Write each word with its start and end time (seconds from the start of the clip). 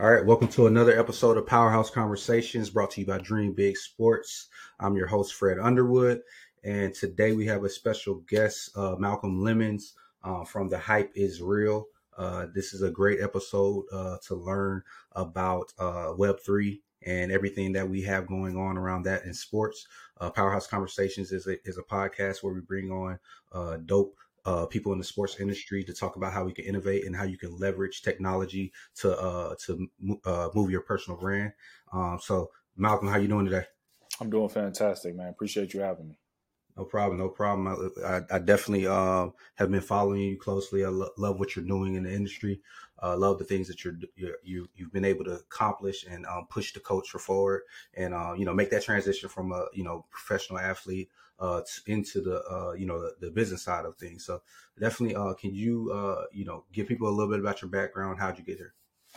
All 0.00 0.10
right, 0.10 0.24
welcome 0.24 0.48
to 0.48 0.66
another 0.66 0.98
episode 0.98 1.36
of 1.36 1.46
Powerhouse 1.46 1.90
Conversations 1.90 2.70
brought 2.70 2.90
to 2.92 3.02
you 3.02 3.06
by 3.06 3.18
Dream 3.18 3.52
Big 3.52 3.76
Sports. 3.76 4.48
I'm 4.78 4.96
your 4.96 5.06
host, 5.06 5.34
Fred 5.34 5.58
Underwood, 5.58 6.22
and 6.64 6.94
today 6.94 7.32
we 7.32 7.44
have 7.48 7.64
a 7.64 7.68
special 7.68 8.14
guest, 8.26 8.74
uh, 8.78 8.96
Malcolm 8.98 9.42
Lemons 9.42 9.92
uh, 10.24 10.42
from 10.42 10.70
The 10.70 10.78
Hype 10.78 11.12
is 11.14 11.42
Real. 11.42 11.84
Uh, 12.16 12.46
this 12.54 12.72
is 12.72 12.80
a 12.80 12.90
great 12.90 13.20
episode 13.20 13.84
uh, 13.92 14.16
to 14.26 14.36
learn 14.36 14.82
about 15.12 15.70
uh, 15.78 16.14
Web3 16.16 16.80
and 17.02 17.30
everything 17.30 17.70
that 17.72 17.86
we 17.86 18.00
have 18.00 18.26
going 18.26 18.56
on 18.56 18.78
around 18.78 19.02
that 19.02 19.24
in 19.24 19.34
sports. 19.34 19.86
Uh, 20.18 20.30
Powerhouse 20.30 20.66
Conversations 20.66 21.30
is 21.30 21.46
a, 21.46 21.58
is 21.68 21.76
a 21.76 21.82
podcast 21.82 22.42
where 22.42 22.54
we 22.54 22.62
bring 22.62 22.90
on 22.90 23.18
dope 23.84 24.16
uh, 24.44 24.66
people 24.66 24.92
in 24.92 24.98
the 24.98 25.04
sports 25.04 25.38
industry 25.40 25.84
to 25.84 25.92
talk 25.92 26.16
about 26.16 26.32
how 26.32 26.44
we 26.44 26.52
can 26.52 26.64
innovate 26.64 27.04
and 27.04 27.14
how 27.14 27.24
you 27.24 27.38
can 27.38 27.56
leverage 27.58 28.02
technology 28.02 28.72
to 28.96 29.18
uh, 29.18 29.54
to 29.66 29.88
uh, 30.24 30.48
move 30.54 30.70
your 30.70 30.82
personal 30.82 31.18
brand. 31.18 31.52
Um, 31.92 32.18
so, 32.22 32.50
Malcolm, 32.76 33.08
how 33.08 33.18
you 33.18 33.28
doing 33.28 33.46
today? 33.46 33.64
I'm 34.20 34.30
doing 34.30 34.48
fantastic, 34.48 35.14
man. 35.14 35.28
Appreciate 35.28 35.74
you 35.74 35.80
having 35.80 36.08
me. 36.08 36.18
No 36.76 36.84
problem, 36.84 37.18
no 37.18 37.28
problem. 37.28 37.92
I, 38.06 38.20
I 38.34 38.38
definitely 38.38 38.86
um, 38.86 39.34
have 39.56 39.70
been 39.70 39.80
following 39.80 40.20
you 40.22 40.38
closely. 40.38 40.84
I 40.84 40.88
lo- 40.88 41.10
love 41.18 41.38
what 41.38 41.54
you're 41.54 41.64
doing 41.64 41.94
in 41.94 42.04
the 42.04 42.14
industry. 42.14 42.60
Uh, 43.02 43.16
love 43.16 43.38
the 43.38 43.44
things 43.44 43.66
that 43.68 43.84
you're, 43.84 43.94
you're 44.14 44.36
you 44.42 44.68
you've 44.74 44.92
been 44.92 45.04
able 45.04 45.24
to 45.24 45.32
accomplish 45.32 46.04
and 46.08 46.24
um, 46.26 46.46
push 46.48 46.72
the 46.72 46.80
culture 46.80 47.18
forward, 47.18 47.62
and 47.94 48.14
uh, 48.14 48.34
you 48.36 48.44
know 48.44 48.54
make 48.54 48.70
that 48.70 48.82
transition 48.82 49.28
from 49.28 49.52
a 49.52 49.66
you 49.74 49.84
know 49.84 50.06
professional 50.10 50.58
athlete 50.58 51.10
uh, 51.40 51.62
into 51.86 52.20
the 52.20 52.42
uh, 52.50 52.72
you 52.72 52.86
know 52.86 53.00
the, 53.00 53.14
the, 53.20 53.30
business 53.30 53.62
side 53.62 53.86
of 53.86 53.96
things. 53.96 54.26
So 54.26 54.42
definitely, 54.78 55.16
uh, 55.16 55.34
can 55.34 55.54
you 55.54 55.90
uh, 55.92 56.24
you 56.32 56.44
know 56.44 56.64
give 56.72 56.86
people 56.86 57.08
a 57.08 57.10
little 57.10 57.30
bit 57.30 57.40
about 57.40 57.62
your 57.62 57.70
background? 57.70 58.18
How'd 58.20 58.38
you 58.38 58.44
get 58.44 58.58
here? 58.58 58.74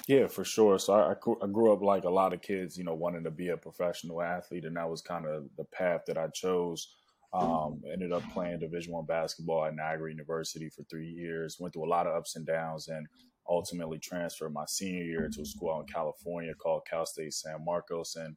Yeah, 0.07 0.27
for 0.27 0.43
sure. 0.43 0.79
So 0.79 0.93
I, 0.93 1.11
I 1.11 1.47
grew 1.47 1.71
up 1.71 1.81
like 1.81 2.05
a 2.05 2.09
lot 2.09 2.33
of 2.33 2.41
kids, 2.41 2.77
you 2.77 2.83
know, 2.83 2.95
wanting 2.95 3.23
to 3.25 3.31
be 3.31 3.49
a 3.49 3.57
professional 3.57 4.21
athlete, 4.21 4.65
and 4.65 4.75
that 4.77 4.89
was 4.89 5.01
kind 5.01 5.25
of 5.25 5.43
the 5.57 5.65
path 5.65 6.01
that 6.07 6.17
I 6.17 6.27
chose. 6.27 6.95
Um, 7.33 7.81
ended 7.91 8.11
up 8.11 8.21
playing 8.31 8.59
Division 8.59 8.93
One 8.93 9.05
basketball 9.05 9.65
at 9.65 9.75
Niagara 9.75 10.11
University 10.11 10.69
for 10.69 10.83
three 10.83 11.09
years. 11.09 11.57
Went 11.59 11.73
through 11.73 11.85
a 11.85 11.89
lot 11.89 12.07
of 12.07 12.15
ups 12.15 12.35
and 12.35 12.45
downs, 12.45 12.87
and 12.87 13.05
ultimately 13.49 13.99
transferred 13.99 14.53
my 14.53 14.65
senior 14.67 15.03
year 15.03 15.29
to 15.33 15.41
a 15.41 15.45
school 15.45 15.73
out 15.73 15.81
in 15.81 15.93
California 15.93 16.53
called 16.53 16.83
Cal 16.89 17.05
State 17.05 17.33
San 17.33 17.65
Marcos, 17.65 18.15
and 18.15 18.35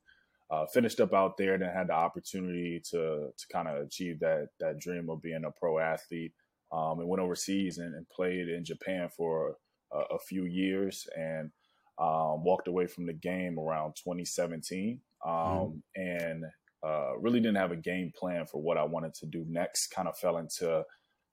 uh, 0.50 0.66
finished 0.66 1.00
up 1.00 1.12
out 1.12 1.36
there, 1.36 1.58
then 1.58 1.70
had 1.72 1.88
the 1.88 1.94
opportunity 1.94 2.80
to 2.90 3.30
to 3.36 3.46
kind 3.52 3.68
of 3.68 3.76
achieve 3.82 4.20
that 4.20 4.48
that 4.60 4.78
dream 4.78 5.08
of 5.10 5.22
being 5.22 5.44
a 5.44 5.50
pro 5.50 5.78
athlete, 5.78 6.32
um, 6.72 7.00
and 7.00 7.08
went 7.08 7.22
overseas 7.22 7.78
and, 7.78 7.94
and, 7.94 8.08
played 8.08 8.48
in 8.48 8.64
Japan 8.64 9.08
for 9.16 9.56
a, 9.92 10.14
a 10.14 10.18
few 10.18 10.44
years, 10.44 11.06
and 11.16 11.50
um, 11.98 12.44
walked 12.44 12.68
away 12.68 12.86
from 12.86 13.06
the 13.06 13.12
game 13.12 13.58
around 13.58 13.96
2017, 13.96 15.00
um, 15.24 15.32
mm-hmm. 15.32 15.78
and 15.96 16.44
uh, 16.86 17.18
really 17.18 17.40
didn't 17.40 17.56
have 17.56 17.72
a 17.72 17.76
game 17.76 18.12
plan 18.16 18.46
for 18.46 18.62
what 18.62 18.76
I 18.76 18.84
wanted 18.84 19.14
to 19.14 19.26
do 19.26 19.44
next. 19.48 19.88
Kind 19.88 20.06
of 20.06 20.16
fell 20.16 20.38
into 20.38 20.84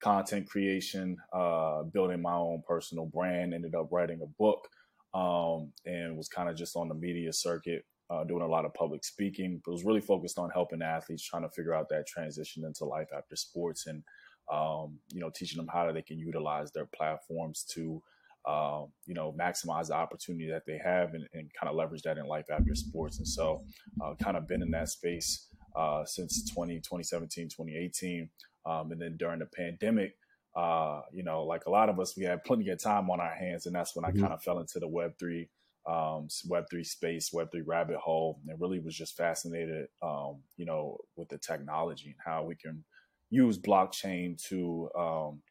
content 0.02 0.50
creation, 0.50 1.18
uh, 1.32 1.84
building 1.84 2.22
my 2.22 2.34
own 2.34 2.64
personal 2.68 3.06
brand. 3.06 3.54
Ended 3.54 3.76
up 3.76 3.90
writing 3.92 4.22
a 4.24 4.28
book, 4.40 4.68
um, 5.14 5.72
and 5.86 6.18
was 6.18 6.30
kind 6.30 6.50
of 6.50 6.56
just 6.56 6.76
on 6.76 6.88
the 6.88 6.96
media 6.96 7.32
circuit 7.32 7.86
uh, 8.10 8.24
doing 8.24 8.42
a 8.42 8.48
lot 8.48 8.66
of 8.66 8.74
public 8.74 9.04
speaking, 9.04 9.62
but 9.66 9.72
was 9.72 9.86
really 9.86 10.02
focused 10.02 10.38
on 10.38 10.50
helping 10.50 10.82
athletes 10.82 11.24
trying 11.24 11.44
to 11.44 11.50
figure 11.50 11.74
out 11.74 11.90
that 11.90 12.08
transition 12.08 12.64
into 12.66 12.86
life 12.86 13.08
after 13.16 13.36
sports 13.36 13.88
and, 13.88 14.04
um, 14.52 15.00
you 15.12 15.20
know, 15.20 15.32
teaching 15.34 15.58
them 15.58 15.70
how 15.72 15.92
they 15.92 16.02
can 16.02 16.20
utilize 16.20 16.72
their 16.72 16.88
platforms 16.96 17.66
to, 17.74 18.02
uh, 18.46 18.84
you 19.06 19.14
know, 19.14 19.34
maximize 19.40 19.88
the 19.88 19.96
opportunity 19.96 20.50
that 20.50 20.66
they 20.66 20.78
have 20.84 21.14
and, 21.14 21.26
and, 21.34 21.50
kind 21.58 21.70
of 21.70 21.76
leverage 21.76 22.02
that 22.02 22.18
in 22.18 22.26
life 22.26 22.46
after 22.52 22.76
sports. 22.76 23.18
And 23.20 23.28
so, 23.28 23.64
uh, 24.04 24.16
kind 24.22 24.36
of 24.36 24.48
been 24.48 24.62
in 24.62 24.72
that 24.72 24.90
space 24.90 25.48
uh, 25.76 26.04
since 26.06 26.52
20, 26.52 26.76
2017, 26.76 27.46
2018. 27.46 28.30
Um, 28.66 28.92
and 28.92 29.02
then 29.02 29.16
during 29.18 29.40
the 29.40 29.46
pandemic, 29.46 30.16
uh, 30.56 31.02
you 31.12 31.24
know, 31.24 31.44
like 31.44 31.66
a 31.66 31.70
lot 31.70 31.90
of 31.90 32.00
us, 32.00 32.16
we 32.16 32.24
had 32.24 32.44
plenty 32.44 32.70
of 32.70 32.82
time 32.82 33.10
on 33.10 33.20
our 33.20 33.34
hands, 33.34 33.66
and 33.66 33.76
that's 33.76 33.96
when 33.96 34.06
mm-hmm. 34.06 34.20
I 34.20 34.22
kind 34.22 34.34
of 34.34 34.44
fell 34.44 34.60
into 34.60 34.80
the 34.80 34.88
Web 34.88 35.14
three 35.18 35.50
um, 35.86 36.28
Web3 36.48 36.86
space, 36.86 37.32
Web3 37.32 37.64
rabbit 37.66 37.98
hole, 37.98 38.40
and 38.48 38.60
really 38.60 38.80
was 38.80 38.96
just 38.96 39.18
fascinated, 39.18 39.88
um, 40.02 40.38
you 40.58 40.66
know, 40.66 40.98
with 41.16 41.30
the 41.30 41.38
technology 41.38 42.08
and 42.08 42.16
how 42.24 42.44
we 42.44 42.56
can 42.56 42.84
use 43.30 43.58
blockchain 43.58 44.42
to 44.50 44.90
um, 44.98 45.42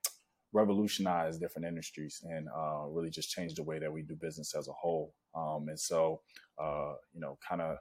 revolutionize 0.53 1.39
different 1.39 1.67
industries 1.67 2.23
and 2.25 2.49
uh, 2.49 2.85
really 2.87 3.11
just 3.11 3.31
change 3.31 3.55
the 3.55 3.63
way 3.63 3.79
that 3.79 3.93
we 3.93 4.03
do 4.03 4.15
business 4.15 4.55
as 4.55 4.69
a 4.69 4.73
whole. 4.73 5.15
Um, 5.35 5.69
and 5.69 5.79
so, 5.79 6.21
uh, 6.63 6.95
you 7.13 7.21
know, 7.21 7.39
kind 7.47 7.61
of 7.61 7.77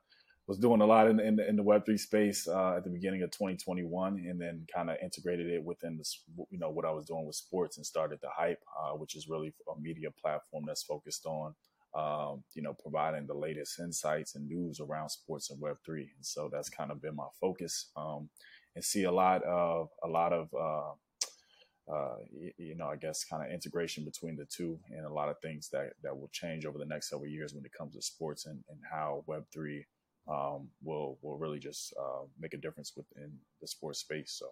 was 0.47 0.57
doing 0.57 0.81
a 0.81 0.85
lot 0.85 1.07
in, 1.07 1.19
in, 1.19 1.39
in 1.39 1.56
the 1.56 1.63
Web3 1.63 2.00
space 2.00 2.47
uh, 2.47 2.75
at 2.75 2.83
the 2.83 2.89
beginning 2.89 3.22
of 3.22 3.31
2021, 3.31 4.25
and 4.28 4.41
then 4.41 4.66
kind 4.73 4.89
of 4.89 4.97
integrated 5.01 5.47
it 5.47 5.63
within 5.63 5.97
this, 5.97 6.23
you 6.50 6.57
know, 6.57 6.69
what 6.69 6.83
I 6.83 6.91
was 6.91 7.06
doing 7.06 7.25
with 7.25 7.35
sports 7.35 7.78
and 7.78 7.85
started 7.85 8.19
the 8.22 8.29
Hype, 8.29 8.59
uh, 8.78 8.91
which 8.94 9.16
is 9.16 9.29
really 9.29 9.53
a 9.73 9.79
media 9.79 10.09
platform 10.12 10.66
that's 10.66 10.83
focused 10.83 11.25
on 11.25 11.53
um, 11.94 12.44
you 12.53 12.62
know, 12.62 12.74
providing 12.74 13.28
the 13.28 13.34
latest 13.34 13.79
insights 13.79 14.35
and 14.35 14.47
news 14.47 14.79
around 14.79 15.09
sports 15.09 15.50
and 15.50 15.59
Web 15.59 15.78
three. 15.85 16.09
And 16.16 16.25
so 16.25 16.50
that's 16.52 16.69
kind 16.69 16.91
of 16.91 17.02
been 17.02 17.16
my 17.16 17.28
focus, 17.40 17.91
um, 17.96 18.29
and 18.75 18.84
see 18.84 19.03
a 19.03 19.12
lot 19.12 19.44
of 19.44 19.90
a 20.03 20.07
lot 20.07 20.31
of 20.34 20.47
uh, 20.53 21.94
uh, 21.94 22.16
you, 22.31 22.51
you, 22.57 22.75
know, 22.75 22.88
I 22.88 22.96
guess 22.96 23.25
kind 23.25 23.44
of 23.44 23.51
integration 23.51 24.06
between 24.06 24.38
the 24.38 24.46
two, 24.46 24.80
and 24.91 25.06
a 25.06 25.13
lot 25.13 25.30
of 25.30 25.35
things 25.41 25.69
that 25.69 25.94
that 26.03 26.16
will 26.18 26.30
change 26.31 26.66
over 26.66 26.78
the 26.78 26.85
next 26.85 27.09
several 27.09 27.30
years 27.30 27.53
when 27.53 27.66
it 27.66 27.74
comes 27.78 27.96
to 27.96 28.01
sports 28.01 28.46
and, 28.46 28.63
and 28.69 28.80
how 28.90 29.24
Web 29.28 29.44
three 29.53 29.85
um, 30.30 30.69
will 30.84 31.18
will 31.22 31.38
really 31.38 31.59
just 31.59 31.94
uh, 32.00 32.25
make 32.40 32.53
a 32.53 32.57
difference 32.57 32.94
within 32.96 33.31
the 33.59 33.68
sports 33.68 34.00
space. 34.00 34.34
So. 34.40 34.47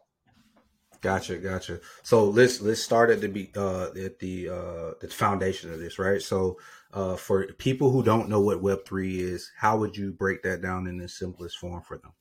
Gotcha, 1.02 1.38
gotcha. 1.38 1.80
So 2.04 2.26
let's 2.26 2.60
let's 2.62 2.82
start 2.82 3.10
at 3.10 3.22
the 3.22 3.30
be 3.30 3.52
uh 3.56 3.92
at 3.92 4.20
the 4.20 4.50
uh 4.50 4.92
the 5.00 5.08
foundation 5.10 5.72
of 5.72 5.80
this, 5.80 5.98
right? 5.98 6.22
So 6.22 6.60
uh 6.94 7.16
for 7.16 7.46
people 7.54 7.92
who 7.92 8.04
don't 8.04 8.28
know 8.28 8.42
what 8.42 8.62
Web 8.62 8.86
three 8.86 9.20
is, 9.22 9.52
how 9.58 9.78
would 9.78 9.96
you 9.96 10.12
break 10.12 10.44
that 10.44 10.62
down 10.62 10.88
in 10.88 10.98
the 10.98 11.08
simplest 11.08 11.58
form 11.58 11.82
for 11.82 11.98
them? 11.98 12.12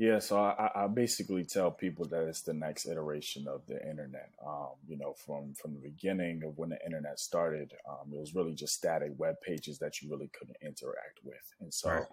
Yeah, 0.00 0.18
so 0.18 0.38
I, 0.38 0.70
I 0.74 0.86
basically 0.86 1.44
tell 1.44 1.70
people 1.70 2.06
that 2.06 2.26
it's 2.26 2.40
the 2.40 2.54
next 2.54 2.86
iteration 2.86 3.46
of 3.46 3.66
the 3.66 3.86
internet. 3.86 4.30
Um, 4.42 4.70
you 4.88 4.96
know, 4.96 5.12
from 5.12 5.52
from 5.52 5.74
the 5.74 5.80
beginning 5.80 6.42
of 6.42 6.56
when 6.56 6.70
the 6.70 6.82
internet 6.86 7.18
started, 7.18 7.74
um, 7.86 8.10
it 8.10 8.18
was 8.18 8.34
really 8.34 8.54
just 8.54 8.72
static 8.72 9.12
web 9.18 9.34
pages 9.42 9.78
that 9.80 10.00
you 10.00 10.10
really 10.10 10.30
couldn't 10.32 10.56
interact 10.62 11.20
with, 11.22 11.54
and 11.60 11.74
so 11.74 11.90
right. 11.90 12.06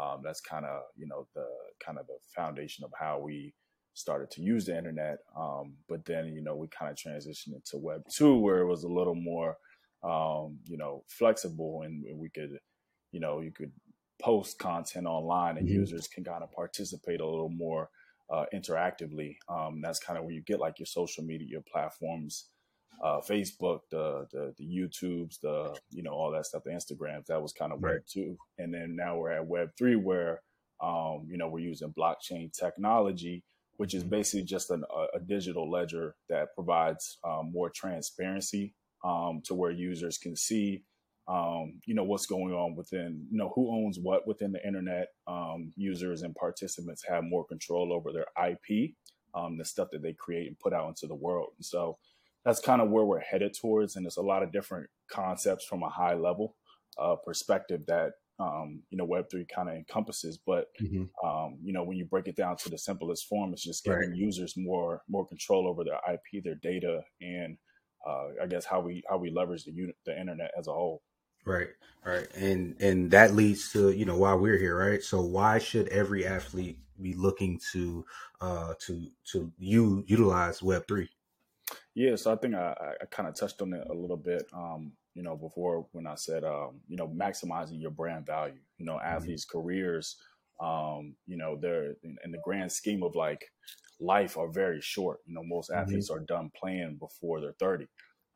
um, 0.00 0.22
that's 0.24 0.40
kind 0.40 0.64
of 0.64 0.84
you 0.96 1.06
know 1.06 1.26
the 1.34 1.46
kind 1.84 1.98
of 1.98 2.06
the 2.06 2.16
foundation 2.34 2.82
of 2.82 2.92
how 2.98 3.18
we 3.18 3.52
started 3.94 4.30
to 4.32 4.42
use 4.42 4.66
the 4.66 4.76
internet. 4.76 5.18
Um, 5.38 5.74
but 5.88 6.04
then, 6.04 6.26
you 6.34 6.42
know, 6.42 6.56
we 6.56 6.68
kind 6.68 6.90
of 6.90 6.96
transitioned 6.96 7.54
into 7.54 7.78
Web 7.78 8.02
2, 8.14 8.38
where 8.38 8.58
it 8.58 8.66
was 8.66 8.84
a 8.84 8.88
little 8.88 9.14
more, 9.14 9.56
um, 10.02 10.58
you 10.66 10.76
know, 10.76 11.04
flexible 11.08 11.82
and 11.84 12.04
we 12.18 12.28
could, 12.28 12.58
you 13.12 13.20
know, 13.20 13.40
you 13.40 13.52
could 13.52 13.72
post 14.20 14.58
content 14.58 15.06
online 15.06 15.56
and 15.56 15.66
mm-hmm. 15.66 15.76
users 15.76 16.08
can 16.08 16.24
kind 16.24 16.42
of 16.42 16.52
participate 16.52 17.20
a 17.20 17.26
little 17.26 17.48
more 17.48 17.88
uh, 18.30 18.44
interactively. 18.54 19.36
Um, 19.48 19.80
that's 19.80 20.00
kind 20.00 20.18
of 20.18 20.24
where 20.24 20.34
you 20.34 20.42
get 20.42 20.60
like 20.60 20.78
your 20.78 20.86
social 20.86 21.24
media 21.24 21.48
your 21.48 21.62
platforms. 21.62 22.48
Uh, 23.02 23.20
Facebook, 23.20 23.80
the, 23.90 24.24
the 24.30 24.54
the 24.56 24.64
YouTubes, 24.64 25.40
the 25.40 25.76
you 25.90 26.02
know 26.02 26.12
all 26.12 26.30
that 26.30 26.46
stuff, 26.46 26.62
the 26.64 26.70
Instagrams. 26.70 27.26
That 27.26 27.42
was 27.42 27.52
kind 27.52 27.72
of 27.72 27.82
right. 27.82 27.94
Web 27.94 28.02
two, 28.08 28.38
and 28.56 28.72
then 28.72 28.94
now 28.94 29.18
we're 29.18 29.32
at 29.32 29.46
Web 29.46 29.70
three, 29.76 29.96
where 29.96 30.40
um, 30.80 31.26
you 31.28 31.36
know 31.36 31.48
we're 31.48 31.58
using 31.58 31.92
blockchain 31.92 32.52
technology 32.52 33.42
which 33.76 33.94
is 33.94 34.04
basically 34.04 34.44
just 34.44 34.70
an, 34.70 34.84
a, 34.94 35.16
a, 35.16 35.20
digital 35.20 35.70
ledger 35.70 36.14
that 36.28 36.54
provides 36.54 37.18
um, 37.24 37.50
more 37.52 37.70
transparency 37.70 38.74
um, 39.04 39.42
to 39.44 39.54
where 39.54 39.70
users 39.70 40.18
can 40.18 40.36
see, 40.36 40.84
um, 41.28 41.80
you 41.86 41.94
know, 41.94 42.04
what's 42.04 42.26
going 42.26 42.52
on 42.52 42.76
within, 42.76 43.26
you 43.30 43.38
know, 43.38 43.52
who 43.54 43.74
owns 43.74 43.98
what 44.00 44.26
within 44.26 44.52
the 44.52 44.64
internet. 44.66 45.08
Um, 45.26 45.72
users 45.76 46.22
and 46.22 46.34
participants 46.34 47.04
have 47.08 47.24
more 47.24 47.44
control 47.44 47.92
over 47.92 48.12
their 48.12 48.26
IP, 48.48 48.92
um, 49.34 49.58
the 49.58 49.64
stuff 49.64 49.88
that 49.92 50.02
they 50.02 50.12
create 50.12 50.46
and 50.46 50.58
put 50.58 50.72
out 50.72 50.88
into 50.88 51.06
the 51.06 51.14
world. 51.14 51.50
And 51.56 51.64
so 51.64 51.98
that's 52.44 52.60
kind 52.60 52.80
of 52.80 52.90
where 52.90 53.04
we're 53.04 53.20
headed 53.20 53.56
towards. 53.60 53.96
And 53.96 54.04
there's 54.04 54.16
a 54.16 54.22
lot 54.22 54.42
of 54.42 54.52
different 54.52 54.88
concepts 55.10 55.64
from 55.64 55.82
a 55.82 55.88
high 55.88 56.14
level 56.14 56.56
uh, 56.98 57.16
perspective 57.16 57.86
that 57.86 58.12
um, 58.38 58.82
you 58.90 58.98
know 58.98 59.06
Web3 59.06 59.46
kind 59.54 59.68
of 59.68 59.76
encompasses. 59.76 60.38
But 60.44 60.66
mm-hmm. 60.80 61.04
um, 61.26 61.58
you 61.62 61.72
know, 61.72 61.84
when 61.84 61.96
you 61.96 62.04
break 62.04 62.28
it 62.28 62.36
down 62.36 62.56
to 62.58 62.70
the 62.70 62.78
simplest 62.78 63.26
form, 63.26 63.52
it's 63.52 63.62
just 63.62 63.84
giving 63.84 64.10
right. 64.10 64.16
users 64.16 64.54
more 64.56 65.02
more 65.08 65.26
control 65.26 65.68
over 65.68 65.84
their 65.84 66.00
IP, 66.12 66.42
their 66.42 66.56
data, 66.56 67.02
and 67.20 67.56
uh, 68.06 68.42
I 68.42 68.46
guess 68.46 68.64
how 68.64 68.80
we 68.80 69.02
how 69.08 69.18
we 69.18 69.30
leverage 69.30 69.64
the 69.64 69.72
unit, 69.72 69.96
the 70.04 70.18
internet 70.18 70.50
as 70.58 70.66
a 70.68 70.72
whole. 70.72 71.02
Right, 71.46 71.68
right, 72.04 72.26
and 72.34 72.76
and 72.80 73.10
that 73.10 73.34
leads 73.34 73.70
to 73.72 73.90
you 73.90 74.04
know 74.04 74.16
why 74.16 74.34
we're 74.34 74.58
here, 74.58 74.76
right? 74.76 75.02
So 75.02 75.20
why 75.20 75.58
should 75.58 75.88
every 75.88 76.26
athlete 76.26 76.78
be 77.00 77.14
looking 77.14 77.60
to 77.72 78.04
uh, 78.40 78.74
to 78.86 79.08
to 79.32 79.52
you 79.58 80.04
utilize 80.06 80.62
Web 80.62 80.86
three? 80.88 81.10
Yeah, 81.94 82.16
so 82.16 82.32
I 82.32 82.36
think 82.36 82.54
I, 82.54 82.74
I 83.00 83.04
kind 83.10 83.28
of 83.28 83.34
touched 83.34 83.62
on 83.62 83.72
it 83.72 83.86
a 83.88 83.94
little 83.94 84.16
bit. 84.16 84.46
Um, 84.52 84.92
you 85.14 85.22
know, 85.22 85.36
before 85.36 85.86
when 85.92 86.06
I 86.06 86.16
said, 86.16 86.44
um, 86.44 86.80
you 86.88 86.96
know, 86.96 87.08
maximizing 87.08 87.80
your 87.80 87.90
brand 87.90 88.26
value. 88.26 88.60
You 88.78 88.86
know, 88.86 88.94
mm-hmm. 88.94 89.16
athletes' 89.16 89.44
careers, 89.44 90.16
um, 90.60 91.14
you 91.26 91.36
know, 91.36 91.56
they're 91.60 91.94
in, 92.02 92.16
in, 92.24 92.32
the 92.32 92.40
grand 92.44 92.70
scheme 92.70 93.02
of 93.02 93.14
like 93.14 93.44
life 94.00 94.36
are 94.36 94.48
very 94.48 94.80
short. 94.80 95.20
You 95.26 95.34
know, 95.34 95.42
most 95.44 95.70
mm-hmm. 95.70 95.80
athletes 95.80 96.10
mm-hmm. 96.10 96.22
are 96.22 96.26
done 96.26 96.50
playing 96.60 96.96
before 96.98 97.40
they're 97.40 97.54
30. 97.58 97.86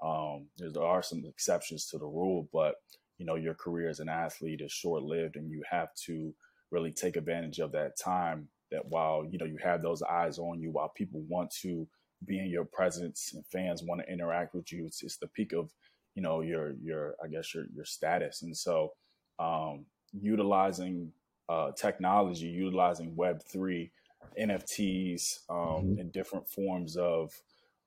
Um, 0.04 0.46
there 0.58 0.84
are 0.84 1.02
some 1.02 1.25
exceptions 1.26 1.88
to 1.88 1.98
the 1.98 2.06
rule, 2.06 2.48
but 2.52 2.76
you 3.19 3.26
know, 3.26 3.34
your 3.34 3.54
career 3.54 3.88
as 3.88 3.98
an 3.98 4.08
athlete 4.08 4.60
is 4.60 4.70
short 4.70 5.02
lived, 5.02 5.34
and 5.34 5.50
you 5.50 5.62
have 5.69 5.92
to 6.06 6.32
really 6.70 6.92
take 6.92 7.16
advantage 7.16 7.58
of 7.58 7.72
that 7.72 7.98
time. 7.98 8.48
That 8.70 8.86
while 8.86 9.24
you 9.28 9.38
know 9.38 9.46
you 9.46 9.58
have 9.62 9.82
those 9.82 10.02
eyes 10.02 10.38
on 10.38 10.60
you, 10.60 10.70
while 10.70 10.92
people 10.94 11.24
want 11.28 11.50
to 11.62 11.88
be 12.26 12.38
in 12.38 12.48
your 12.48 12.64
presence 12.64 13.32
and 13.34 13.44
fans 13.46 13.82
want 13.82 14.00
to 14.00 14.12
interact 14.12 14.54
with 14.54 14.72
you, 14.72 14.86
it's, 14.86 15.02
it's 15.02 15.16
the 15.16 15.28
peak 15.28 15.52
of 15.52 15.70
you 16.19 16.23
know 16.23 16.41
your 16.41 16.73
your 16.82 17.15
I 17.25 17.29
guess 17.29 17.55
your 17.55 17.67
your 17.73 17.85
status, 17.85 18.43
and 18.43 18.56
so 18.56 18.91
um, 19.38 19.87
utilizing 20.12 21.12
uh, 21.49 21.70
technology, 21.81 22.49
utilizing 22.49 23.15
Web 23.15 23.41
three, 23.49 23.93
NFTs, 24.37 25.23
um, 25.49 25.56
mm-hmm. 25.56 26.00
and 26.00 26.12
different 26.12 26.49
forms 26.49 26.97
of 26.97 27.31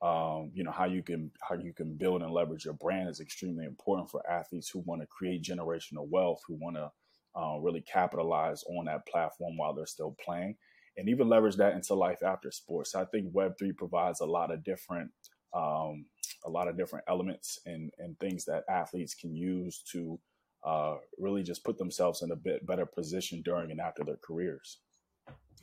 um, 0.01 0.49
you 0.53 0.63
know 0.63 0.71
how 0.71 0.85
you 0.85 1.03
can 1.03 1.29
how 1.41 1.55
you 1.55 1.73
can 1.73 1.97
build 1.97 2.21
and 2.21 2.31
leverage 2.31 2.63
your 2.63 2.75
brand 2.75 3.09
is 3.09 3.19
extremely 3.19 3.65
important 3.65 4.09
for 4.09 4.25
athletes 4.31 4.69
who 4.69 4.79
want 4.85 5.01
to 5.01 5.07
create 5.07 5.43
generational 5.43 6.07
wealth, 6.09 6.39
who 6.47 6.55
want 6.55 6.77
to 6.77 6.89
uh, 7.37 7.59
really 7.59 7.81
capitalize 7.81 8.63
on 8.63 8.85
that 8.85 9.05
platform 9.07 9.57
while 9.57 9.73
they're 9.73 9.85
still 9.85 10.15
playing, 10.23 10.55
and 10.95 11.09
even 11.09 11.27
leverage 11.27 11.57
that 11.57 11.73
into 11.73 11.95
life 11.95 12.23
after 12.23 12.49
sports. 12.49 12.93
So 12.93 13.01
I 13.01 13.05
think 13.11 13.27
Web 13.33 13.55
three 13.59 13.73
provides 13.73 14.21
a 14.21 14.25
lot 14.25 14.53
of 14.53 14.63
different 14.63 15.11
um, 15.53 16.05
a 16.45 16.49
lot 16.49 16.67
of 16.67 16.77
different 16.77 17.05
elements 17.07 17.59
and 17.65 17.91
and 17.99 18.19
things 18.19 18.45
that 18.45 18.63
athletes 18.69 19.13
can 19.13 19.35
use 19.35 19.83
to 19.91 20.19
uh, 20.63 20.95
really 21.17 21.43
just 21.43 21.63
put 21.63 21.77
themselves 21.77 22.21
in 22.21 22.31
a 22.31 22.35
bit 22.35 22.65
better 22.65 22.85
position 22.85 23.41
during 23.43 23.71
and 23.71 23.81
after 23.81 24.03
their 24.03 24.17
careers. 24.17 24.79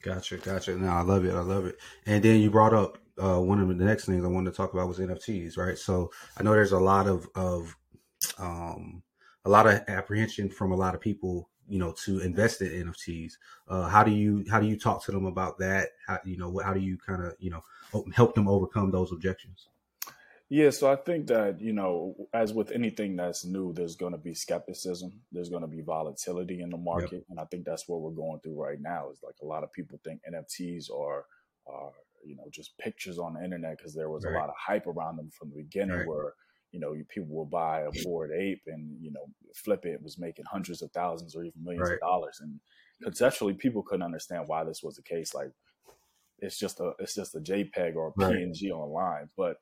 Gotcha, 0.02 0.36
gotcha. 0.36 0.76
No, 0.76 0.88
I 0.88 1.02
love 1.02 1.24
it. 1.24 1.34
I 1.34 1.40
love 1.40 1.66
it. 1.66 1.76
And 2.06 2.22
then 2.22 2.40
you 2.40 2.50
brought 2.50 2.74
up 2.74 2.98
uh, 3.20 3.40
one 3.40 3.60
of 3.60 3.68
the 3.68 3.84
next 3.84 4.06
things 4.06 4.24
I 4.24 4.28
wanted 4.28 4.50
to 4.50 4.56
talk 4.56 4.72
about 4.72 4.88
was 4.88 4.98
NFTs, 4.98 5.56
right? 5.56 5.76
So 5.76 6.10
I 6.36 6.42
know 6.42 6.52
there's 6.52 6.72
a 6.72 6.78
lot 6.78 7.06
of 7.06 7.28
of 7.34 7.76
um, 8.38 9.02
a 9.44 9.50
lot 9.50 9.66
of 9.66 9.82
apprehension 9.88 10.48
from 10.48 10.72
a 10.72 10.76
lot 10.76 10.94
of 10.94 11.00
people, 11.00 11.50
you 11.68 11.78
know, 11.78 11.92
to 12.04 12.20
invest 12.20 12.62
in 12.62 12.86
NFTs. 12.86 13.32
Uh, 13.66 13.88
how 13.88 14.04
do 14.04 14.12
you 14.12 14.44
how 14.50 14.60
do 14.60 14.66
you 14.66 14.78
talk 14.78 15.04
to 15.04 15.12
them 15.12 15.26
about 15.26 15.58
that? 15.58 15.88
How 16.06 16.18
you 16.24 16.36
know 16.36 16.60
how 16.64 16.72
do 16.72 16.80
you 16.80 16.96
kind 16.98 17.24
of 17.24 17.34
you 17.40 17.50
know 17.50 17.64
help 18.14 18.34
them 18.34 18.48
overcome 18.48 18.90
those 18.90 19.10
objections? 19.10 19.68
Yeah, 20.50 20.70
so 20.70 20.90
I 20.90 20.96
think 20.96 21.26
that, 21.26 21.60
you 21.60 21.74
know, 21.74 22.14
as 22.32 22.54
with 22.54 22.70
anything 22.70 23.16
that's 23.16 23.44
new, 23.44 23.74
there's 23.74 23.96
going 23.96 24.12
to 24.12 24.18
be 24.18 24.32
skepticism. 24.32 25.20
There's 25.30 25.50
going 25.50 25.60
to 25.60 25.68
be 25.68 25.82
volatility 25.82 26.62
in 26.62 26.70
the 26.70 26.78
market. 26.78 27.12
Yep. 27.12 27.24
And 27.28 27.40
I 27.40 27.44
think 27.44 27.66
that's 27.66 27.86
what 27.86 28.00
we're 28.00 28.12
going 28.12 28.40
through 28.40 28.62
right 28.62 28.80
now 28.80 29.10
is 29.10 29.20
like 29.22 29.34
a 29.42 29.46
lot 29.46 29.62
of 29.62 29.72
people 29.74 30.00
think 30.02 30.20
NFTs 30.26 30.90
are, 30.90 31.26
are 31.66 31.92
you 32.24 32.34
know, 32.34 32.44
just 32.50 32.78
pictures 32.78 33.18
on 33.18 33.34
the 33.34 33.44
internet 33.44 33.76
because 33.76 33.94
there 33.94 34.08
was 34.08 34.24
right. 34.24 34.34
a 34.34 34.38
lot 34.38 34.48
of 34.48 34.54
hype 34.58 34.86
around 34.86 35.16
them 35.16 35.30
from 35.38 35.50
the 35.50 35.56
beginning 35.56 35.98
right. 35.98 36.08
where, 36.08 36.32
you 36.72 36.80
know, 36.80 36.94
people 37.10 37.28
will 37.28 37.44
buy 37.44 37.82
a 37.82 37.90
bored 38.02 38.30
ape 38.32 38.62
and, 38.68 38.96
you 39.02 39.12
know, 39.12 39.26
flip 39.54 39.84
it, 39.84 39.94
it 39.94 40.02
was 40.02 40.18
making 40.18 40.46
hundreds 40.50 40.80
of 40.80 40.90
thousands 40.92 41.36
or 41.36 41.44
even 41.44 41.62
millions 41.62 41.90
right. 41.90 41.94
of 41.94 42.00
dollars. 42.00 42.38
And 42.40 42.58
conceptually, 43.02 43.52
people 43.52 43.82
couldn't 43.82 44.02
understand 44.02 44.44
why 44.46 44.64
this 44.64 44.82
was 44.82 44.96
the 44.96 45.02
case. 45.02 45.34
Like, 45.34 45.50
it's 46.38 46.58
just 46.58 46.80
a, 46.80 46.92
it's 47.00 47.14
just 47.14 47.34
a 47.34 47.40
JPEG 47.40 47.96
or 47.96 48.08
a 48.08 48.18
PNG 48.18 48.70
online. 48.70 49.28
But, 49.36 49.58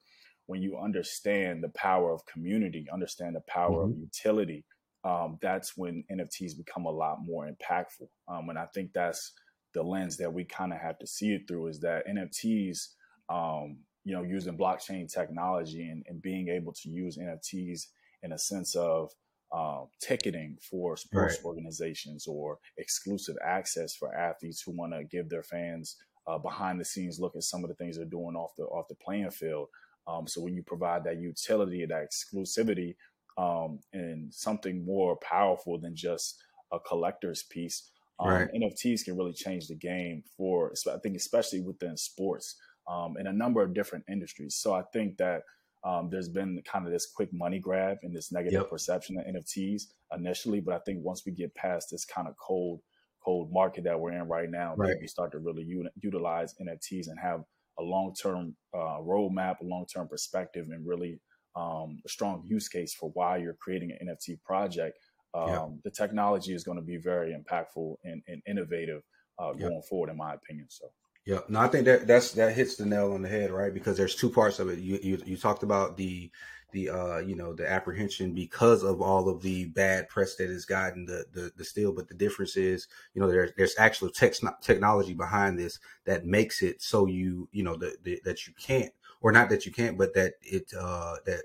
when 0.47 0.63
you 0.63 0.79
understand 0.79 1.63
the 1.63 1.69
power 1.71 2.13
of 2.13 2.25
community, 2.27 2.87
understand 2.93 3.37
the 3.37 3.43
power 3.49 3.85
mm-hmm. 3.85 3.93
of 3.93 3.99
utility, 3.99 4.65
um, 5.05 5.39
that's 5.41 5.77
when 5.77 6.05
NFTs 6.11 6.57
become 6.57 6.85
a 6.85 6.91
lot 6.91 7.19
more 7.25 7.49
impactful. 7.49 8.09
Um, 8.29 8.49
and 8.49 8.59
I 8.59 8.67
think 8.75 8.93
that's 8.93 9.33
the 9.75 9.83
lens 9.83 10.17
that 10.17 10.33
we 10.33 10.45
kind 10.45 10.73
of 10.73 10.81
have 10.81 10.99
to 10.99 11.07
see 11.07 11.33
it 11.33 11.43
through 11.47 11.69
is 11.69 11.81
that 11.81 12.07
NFTs, 12.09 12.89
um, 13.29 13.79
you 14.05 14.15
know, 14.15 14.23
using 14.23 14.57
blockchain 14.57 15.13
technology 15.13 15.89
and, 15.89 16.05
and, 16.09 16.23
being 16.23 16.49
able 16.49 16.73
to 16.73 16.89
use 16.89 17.19
NFTs 17.19 17.87
in 18.23 18.33
a 18.33 18.39
sense 18.39 18.75
of 18.75 19.11
um, 19.53 19.89
ticketing 20.01 20.57
for 20.71 20.97
sports 20.97 21.37
right. 21.37 21.45
organizations 21.45 22.27
or 22.27 22.59
exclusive 22.79 23.37
access 23.45 23.95
for 23.95 24.15
athletes 24.15 24.63
who 24.65 24.73
want 24.77 24.93
to 24.93 25.05
give 25.05 25.29
their 25.29 25.43
fans 25.43 25.97
uh, 26.27 26.39
behind 26.39 26.81
the 26.81 26.85
scenes 26.85 27.21
look 27.21 27.37
at 27.37 27.43
some 27.43 27.63
of 27.63 27.69
the 27.69 27.77
things 27.77 27.97
they're 27.97 28.07
doing 28.07 28.35
off 28.35 28.53
the 28.57 28.65
off 28.65 28.89
the 28.89 28.97
playing 28.97 29.31
field. 29.31 29.69
Um, 30.09 30.27
so 30.27 30.41
when 30.41 30.55
you 30.55 30.63
provide 30.63 31.05
that 31.05 31.19
utility, 31.19 31.85
that 31.87 32.07
exclusivity, 32.09 32.95
um, 33.39 33.81
and 33.93 34.33
something 34.33 34.85
more 34.85 35.17
powerful 35.17 35.79
than 35.79 35.95
just 35.95 36.37
a 36.73 36.79
collector's 36.79 37.43
piece, 37.43 37.91
um, 38.19 38.31
right. 38.31 38.49
NFTs 38.55 39.05
can 39.05 39.17
really 39.17 39.33
change 39.33 39.69
the 39.69 39.75
game 39.75 40.23
for, 40.37 40.73
I 40.89 40.97
think, 41.03 41.17
especially 41.17 41.61
within 41.61 41.97
sports 41.97 42.57
um, 42.89 43.17
in 43.19 43.27
a 43.27 43.33
number 43.33 43.63
of 43.63 43.75
different 43.75 44.05
industries. 44.11 44.57
So 44.57 44.75
I 44.75 44.83
think 44.93 45.19
that 45.19 45.43
um, 45.85 46.09
there's 46.11 46.29
been 46.29 46.61
kind 46.71 46.87
of 46.87 46.93
this 46.93 47.07
quick 47.15 47.29
money 47.33 47.59
grab 47.59 47.99
and 48.03 48.15
this 48.15 48.33
negative 48.33 48.63
yep. 48.63 48.71
perception 48.71 49.19
of 49.19 49.27
NFTs 49.27 49.83
initially, 50.17 50.61
but 50.61 50.75
I 50.75 50.79
think 50.81 51.05
once 51.05 51.23
we 51.25 51.33
get 51.33 51.55
past 51.55 51.89
this 51.91 52.05
kind 52.05 52.27
of 52.27 52.35
cold, 52.37 52.81
cold 53.25 53.53
market 53.53 53.85
that 53.85 53.99
we're 53.99 54.13
in 54.13 54.29
right 54.29 54.51
now, 54.51 54.75
right. 54.77 54.97
we 55.01 55.07
start 55.07 55.33
to 55.33 55.39
really 55.39 55.63
u- 55.63 55.89
utilize 56.01 56.55
NFTs 56.61 57.09
and 57.09 57.19
have 57.23 57.43
a 57.79 57.83
long 57.83 58.15
term 58.15 58.57
uh, 58.75 58.99
roadmap, 59.01 59.61
a 59.61 59.65
long 59.65 59.87
term 59.93 60.09
perspective, 60.09 60.67
and 60.71 60.87
really 60.87 61.21
um, 61.57 62.01
a 62.05 62.09
strong 62.09 62.43
use 62.45 62.69
case 62.69 62.95
for 62.95 63.11
why 63.15 63.39
you're 63.39 63.57
creating 63.61 63.97
an 63.99 64.09
NFT 64.09 64.43
project, 64.43 64.99
um, 65.35 65.49
yeah. 65.49 65.67
the 65.85 65.91
technology 65.91 66.55
is 66.55 66.65
going 66.65 66.79
to 66.79 66.85
be 66.85 66.97
very 66.97 67.35
impactful 67.35 67.97
and, 68.05 68.23
and 68.29 68.43
innovative 68.47 69.03
uh, 69.39 69.53
going 69.53 69.83
forward, 69.89 70.11
in 70.11 70.17
my 70.17 70.35
opinion. 70.35 70.67
So. 70.69 70.87
Yeah, 71.27 71.41
no, 71.49 71.61
I 71.61 71.69
think 71.69 71.87
that 71.87 72.07
that's 72.07 72.33
that 72.33 72.55
hits 72.55 72.77
the 72.77 72.87
nail 72.87 73.13
on 73.13 73.23
the 73.23 73.29
head, 73.29 73.51
right? 73.51 73.75
Because 73.75 73.97
there's 73.97 74.15
two 74.15 74.31
parts 74.31 74.61
of 74.61 74.69
it. 74.69 74.79
You 74.79 74.99
you, 75.03 75.23
you 75.27 75.37
talked 75.37 75.65
about 75.65 75.97
the 75.97 76.31
the 76.73 76.89
uh 76.91 77.19
you 77.19 77.35
know 77.35 77.53
the 77.53 77.69
apprehension 77.69 78.33
because 78.33 78.85
of 78.85 79.01
all 79.03 79.29
of 79.29 79.43
the 79.43 79.65
bad 79.67 80.09
press 80.09 80.37
that 80.37 80.51
has 80.51 80.65
gotten 80.65 81.05
the 81.07 81.25
the, 81.33 81.53
the 81.57 81.65
steel 81.65 81.93
but 81.93 82.09
the 82.09 82.15
difference 82.15 82.57
is 82.57 82.89
you 83.15 83.21
know 83.23 83.29
there's 83.31 83.53
there's 83.57 83.75
actual 83.79 84.11
tech, 84.11 84.35
technology 84.61 85.15
behind 85.15 85.59
this 85.59 85.79
that 86.07 86.27
makes 86.27 86.63
it 86.63 86.83
so 86.83 87.07
you 87.07 87.49
you 87.53 87.63
know 87.63 87.77
the, 87.77 87.97
the, 88.03 88.21
that 88.25 88.47
you 88.49 88.53
can't 88.61 88.93
or 89.21 89.31
not 89.33 89.49
that 89.49 89.65
you 89.65 89.71
can't 89.73 89.97
but 89.97 90.13
that 90.15 90.35
it 90.43 90.73
uh 90.79 91.15
that 91.25 91.45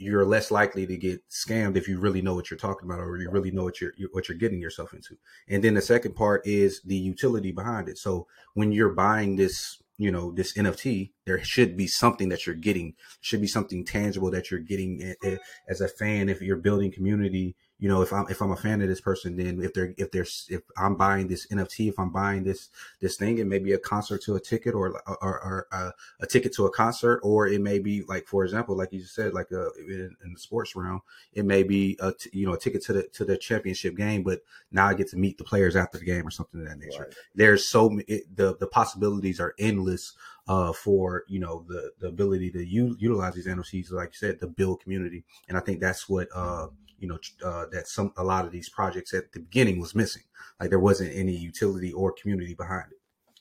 you're 0.00 0.24
less 0.24 0.50
likely 0.50 0.86
to 0.86 0.96
get 0.96 1.22
scammed 1.28 1.76
if 1.76 1.88
you 1.88 1.98
really 1.98 2.22
know 2.22 2.34
what 2.34 2.50
you're 2.50 2.58
talking 2.58 2.88
about 2.88 3.00
or 3.00 3.16
you 3.18 3.30
really 3.30 3.50
know 3.50 3.64
what 3.64 3.80
you're 3.80 3.92
what 4.12 4.28
you're 4.28 4.38
getting 4.38 4.60
yourself 4.60 4.92
into. 4.94 5.16
And 5.48 5.62
then 5.62 5.74
the 5.74 5.82
second 5.82 6.14
part 6.14 6.46
is 6.46 6.80
the 6.82 6.96
utility 6.96 7.52
behind 7.52 7.88
it. 7.88 7.98
So 7.98 8.26
when 8.54 8.72
you're 8.72 8.94
buying 8.94 9.36
this 9.36 9.82
you 9.98 10.10
know 10.10 10.32
this 10.32 10.54
nft 10.54 11.10
there 11.26 11.44
should 11.44 11.76
be 11.76 11.86
something 11.86 12.30
that 12.30 12.46
you're 12.46 12.54
getting 12.54 12.94
should 13.20 13.40
be 13.40 13.46
something 13.46 13.84
tangible 13.84 14.30
that 14.30 14.50
you're 14.50 14.58
getting 14.58 15.02
eh, 15.02 15.14
eh, 15.22 15.36
as 15.68 15.82
a 15.82 15.88
fan 15.88 16.30
if 16.30 16.40
you're 16.40 16.56
building 16.56 16.90
community 16.90 17.54
you 17.80 17.88
know 17.88 18.02
if 18.02 18.12
i'm 18.12 18.26
if 18.28 18.40
i'm 18.40 18.52
a 18.52 18.56
fan 18.56 18.80
of 18.80 18.88
this 18.88 19.00
person 19.00 19.36
then 19.36 19.60
if 19.62 19.74
they're 19.74 19.94
if 19.96 20.12
there's 20.12 20.46
if 20.50 20.62
i'm 20.76 20.94
buying 20.94 21.26
this 21.26 21.46
nft 21.48 21.88
if 21.88 21.98
i'm 21.98 22.10
buying 22.10 22.44
this 22.44 22.68
this 23.00 23.16
thing 23.16 23.38
it 23.38 23.46
may 23.46 23.58
be 23.58 23.72
a 23.72 23.78
concert 23.78 24.22
to 24.22 24.36
a 24.36 24.40
ticket 24.40 24.74
or 24.74 25.02
or, 25.06 25.40
or 25.40 25.66
uh, 25.72 25.90
a 26.20 26.26
ticket 26.26 26.54
to 26.54 26.66
a 26.66 26.70
concert 26.70 27.18
or 27.24 27.48
it 27.48 27.60
may 27.60 27.78
be 27.78 28.02
like 28.02 28.26
for 28.28 28.44
example 28.44 28.76
like 28.76 28.92
you 28.92 29.02
said 29.02 29.32
like 29.32 29.50
a, 29.50 29.62
uh, 29.62 29.70
in, 29.78 30.14
in 30.24 30.32
the 30.32 30.38
sports 30.38 30.76
realm 30.76 31.00
it 31.32 31.44
may 31.44 31.62
be 31.62 31.96
a 32.00 32.12
t- 32.12 32.30
you 32.32 32.46
know 32.46 32.52
a 32.52 32.58
ticket 32.58 32.82
to 32.82 32.92
the 32.92 33.02
to 33.08 33.24
the 33.24 33.36
championship 33.36 33.96
game 33.96 34.22
but 34.22 34.40
now 34.70 34.86
i 34.86 34.94
get 34.94 35.08
to 35.08 35.16
meet 35.16 35.38
the 35.38 35.44
players 35.44 35.74
after 35.74 35.98
the 35.98 36.04
game 36.04 36.26
or 36.26 36.30
something 36.30 36.60
of 36.60 36.68
that 36.68 36.78
nature 36.78 37.04
right. 37.04 37.14
there's 37.34 37.68
so 37.68 37.98
it, 38.06 38.24
the 38.36 38.56
the 38.58 38.66
possibilities 38.66 39.40
are 39.40 39.54
endless 39.58 40.14
uh, 40.48 40.72
for 40.72 41.24
you 41.28 41.38
know 41.38 41.64
the 41.68 41.92
the 42.00 42.08
ability 42.08 42.50
to 42.50 42.64
u- 42.64 42.96
utilize 42.98 43.34
these 43.34 43.46
NFTs, 43.46 43.92
like 43.92 44.08
you 44.08 44.14
said, 44.14 44.40
to 44.40 44.48
build 44.48 44.82
community. 44.82 45.22
And 45.48 45.56
I 45.56 45.60
think 45.60 45.78
that's 45.78 46.08
what 46.08 46.26
uh, 46.34 46.68
you 47.00 47.08
know 47.08 47.18
uh, 47.44 47.66
that 47.72 47.88
some 47.88 48.12
a 48.16 48.24
lot 48.24 48.44
of 48.44 48.52
these 48.52 48.68
projects 48.68 49.12
at 49.12 49.32
the 49.32 49.40
beginning 49.40 49.80
was 49.80 49.94
missing. 49.94 50.22
Like 50.60 50.70
there 50.70 50.78
wasn't 50.78 51.14
any 51.14 51.34
utility 51.34 51.92
or 51.92 52.12
community 52.12 52.54
behind 52.54 52.92
it. 52.92 52.98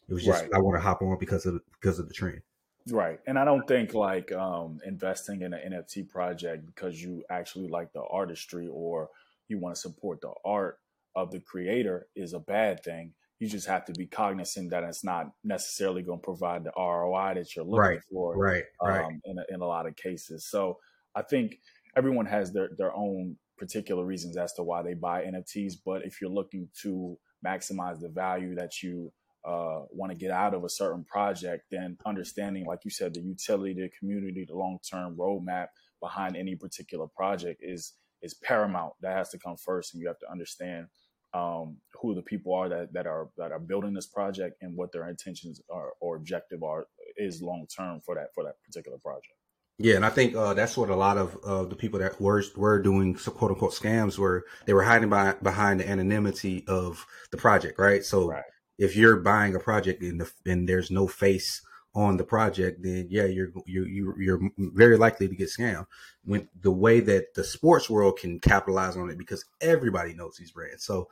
It 0.10 0.14
was 0.14 0.26
just 0.26 0.44
right. 0.44 0.52
I 0.56 0.60
want 0.60 0.78
to 0.78 0.82
hop 0.82 1.02
on 1.02 1.18
because 1.20 1.46
of 1.46 1.62
because 1.80 2.00
of 2.00 2.08
the 2.08 2.14
trend. 2.14 2.42
Right. 2.90 3.20
And 3.28 3.38
I 3.38 3.46
don't 3.46 3.68
think 3.68 3.94
like 3.94 4.32
um, 4.32 4.80
investing 4.86 5.42
in 5.42 5.54
an 5.54 5.74
NFT 5.74 6.10
project 6.10 6.66
because 6.66 7.02
you 7.02 7.24
actually 7.30 7.68
like 7.68 7.94
the 7.94 8.02
artistry 8.10 8.68
or 8.72 9.10
you 9.48 9.60
want 9.60 9.76
to 9.76 9.82
support 9.82 10.22
the 10.22 10.32
art 10.46 10.80
of 11.16 11.32
the 11.32 11.40
creator 11.40 12.08
is 12.16 12.34
a 12.34 12.40
bad 12.40 12.84
thing. 12.84 13.14
You 13.40 13.48
just 13.48 13.68
have 13.68 13.86
to 13.86 13.94
be 13.94 14.06
cognizant 14.06 14.72
that 14.72 14.84
it's 14.84 15.04
not 15.04 15.28
necessarily 15.44 16.02
going 16.02 16.20
to 16.20 16.24
provide 16.24 16.64
the 16.64 16.72
ROI 16.76 17.36
that 17.36 17.56
you're 17.56 17.66
looking 17.66 17.80
right. 17.80 18.00
for. 18.12 18.38
Right. 18.38 18.64
Um, 18.82 18.90
right. 18.90 19.14
In 19.26 19.38
a, 19.38 19.54
in 19.54 19.62
a 19.62 19.66
lot 19.66 19.86
of 19.86 19.96
cases. 19.96 20.46
So 20.50 20.78
I 21.16 21.22
think 21.22 21.60
everyone 21.96 22.26
has 22.26 22.52
their 22.52 22.70
their 22.78 22.94
own 22.94 23.38
particular 23.60 24.06
reasons 24.06 24.38
as 24.38 24.54
to 24.54 24.64
why 24.64 24.82
they 24.82 24.94
buy 24.94 25.24
NFTs. 25.24 25.74
But 25.86 26.06
if 26.06 26.22
you're 26.22 26.30
looking 26.30 26.70
to 26.82 27.18
maximize 27.46 28.00
the 28.00 28.10
value 28.10 28.56
that 28.56 28.82
you 28.82 29.12
uh, 29.46 29.82
want 29.92 30.12
to 30.12 30.18
get 30.18 30.32
out 30.32 30.54
of 30.54 30.64
a 30.64 30.70
certain 30.70 31.04
project, 31.04 31.66
then 31.72 31.98
understanding, 32.06 32.66
like 32.66 32.80
you 32.84 32.92
said, 32.92 33.14
the 33.14 33.22
utility, 33.22 33.74
the 33.74 33.90
community, 34.00 34.46
the 34.48 34.56
long 34.56 34.80
term 34.90 35.16
roadmap 35.16 35.68
behind 36.02 36.36
any 36.36 36.56
particular 36.56 37.08
project 37.08 37.62
is 37.64 37.94
is 38.22 38.34
paramount. 38.34 38.94
That 39.02 39.16
has 39.16 39.30
to 39.30 39.40
come 39.40 39.56
first, 39.58 39.94
and 39.94 40.02
you 40.02 40.08
have 40.08 40.20
to 40.20 40.32
understand 40.32 40.88
um, 41.34 41.78
who 42.02 42.16
the 42.16 42.22
people 42.22 42.54
are 42.54 42.70
that, 42.70 42.94
that 42.94 43.08
are 43.08 43.30
that 43.38 43.52
are 43.52 43.60
building 43.60 43.94
this 43.94 44.08
project 44.08 44.58
and 44.62 44.76
what 44.76 44.92
their 44.92 45.08
intentions 45.08 45.62
are 45.70 45.92
or 46.02 46.16
objective 46.16 46.64
are 46.64 46.88
is 47.18 47.42
long 47.42 47.68
term 47.76 48.02
for 48.06 48.16
that 48.16 48.34
for 48.34 48.44
that 48.44 48.56
particular 48.64 48.98
project. 48.98 49.39
Yeah, 49.82 49.96
and 49.96 50.06
I 50.06 50.10
think 50.10 50.36
uh, 50.36 50.54
that's 50.54 50.76
what 50.76 50.90
a 50.90 50.96
lot 50.96 51.18
of 51.18 51.38
uh, 51.42 51.64
the 51.64 51.76
people 51.76 52.00
that 52.00 52.20
were 52.20 52.44
were 52.58 52.82
doing 52.82 53.16
quote 53.16 53.52
unquote 53.52 53.72
scams 53.72 54.18
were 54.18 54.46
they 54.66 54.74
were 54.74 54.84
hiding 54.84 55.10
by, 55.10 55.36
behind 55.42 55.80
the 55.80 55.90
anonymity 55.90 56.66
of 56.68 57.06
the 57.32 57.38
project, 57.38 57.80
right? 57.80 58.04
So 58.04 58.30
right. 58.30 58.44
if 58.78 58.98
you're 58.98 59.16
buying 59.16 59.56
a 59.56 59.60
project 59.60 60.04
and, 60.04 60.20
the, 60.20 60.32
and 60.46 60.68
there's 60.68 60.92
no 60.92 61.08
face 61.08 61.62
on 61.96 62.18
the 62.18 62.26
project, 62.26 62.84
then 62.84 63.08
yeah, 63.10 63.24
you're 63.24 63.52
you 63.66 64.14
you're 64.20 64.52
very 64.58 64.98
likely 64.98 65.30
to 65.30 65.36
get 65.36 65.50
scammed. 65.50 65.88
When 66.26 66.50
the 66.60 66.72
way 66.72 67.00
that 67.00 67.34
the 67.36 67.46
sports 67.46 67.90
world 67.90 68.20
can 68.20 68.42
capitalize 68.42 68.98
on 68.98 69.10
it 69.10 69.18
because 69.18 69.46
everybody 69.62 70.14
knows 70.14 70.36
these 70.38 70.52
brands. 70.52 70.84
So 70.84 71.08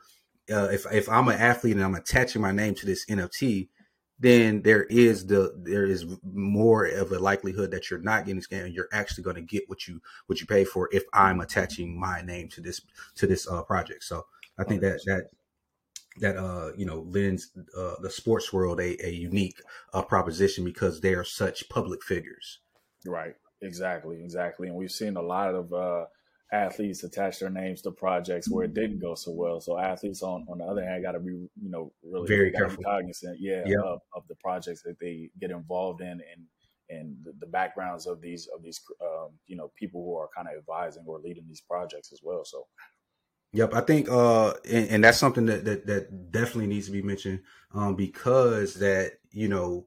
uh, 0.52 0.68
if 0.70 0.84
if 0.92 1.08
I'm 1.08 1.28
an 1.28 1.40
athlete 1.40 1.76
and 1.76 1.84
I'm 1.84 1.94
attaching 1.94 2.42
my 2.42 2.52
name 2.52 2.74
to 2.74 2.86
this 2.86 3.06
NFT, 3.06 3.68
then 4.18 4.62
there 4.62 4.84
is 4.84 5.26
the 5.26 5.54
there 5.56 5.86
is 5.86 6.06
more 6.22 6.86
of 6.86 7.12
a 7.12 7.18
likelihood 7.18 7.70
that 7.70 7.90
you're 7.90 8.00
not 8.00 8.26
getting 8.26 8.42
scammed. 8.42 8.74
You're 8.74 8.88
actually 8.92 9.24
going 9.24 9.36
to 9.36 9.42
get 9.42 9.68
what 9.68 9.86
you 9.86 10.00
what 10.26 10.40
you 10.40 10.46
pay 10.46 10.64
for 10.64 10.88
if 10.92 11.04
I'm 11.12 11.40
attaching 11.40 11.98
my 11.98 12.22
name 12.22 12.48
to 12.50 12.60
this 12.60 12.80
to 13.16 13.26
this 13.26 13.48
uh, 13.48 13.62
project. 13.62 14.04
So 14.04 14.26
I 14.58 14.64
think 14.64 14.80
that 14.80 15.00
that 15.06 15.30
that 16.20 16.36
uh 16.36 16.72
you 16.76 16.84
know 16.84 17.06
lends 17.08 17.52
uh, 17.76 17.94
the 18.02 18.10
sports 18.10 18.52
world 18.52 18.80
a, 18.80 19.06
a 19.06 19.10
unique 19.10 19.60
uh, 19.92 20.02
proposition 20.02 20.64
because 20.64 21.00
they 21.00 21.14
are 21.14 21.24
such 21.24 21.68
public 21.68 22.02
figures. 22.02 22.58
Right. 23.06 23.34
Exactly. 23.60 24.22
Exactly. 24.22 24.68
And 24.68 24.76
we've 24.76 24.90
seen 24.90 25.16
a 25.16 25.22
lot 25.22 25.54
of 25.54 25.72
uh 25.72 26.06
athletes 26.52 27.04
attach 27.04 27.40
their 27.40 27.50
names 27.50 27.82
to 27.82 27.90
projects 27.90 28.50
where 28.50 28.64
it 28.64 28.74
didn't 28.74 29.00
go 29.00 29.14
so 29.14 29.32
well. 29.32 29.60
So 29.60 29.78
athletes 29.78 30.22
on, 30.22 30.46
on 30.50 30.58
the 30.58 30.64
other 30.64 30.84
hand 30.84 31.02
got 31.02 31.12
to 31.12 31.20
be, 31.20 31.32
you 31.32 31.70
know, 31.70 31.92
really 32.02 32.26
very 32.26 32.50
careful, 32.50 32.82
cognizant, 32.82 33.38
yeah, 33.40 33.62
yep. 33.66 33.80
of, 33.84 34.00
of, 34.14 34.22
the 34.28 34.34
projects 34.36 34.82
that 34.82 34.98
they 35.00 35.30
get 35.40 35.50
involved 35.50 36.00
in 36.00 36.08
and 36.08 36.46
and 36.90 37.16
the, 37.22 37.32
the 37.40 37.46
backgrounds 37.46 38.06
of 38.06 38.22
these 38.22 38.48
of 38.54 38.62
these 38.62 38.80
um, 39.02 39.30
you 39.46 39.56
know 39.56 39.70
people 39.76 40.02
who 40.02 40.16
are 40.16 40.30
kind 40.34 40.48
of 40.48 40.54
advising 40.58 41.04
or 41.06 41.18
leading 41.18 41.46
these 41.46 41.60
projects 41.60 42.12
as 42.12 42.20
well. 42.22 42.44
So. 42.44 42.66
Yep, 43.54 43.72
I 43.72 43.80
think, 43.80 44.10
uh, 44.10 44.52
and, 44.70 44.88
and 44.90 45.04
that's 45.04 45.16
something 45.16 45.46
that, 45.46 45.64
that 45.64 45.86
that 45.86 46.30
definitely 46.30 46.66
needs 46.66 46.84
to 46.84 46.92
be 46.92 47.00
mentioned, 47.00 47.40
um, 47.74 47.94
because 47.94 48.74
that 48.74 49.12
you 49.30 49.48
know 49.48 49.86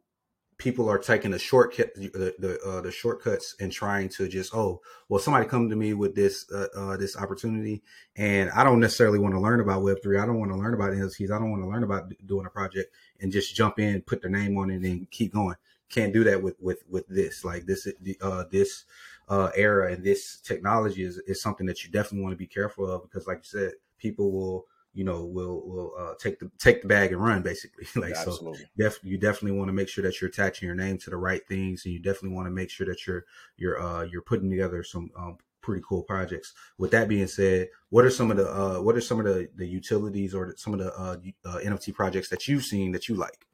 people 0.62 0.88
are 0.88 1.00
taking 1.00 1.32
the 1.32 1.40
shortcut 1.40 1.92
the 1.96 2.36
the, 2.38 2.60
uh, 2.64 2.82
the 2.82 2.92
shortcuts 2.92 3.56
and 3.60 3.72
trying 3.72 4.08
to 4.08 4.28
just 4.28 4.54
oh 4.54 4.80
well 5.10 5.20
somebody 5.20 5.44
come 5.44 5.68
to 5.68 5.76
me 5.76 5.96
with 5.96 6.14
this 6.14 6.46
uh, 6.52 6.68
uh, 6.76 6.98
this 6.98 7.18
opportunity 7.18 7.82
and 8.16 8.52
I 8.52 8.64
don't 8.64 8.80
necessarily 8.80 9.18
want 9.18 9.34
to 9.34 9.40
learn 9.40 9.60
about 9.60 9.82
Web 9.82 9.98
three. 10.04 10.20
I 10.20 10.26
don't 10.28 10.38
want 10.38 10.52
to 10.52 10.58
learn 10.58 10.76
about 10.76 10.92
NFTs 10.92 11.32
I 11.32 11.40
don't 11.40 11.50
want 11.50 11.64
to 11.64 11.68
learn 11.68 11.84
about 11.84 12.14
doing 12.28 12.46
a 12.46 12.50
project 12.52 12.94
and 13.22 13.32
just 13.32 13.56
jump 13.56 13.80
in 13.80 14.04
put 14.04 14.22
their 14.22 14.30
name 14.30 14.56
on 14.56 14.70
it 14.70 14.84
and 14.84 15.10
keep 15.10 15.34
going. 15.34 15.56
Can't 15.90 16.14
do 16.14 16.24
that 16.26 16.44
with 16.44 16.58
with 16.62 16.84
with 16.88 17.08
this. 17.08 17.44
Like 17.44 17.66
this 17.66 17.88
uh 18.22 18.44
this 18.52 18.86
uh 19.30 19.50
era 19.56 19.92
and 19.92 20.04
this 20.04 20.42
technology 20.42 21.02
is 21.02 21.18
is 21.26 21.42
something 21.42 21.66
that 21.66 21.84
you 21.84 21.90
definitely 21.90 22.22
want 22.22 22.34
to 22.34 22.38
be 22.38 22.46
careful 22.46 22.88
of 22.88 23.02
because 23.02 23.26
like 23.26 23.40
you 23.40 23.60
said 23.60 23.72
people 23.98 24.32
will 24.32 24.68
you 24.94 25.04
know, 25.04 25.26
will 25.26 25.62
will 25.66 25.94
uh, 25.98 26.14
take 26.20 26.40
the 26.40 26.52
take 26.58 26.82
the 26.82 26.88
bag 26.88 27.12
and 27.12 27.24
run 27.24 27.42
basically. 27.42 27.86
like 28.02 28.14
yeah, 28.14 28.24
so, 28.24 28.56
def- 28.78 29.04
you 29.04 29.18
definitely 29.18 29.58
want 29.58 29.70
to 29.70 29.74
make 29.74 29.88
sure 29.88 30.04
that 30.04 30.20
you're 30.20 30.30
attaching 30.30 30.66
your 30.66 30.76
name 30.76 30.98
to 31.00 31.10
the 31.10 31.18
right 31.18 31.48
things, 31.48 31.86
and 31.86 31.94
you 31.94 32.00
definitely 32.00 32.36
want 32.36 32.48
to 32.48 32.52
make 32.52 32.70
sure 32.70 32.88
that 32.88 33.08
you're 33.08 33.26
you're 33.58 33.82
uh, 33.82 34.04
you're 34.04 34.22
putting 34.22 34.50
together 34.50 34.84
some 34.84 35.10
um, 35.18 35.38
pretty 35.62 35.82
cool 35.88 36.04
projects. 36.04 36.54
With 36.78 36.92
that 36.92 37.08
being 37.08 37.28
said, 37.28 37.70
what 37.90 38.06
are 38.06 38.10
some 38.10 38.32
of 38.32 38.38
the 38.38 38.52
uh, 38.52 38.82
what 38.82 38.96
are 38.96 39.02
some 39.02 39.20
of 39.20 39.26
the 39.26 39.48
the 39.56 39.68
utilities 39.68 40.34
or 40.34 40.54
some 40.58 40.74
of 40.74 40.80
the 40.80 40.94
uh, 40.94 41.18
uh, 41.46 41.60
NFT 41.60 41.94
projects 41.94 42.30
that 42.30 42.48
you've 42.48 42.66
seen 42.66 42.92
that 42.92 43.08
you 43.08 43.16
like? 43.16 43.48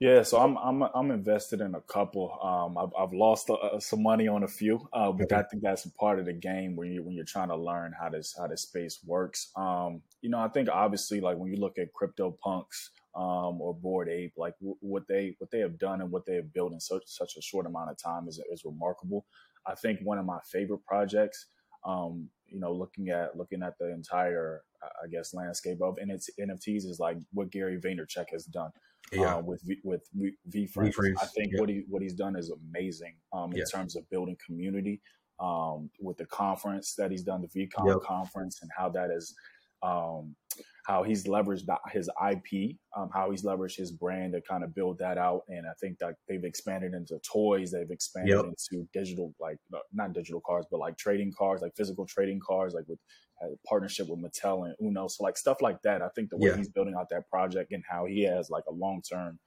Yeah, 0.00 0.22
so 0.22 0.38
I'm 0.38 0.56
I'm 0.58 0.82
I'm 0.82 1.10
invested 1.12 1.60
in 1.60 1.76
a 1.76 1.80
couple. 1.80 2.36
Um, 2.42 2.76
I've, 2.76 2.92
I've 2.98 3.12
lost 3.12 3.48
uh, 3.48 3.78
some 3.78 4.02
money 4.02 4.26
on 4.26 4.42
a 4.42 4.48
few, 4.48 4.88
uh, 4.92 5.12
but 5.12 5.32
okay. 5.32 5.36
I 5.36 5.42
think 5.44 5.62
that's 5.62 5.84
a 5.84 5.92
part 5.92 6.18
of 6.18 6.26
the 6.26 6.32
game 6.32 6.74
when 6.74 6.90
you 6.90 7.02
when 7.04 7.14
you're 7.14 7.24
trying 7.24 7.48
to 7.48 7.56
learn 7.56 7.94
how 7.98 8.08
this 8.08 8.34
how 8.36 8.48
this 8.48 8.62
space 8.62 8.98
works. 9.06 9.52
Um, 9.56 10.02
you 10.20 10.30
know, 10.30 10.40
I 10.40 10.48
think 10.48 10.68
obviously 10.68 11.20
like 11.20 11.38
when 11.38 11.52
you 11.52 11.60
look 11.60 11.78
at 11.78 11.88
CryptoPunks 11.94 12.88
um, 13.14 13.60
or 13.60 13.72
bored 13.72 14.08
ape, 14.08 14.32
like 14.36 14.58
w- 14.58 14.76
what 14.80 15.06
they 15.06 15.36
what 15.38 15.52
they 15.52 15.60
have 15.60 15.78
done 15.78 16.00
and 16.00 16.10
what 16.10 16.26
they 16.26 16.34
have 16.34 16.52
built 16.52 16.72
in 16.72 16.80
such 16.80 17.04
such 17.06 17.36
a 17.36 17.42
short 17.42 17.64
amount 17.64 17.90
of 17.90 17.96
time 17.96 18.26
is 18.26 18.40
is 18.50 18.64
remarkable. 18.64 19.24
I 19.64 19.76
think 19.76 20.00
one 20.02 20.18
of 20.18 20.26
my 20.26 20.40
favorite 20.50 20.84
projects, 20.84 21.46
um, 21.86 22.28
you 22.48 22.58
know, 22.58 22.72
looking 22.72 23.10
at 23.10 23.38
looking 23.38 23.62
at 23.62 23.78
the 23.78 23.92
entire 23.92 24.64
I 24.82 25.06
guess 25.06 25.32
landscape 25.32 25.80
of 25.80 25.96
NFTs 25.96 26.84
is 26.84 26.98
like 26.98 27.16
what 27.32 27.50
Gary 27.50 27.78
Vaynerchuk 27.80 28.26
has 28.32 28.44
done 28.44 28.72
yeah. 29.12 29.36
Uh, 29.36 29.40
with 29.40 29.62
v, 29.62 29.78
with 29.84 30.02
VeeFriends. 30.50 31.14
I 31.20 31.26
think 31.26 31.52
yeah. 31.52 31.60
what 31.60 31.68
he 31.68 31.84
what 31.88 32.02
he's 32.02 32.14
done 32.14 32.36
is 32.36 32.50
amazing 32.50 33.14
um, 33.32 33.52
in 33.52 33.58
yeah. 33.58 33.64
terms 33.72 33.96
of 33.96 34.08
building 34.10 34.36
community. 34.44 35.00
Um, 35.40 35.90
with 36.00 36.16
the 36.16 36.26
conference 36.26 36.94
that 36.96 37.10
he's 37.10 37.24
done, 37.24 37.42
the 37.42 37.48
VeeCon 37.48 37.88
yep. 37.88 37.96
conference, 38.06 38.60
and 38.62 38.70
how 38.76 38.88
that 38.90 39.10
is, 39.10 39.34
um, 39.82 40.36
how 40.86 41.02
he's 41.02 41.24
leveraged 41.24 41.66
his 41.90 42.08
IP, 42.30 42.76
um, 42.96 43.10
how 43.12 43.32
he's 43.32 43.42
leveraged 43.42 43.76
his 43.76 43.90
brand 43.90 44.34
to 44.34 44.40
kind 44.42 44.62
of 44.62 44.74
build 44.76 44.98
that 44.98 45.18
out. 45.18 45.42
And 45.48 45.66
I 45.66 45.72
think 45.80 45.98
that 45.98 46.14
they've 46.28 46.44
expanded 46.44 46.94
into 46.94 47.18
toys, 47.30 47.72
they've 47.72 47.90
expanded 47.90 48.36
yep. 48.36 48.44
into 48.44 48.86
digital, 48.92 49.34
like 49.40 49.56
not 49.92 50.12
digital 50.12 50.40
cards, 50.46 50.68
but 50.70 50.78
like 50.78 50.96
trading 50.96 51.32
cards, 51.36 51.62
like 51.62 51.72
physical 51.76 52.06
trading 52.06 52.40
cards, 52.46 52.74
like 52.74 52.84
with 52.86 53.00
partnership 53.66 54.08
with 54.08 54.20
Mattel 54.20 54.66
and 54.66 54.74
Uno. 54.80 55.08
So 55.08 55.24
like 55.24 55.36
stuff 55.36 55.60
like 55.60 55.82
that. 55.82 56.02
I 56.02 56.08
think 56.14 56.30
the 56.30 56.36
way 56.36 56.50
yeah. 56.50 56.56
he's 56.56 56.68
building 56.68 56.94
out 56.98 57.08
that 57.10 57.28
project 57.28 57.72
and 57.72 57.82
how 57.88 58.06
he 58.06 58.24
has 58.24 58.50
like 58.50 58.64
a 58.68 58.72
long 58.72 59.02
term 59.02 59.38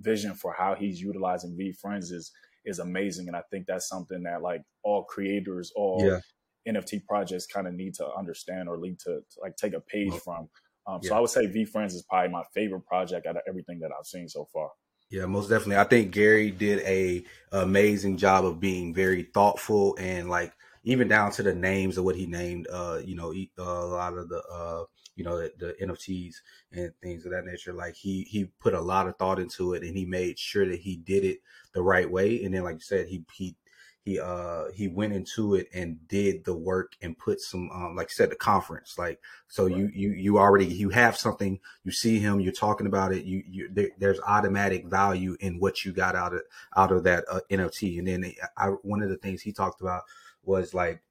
vision 0.00 0.34
for 0.34 0.54
how 0.56 0.74
he's 0.74 1.00
utilizing 1.00 1.56
VeeFriends 1.56 2.12
is 2.12 2.32
is 2.64 2.78
amazing. 2.80 3.28
And 3.28 3.36
I 3.36 3.42
think 3.50 3.66
that's 3.66 3.88
something 3.88 4.22
that 4.24 4.42
like 4.42 4.62
all 4.82 5.04
creators, 5.04 5.72
all 5.76 6.04
yeah. 6.04 6.72
NFT 6.72 7.06
projects 7.06 7.46
kind 7.46 7.66
of 7.66 7.74
need 7.74 7.94
to 7.94 8.06
understand 8.18 8.68
or 8.68 8.78
lead 8.78 8.98
to, 9.00 9.20
to 9.20 9.40
like 9.40 9.56
take 9.56 9.72
a 9.72 9.80
page 9.80 10.12
from. 10.24 10.48
Um, 10.88 11.00
yeah. 11.02 11.10
So 11.10 11.16
I 11.16 11.20
would 11.20 11.30
say 11.30 11.46
VeeFriends 11.46 11.94
is 11.94 12.04
probably 12.08 12.30
my 12.30 12.42
favorite 12.54 12.84
project 12.86 13.26
out 13.26 13.36
of 13.36 13.42
everything 13.48 13.80
that 13.80 13.90
I've 13.96 14.06
seen 14.06 14.28
so 14.28 14.46
far. 14.52 14.70
Yeah, 15.10 15.26
most 15.26 15.48
definitely. 15.48 15.76
I 15.76 15.84
think 15.84 16.10
Gary 16.10 16.50
did 16.50 16.80
a 16.80 17.24
amazing 17.52 18.16
job 18.16 18.44
of 18.44 18.58
being 18.58 18.92
very 18.92 19.22
thoughtful 19.22 19.96
and 20.00 20.28
like 20.28 20.52
even 20.86 21.08
down 21.08 21.32
to 21.32 21.42
the 21.42 21.54
names 21.54 21.98
of 21.98 22.04
what 22.04 22.16
he 22.16 22.26
named. 22.26 22.66
Uh, 22.72 23.00
you 23.04 23.16
know, 23.16 23.32
he, 23.32 23.50
uh, 23.58 23.62
a 23.62 23.86
lot 23.86 24.16
of 24.16 24.28
the 24.28 24.42
uh, 24.50 24.84
you 25.16 25.24
know, 25.24 25.36
the, 25.36 25.52
the, 25.58 25.86
NFTs 25.86 26.34
and 26.72 26.92
things 27.02 27.26
of 27.26 27.32
that 27.32 27.44
nature. 27.44 27.72
Like 27.72 27.96
he 27.96 28.22
he 28.22 28.46
put 28.60 28.72
a 28.72 28.80
lot 28.80 29.08
of 29.08 29.16
thought 29.16 29.40
into 29.40 29.74
it, 29.74 29.82
and 29.82 29.96
he 29.96 30.06
made 30.06 30.38
sure 30.38 30.66
that 30.66 30.80
he 30.80 30.96
did 30.96 31.24
it 31.24 31.38
the 31.74 31.82
right 31.82 32.10
way. 32.10 32.42
And 32.44 32.54
then, 32.54 32.62
like 32.62 32.76
you 32.76 32.80
said, 32.80 33.08
he 33.08 33.24
he 33.34 33.56
he 34.06 34.20
uh 34.20 34.66
he 34.72 34.86
went 34.86 35.12
into 35.12 35.56
it 35.56 35.66
and 35.74 36.06
did 36.06 36.44
the 36.44 36.56
work 36.56 36.92
and 37.02 37.18
put 37.18 37.40
some 37.40 37.68
um 37.72 37.96
like 37.96 38.06
I 38.06 38.14
said 38.14 38.30
the 38.30 38.36
conference 38.36 38.94
like 38.96 39.18
so 39.48 39.64
right. 39.64 39.76
you 39.76 39.90
you 39.92 40.10
you 40.12 40.38
already 40.38 40.66
you 40.66 40.90
have 40.90 41.16
something 41.16 41.58
you 41.82 41.90
see 41.90 42.20
him 42.20 42.38
you're 42.38 42.52
talking 42.52 42.86
about 42.86 43.12
it 43.12 43.24
you 43.24 43.42
you 43.48 43.68
there, 43.72 43.90
there's 43.98 44.20
automatic 44.20 44.86
value 44.86 45.36
in 45.40 45.58
what 45.58 45.84
you 45.84 45.92
got 45.92 46.14
out 46.14 46.34
of 46.34 46.42
out 46.76 46.92
of 46.92 47.02
that 47.02 47.24
uh, 47.28 47.40
NFT 47.50 47.98
and 47.98 48.06
then 48.06 48.32
I 48.56 48.68
one 48.82 49.02
of 49.02 49.08
the 49.08 49.16
things 49.16 49.42
he 49.42 49.52
talked 49.52 49.80
about 49.80 50.02
was 50.46 50.74
like 50.74 51.02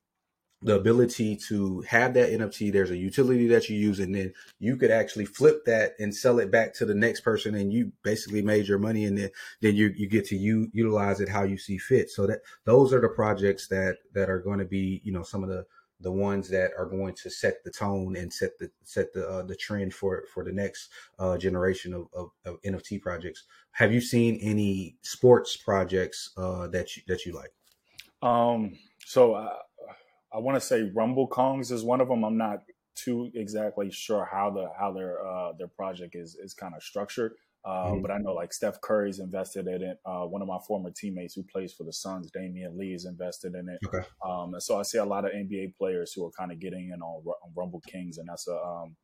the 0.62 0.76
ability 0.76 1.36
to 1.36 1.82
have 1.82 2.14
that 2.16 2.30
NFT. 2.32 2.72
There's 2.72 2.90
a 2.90 2.98
utility 2.98 3.48
that 3.48 3.70
you 3.70 3.78
use, 3.78 4.00
and 4.00 4.16
then 4.16 4.34
you 4.60 4.78
could 4.78 4.92
actually 4.92 5.26
flip 5.26 5.66
that 5.66 5.94
and 6.00 6.14
sell 6.14 6.40
it 6.40 6.50
back 6.52 6.74
to 6.76 6.86
the 6.86 6.96
next 6.96 7.22
person, 7.22 7.56
and 7.56 7.72
you 7.72 7.92
basically 8.04 8.42
made 8.42 8.68
your 8.68 8.80
money, 8.80 9.06
and 9.06 9.18
then 9.18 9.30
then 9.62 9.76
you 9.76 9.94
you 9.96 10.08
get 10.08 10.26
to 10.28 10.36
you 10.36 10.70
utilize 10.74 11.20
it 11.22 11.30
how 11.30 11.44
you 11.44 11.58
see 11.58 11.78
fit. 11.78 12.10
So 12.10 12.26
that 12.28 12.40
those 12.66 12.94
are 12.94 13.02
the 13.02 13.10
projects 13.10 13.68
that 13.68 13.98
that 14.14 14.30
are 14.30 14.40
going 14.40 14.60
to 14.60 14.66
be 14.66 15.02
you 15.04 15.12
know 15.12 15.24
some 15.24 15.44
of 15.44 15.50
the 15.50 15.66
the 16.02 16.12
ones 16.12 16.50
that 16.50 16.72
are 16.78 16.86
going 16.86 17.14
to 17.16 17.30
set 17.30 17.64
the 17.64 17.72
tone 17.72 18.16
and 18.16 18.32
set 18.32 18.58
the 18.60 18.70
set 18.84 19.14
the 19.14 19.28
uh, 19.28 19.44
the 19.44 19.56
trend 19.56 19.94
for 19.94 20.24
for 20.34 20.44
the 20.44 20.52
next 20.52 20.90
uh, 21.20 21.38
generation 21.38 21.94
of, 21.94 22.08
of, 22.14 22.32
of, 22.46 22.62
NFT 22.64 23.02
projects. 23.02 23.44
Have 23.72 23.94
you 23.94 24.02
seen 24.02 24.40
any 24.42 24.98
sports 25.04 25.56
projects 25.56 26.32
uh, 26.38 26.68
that 26.68 26.98
you 26.98 27.04
that 27.08 27.26
you 27.26 27.34
like? 27.34 27.52
Um, 28.26 28.74
so 29.06 29.36
uh, 29.36 29.56
I 30.34 30.40
want 30.40 30.60
to 30.60 30.66
say 30.66 30.90
Rumble 30.94 31.30
Kongs 31.30 31.72
is 31.72 31.84
one 31.84 32.02
of 32.02 32.08
them. 32.08 32.24
I'm 32.24 32.38
not 32.38 32.60
too 32.96 33.30
exactly 33.36 33.92
sure 33.92 34.28
how 34.30 34.50
the 34.50 34.70
how 34.78 34.92
their 34.92 35.26
uh, 35.26 35.52
their 35.58 35.68
project 35.68 36.16
is 36.16 36.36
is 36.36 36.54
kind 36.54 36.74
of 36.76 36.82
structured. 36.82 37.34
Uh, 37.64 37.88
mm-hmm. 37.88 38.02
But 38.02 38.12
I 38.12 38.18
know 38.20 38.34
like 38.34 38.54
Steph 38.54 38.80
Curry's 38.82 39.20
invested 39.20 39.68
in 39.68 39.82
it. 39.82 39.98
Uh, 40.06 40.26
one 40.26 40.42
of 40.42 40.48
my 40.48 40.60
former 40.68 40.92
teammates 40.96 41.34
who 41.34 41.44
plays 41.44 41.74
for 41.74 41.84
the 41.84 41.94
Suns, 41.94 42.30
Damion 42.32 42.78
Lee, 42.78 42.94
is 42.94 43.06
invested 43.06 43.56
in 43.56 43.68
it. 43.70 43.80
Okay. 43.88 44.06
Um, 44.24 44.54
and 44.54 44.62
so 44.62 44.80
I 44.80 44.84
see 44.84 45.00
a 45.00 45.06
lot 45.06 45.26
of 45.26 45.32
NBA 45.32 45.76
players 45.76 46.14
who 46.14 46.26
are 46.26 46.32
kind 46.38 46.52
of 46.52 46.60
getting 46.60 46.92
in 46.94 47.02
on, 47.02 47.24
on, 47.26 47.52
Rumble 47.56 47.82
Kongs, 47.92 48.18
and 48.18 48.30
that's 48.30 48.48
a 48.48 48.56
um, 48.56 48.96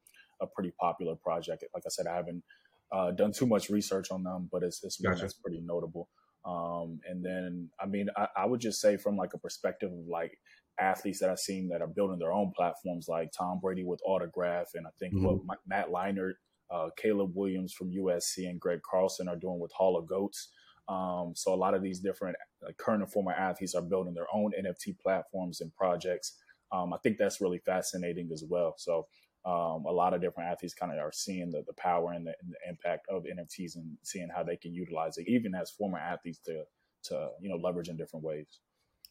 a 0.41 0.47
pretty 0.47 0.73
popular 0.79 1.15
project. 1.15 1.63
Like 1.73 1.83
I 1.85 1.89
said, 1.89 2.07
I 2.07 2.15
haven't 2.15 2.43
uh, 2.91 3.11
done 3.11 3.31
too 3.31 3.47
much 3.47 3.69
research 3.69 4.11
on 4.11 4.23
them, 4.23 4.49
but 4.51 4.63
it's 4.63 4.83
it's 4.83 4.97
gotcha. 4.97 5.13
one 5.13 5.21
that's 5.21 5.33
pretty 5.33 5.61
notable. 5.61 6.09
Um, 6.45 6.99
and 7.07 7.23
then, 7.23 7.69
I 7.79 7.85
mean, 7.85 8.07
I, 8.17 8.27
I, 8.35 8.45
would 8.45 8.59
just 8.59 8.81
say 8.81 8.97
from 8.97 9.15
like 9.15 9.33
a 9.35 9.37
perspective 9.37 9.91
of 9.91 10.07
like 10.07 10.39
athletes 10.79 11.19
that 11.19 11.29
I've 11.29 11.39
seen 11.39 11.69
that 11.69 11.81
are 11.81 11.87
building 11.87 12.17
their 12.17 12.33
own 12.33 12.51
platforms, 12.55 13.07
like 13.07 13.31
Tom 13.31 13.59
Brady 13.61 13.83
with 13.83 14.01
Autograph, 14.05 14.69
and 14.73 14.87
I 14.87 14.89
think 14.99 15.13
mm-hmm. 15.13 15.25
what 15.25 15.59
Matt 15.67 15.89
Leinart, 15.89 16.33
uh, 16.71 16.89
Caleb 16.97 17.33
Williams 17.35 17.73
from 17.73 17.91
USC, 17.91 18.49
and 18.49 18.59
Greg 18.59 18.79
Carlson 18.89 19.27
are 19.27 19.35
doing 19.35 19.59
with 19.59 19.71
Hall 19.73 19.97
of 19.97 20.07
Goats. 20.07 20.49
Um, 20.89 21.33
so 21.35 21.53
a 21.53 21.55
lot 21.55 21.75
of 21.75 21.83
these 21.83 21.99
different 21.99 22.35
uh, 22.67 22.71
current 22.77 23.03
and 23.03 23.11
former 23.11 23.33
athletes 23.33 23.75
are 23.75 23.81
building 23.81 24.13
their 24.13 24.27
own 24.33 24.51
NFT 24.59 24.97
platforms 24.99 25.61
and 25.61 25.73
projects. 25.75 26.37
Um, 26.71 26.93
I 26.93 26.97
think 27.03 27.17
that's 27.17 27.41
really 27.41 27.59
fascinating 27.59 28.29
as 28.33 28.43
well. 28.49 28.75
So 28.77 29.07
um, 29.45 29.85
a 29.85 29.91
lot 29.91 30.13
of 30.13 30.21
different 30.21 30.49
athletes 30.51 30.75
kind 30.75 30.91
of 30.91 30.99
are 30.99 31.11
seeing 31.11 31.49
the, 31.49 31.63
the 31.65 31.73
power 31.73 32.11
and 32.11 32.27
the, 32.27 32.33
and 32.41 32.51
the, 32.51 32.69
impact 32.69 33.07
of 33.09 33.23
NFTs 33.23 33.75
and 33.75 33.97
seeing 34.03 34.29
how 34.33 34.43
they 34.43 34.55
can 34.55 34.73
utilize 34.73 35.17
it, 35.17 35.27
even 35.27 35.55
as 35.55 35.71
former 35.71 35.97
athletes 35.97 36.39
to 36.45 36.63
to 37.03 37.29
you 37.41 37.49
know 37.49 37.55
leverage 37.55 37.89
in 37.89 37.97
different 37.97 38.23
ways. 38.23 38.59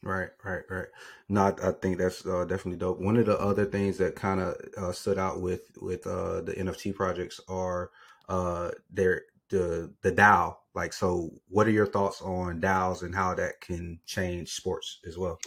Right, 0.02 0.30
right, 0.44 0.62
right. 0.70 0.87
No, 1.28 1.42
I, 1.42 1.68
I 1.68 1.72
think 1.72 1.99
that's 1.99 2.25
uh, 2.25 2.44
definitely 2.44 2.78
dope. 2.78 3.00
One 3.00 3.16
of 3.16 3.26
the 3.26 3.38
other 3.38 3.66
things 3.66 3.99
that 3.99 4.14
kind 4.14 4.40
of 4.40 4.54
uh, 4.76 4.92
stood 4.92 5.18
out 5.18 5.40
with 5.40 5.62
with 5.80 6.06
uh, 6.06 6.42
the 6.42 6.52
NFT 6.52 6.94
projects 6.94 7.40
are 7.49 7.90
uh, 8.28 8.70
their 8.90 9.22
the 9.50 9.92
the 10.02 10.12
DAO. 10.12 10.56
Like, 10.75 10.92
so 10.92 11.30
what 11.49 11.66
are 11.66 11.72
your 11.72 11.87
thoughts 11.87 12.22
on 12.22 12.60
DAOs 12.60 13.02
and 13.02 13.14
how 13.14 13.34
that 13.34 13.60
can 13.60 13.99
change 14.06 14.52
sports 14.52 15.00
as 15.06 15.18
well? 15.18 15.40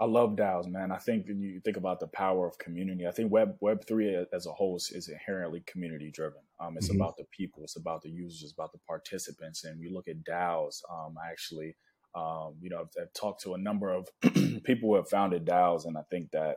I 0.00 0.06
love 0.06 0.30
DAOs, 0.30 0.66
man. 0.66 0.90
I 0.92 0.96
think 0.96 1.26
when 1.26 1.40
you 1.40 1.60
think 1.60 1.76
about 1.76 2.00
the 2.00 2.06
power 2.06 2.48
of 2.48 2.58
community, 2.58 3.06
I 3.06 3.10
think 3.10 3.30
Web 3.30 3.56
Web 3.60 3.84
three 3.86 4.16
as 4.32 4.46
a 4.46 4.52
whole 4.52 4.76
is, 4.76 5.08
inherently 5.08 5.62
community 5.66 6.10
driven. 6.10 6.40
Um, 6.58 6.76
it's 6.78 6.88
mm-hmm. 6.88 7.02
about 7.02 7.18
the 7.18 7.26
people, 7.36 7.62
it's 7.64 7.76
about 7.76 8.00
the 8.02 8.08
users, 8.08 8.42
it's 8.42 8.52
about 8.52 8.72
the 8.72 8.78
participants. 8.88 9.64
And 9.64 9.78
we 9.78 9.90
look 9.90 10.08
at 10.08 10.24
DAOs. 10.24 10.80
Um, 10.90 11.16
actually, 11.30 11.76
um, 12.14 12.54
you 12.62 12.70
know, 12.70 12.80
I've, 12.80 13.02
I've, 13.02 13.12
talked 13.12 13.42
to 13.42 13.52
a 13.54 13.58
number 13.58 13.92
of 13.92 14.08
people 14.64 14.88
who 14.88 14.96
have 14.96 15.08
founded 15.10 15.44
DAOs, 15.44 15.84
and 15.84 15.98
I 15.98 16.02
think 16.10 16.30
that 16.30 16.56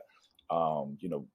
um, 0.50 0.96
you 1.00 1.10
know 1.10 1.26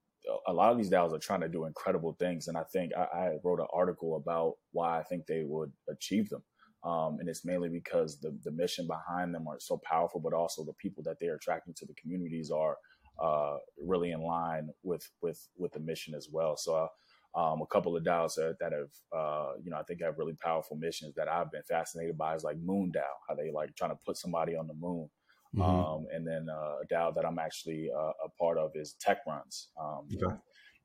a 0.48 0.54
lot 0.54 0.72
of 0.72 0.78
these 0.78 0.90
DAOs 0.90 1.14
are 1.14 1.20
trying 1.20 1.42
to 1.42 1.48
do 1.48 1.66
incredible 1.66 2.16
things. 2.20 2.48
And 2.48 2.58
I 2.58 2.64
think 2.64 2.92
I, 2.98 3.04
I 3.04 3.30
wrote 3.44 3.60
an 3.60 3.68
article 3.72 4.16
about 4.16 4.56
why 4.72 5.00
I 5.00 5.04
think 5.04 5.28
they 5.28 5.44
would 5.46 5.72
achieve 5.88 6.30
them. 6.30 6.44
Um, 6.84 7.18
and 7.20 7.28
it's 7.28 7.44
mainly 7.44 7.70
because 7.70 8.20
the, 8.20 8.38
the 8.44 8.52
mission 8.52 8.88
behind 8.88 9.36
them 9.36 9.48
are 9.48 9.60
so 9.60 9.82
powerful, 9.84 10.22
but 10.22 10.34
also 10.34 10.64
the 10.64 10.74
people 10.74 11.04
that 11.04 11.18
they're 11.20 11.36
attracting 11.36 11.74
to 11.76 11.86
the 11.86 11.94
communities 11.96 12.52
are 12.52 12.78
uh, 13.22 13.58
really 13.86 14.12
in 14.12 14.22
line 14.22 14.70
with 14.84 15.10
with 15.22 15.46
with 15.58 15.74
the 15.74 15.80
mission 15.80 16.16
as 16.16 16.30
well. 16.32 16.56
So 16.56 16.88
um, 17.36 17.62
a 17.62 17.68
couple 17.68 17.96
of 17.96 18.04
DAOs 18.04 18.36
that, 18.36 18.56
that 18.60 18.72
have 18.72 18.90
uh, 19.18 19.52
you 19.62 19.72
know 19.72 19.78
I 19.78 19.84
think 19.84 20.02
have 20.02 20.18
really 20.18 20.38
powerful 20.42 20.78
missions 20.78 21.16
that 21.16 21.28
I've 21.28 21.52
been 21.52 21.64
fascinated 21.68 22.18
by 22.18 22.36
is 22.36 22.44
like 22.44 22.58
Moon 22.64 22.92
DAO, 22.96 23.04
how 23.28 23.36
they 23.36 23.52
like 23.52 23.76
trying 23.76 23.92
to 23.92 24.00
put 24.06 24.18
somebody 24.18 24.56
on 24.56 24.68
the 24.68 24.74
moon. 24.74 25.10
Mm-hmm. 25.56 25.62
Um, 25.62 26.06
and 26.14 26.28
then 26.28 26.48
uh, 26.50 26.78
a 26.84 26.94
DAO 26.94 27.14
that 27.16 27.26
I'm 27.26 27.40
actually 27.40 27.90
uh, 27.96 28.12
a 28.26 28.30
part 28.40 28.58
of 28.58 28.72
is 28.76 28.96
Tech 29.02 29.20
Runs. 29.28 29.70
Um, 29.80 30.08
okay. 30.14 30.36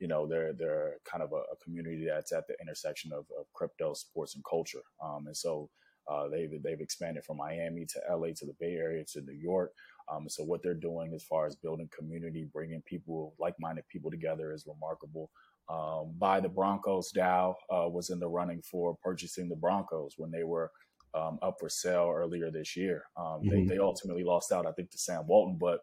You 0.01 0.09
know, 0.09 0.27
they're 0.27 0.53
they're 0.53 0.95
kind 1.11 1.23
of 1.23 1.33
a, 1.33 1.37
a, 1.37 1.57
community 1.63 2.07
that's 2.09 2.33
at 2.33 2.47
the 2.49 2.55
intersection 2.61 3.13
of, 3.13 3.27
of 3.39 3.47
crypto, 3.55 3.95
sports, 3.95 4.35
and 4.35 4.45
culture. 4.49 4.83
Um, 5.03 5.27
and 5.27 5.37
so 5.37 5.71
uh, 6.09 6.29
they've 6.29 6.63
they've 6.63 6.81
expanded 6.81 7.25
from 7.25 7.39
Miami 7.39 7.87
to 7.87 8.01
LA 8.11 8.29
to 8.37 8.47
the 8.47 8.55
Bay 8.61 8.75
Area 8.75 9.05
to 9.13 9.21
New 9.23 9.33
York. 9.33 9.73
Um, 10.13 10.29
so 10.29 10.45
what 10.45 10.63
they're 10.63 10.75
doing 10.75 11.15
as 11.15 11.23
far 11.23 11.47
as 11.47 11.57
building 11.57 11.89
community, 11.97 12.47
bringing 12.53 12.83
people, 12.83 13.35
like-minded 13.39 13.89
people 13.89 14.11
together, 14.11 14.53
is 14.53 14.67
remarkable. 14.67 15.31
Um, 15.71 16.13
Buy 16.19 16.41
the 16.41 16.49
Broncos 16.49 17.11
DAO 17.17 17.55
uh, 17.71 17.89
was 17.89 18.11
in 18.11 18.21
the 18.21 18.29
running 18.29 18.61
for 18.61 18.97
purchasing 19.03 19.49
the 19.49 19.57
Broncos 19.57 20.15
when 20.19 20.31
they 20.31 20.45
were 20.45 20.71
um, 21.15 21.39
up 21.41 21.57
for 21.59 21.71
sale 21.71 22.13
earlier 22.15 22.51
this 22.51 22.77
year. 22.77 23.05
Um, 23.17 23.25
mm-hmm. 23.25 23.49
they, 23.49 23.65
they 23.75 23.79
ultimately 23.79 24.25
lost 24.25 24.53
out, 24.53 24.67
I 24.67 24.73
think, 24.73 24.91
to 24.91 24.99
Sam 24.99 25.27
Walton. 25.27 25.57
But 25.59 25.81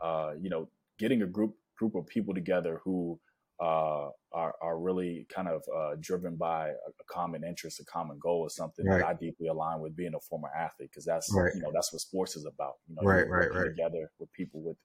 uh, 0.00 0.32
you 0.40 0.50
know, 0.50 0.68
getting 0.98 1.22
a 1.22 1.26
group 1.26 1.56
group 1.76 1.96
of 1.96 2.06
people 2.06 2.34
together 2.34 2.80
who 2.84 3.18
uh, 3.60 4.08
are, 4.32 4.54
are 4.60 4.78
really 4.78 5.26
kind 5.32 5.48
of 5.48 5.62
uh, 5.74 5.94
driven 6.00 6.36
by 6.36 6.68
a, 6.68 7.04
common 7.08 7.44
interest, 7.44 7.80
a 7.80 7.84
common 7.84 8.18
goal 8.20 8.40
or 8.40 8.50
something 8.50 8.84
right. 8.84 8.98
that 8.98 9.06
I 9.06 9.14
deeply 9.14 9.46
align 9.46 9.80
with 9.80 9.96
being 9.96 10.14
a 10.14 10.20
former 10.20 10.48
athlete 10.48 10.90
because 10.90 11.04
that's 11.04 11.32
right. 11.32 11.52
you 11.54 11.60
know 11.60 11.70
that's 11.72 11.92
what 11.92 12.00
sports 12.00 12.36
is 12.36 12.46
about. 12.46 12.74
You 12.88 12.96
know, 12.96 13.08
right, 13.08 13.28
right, 13.28 13.52
right. 13.54 13.64
Together 13.64 14.10
with 14.18 14.32
people 14.32 14.62
with 14.62 14.76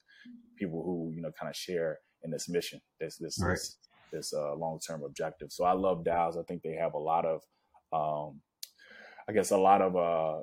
people 0.58 0.84
who 0.84 1.12
you 1.15 1.21
know 1.21 1.32
kind 1.39 1.49
of 1.49 1.55
share 1.55 1.99
in 2.23 2.32
this 2.32 2.49
mission, 2.49 2.79
this 2.99 3.17
this 3.17 3.39
right. 3.41 3.51
this, 3.51 3.77
this 4.12 4.34
uh, 4.34 4.55
long 4.55 4.79
term 4.79 5.03
objective. 5.03 5.51
So 5.51 5.63
I 5.63 5.73
love 5.73 6.03
DAOs. 6.03 6.38
I 6.38 6.43
think 6.43 6.62
they 6.62 6.75
have 6.75 6.93
a 6.93 6.99
lot 6.99 7.25
of, 7.25 7.41
um, 7.91 8.41
I 9.27 9.34
guess, 9.34 9.51
a 9.51 9.58
lot 9.58 9.82
of 9.82 9.95
uh, 9.95 10.41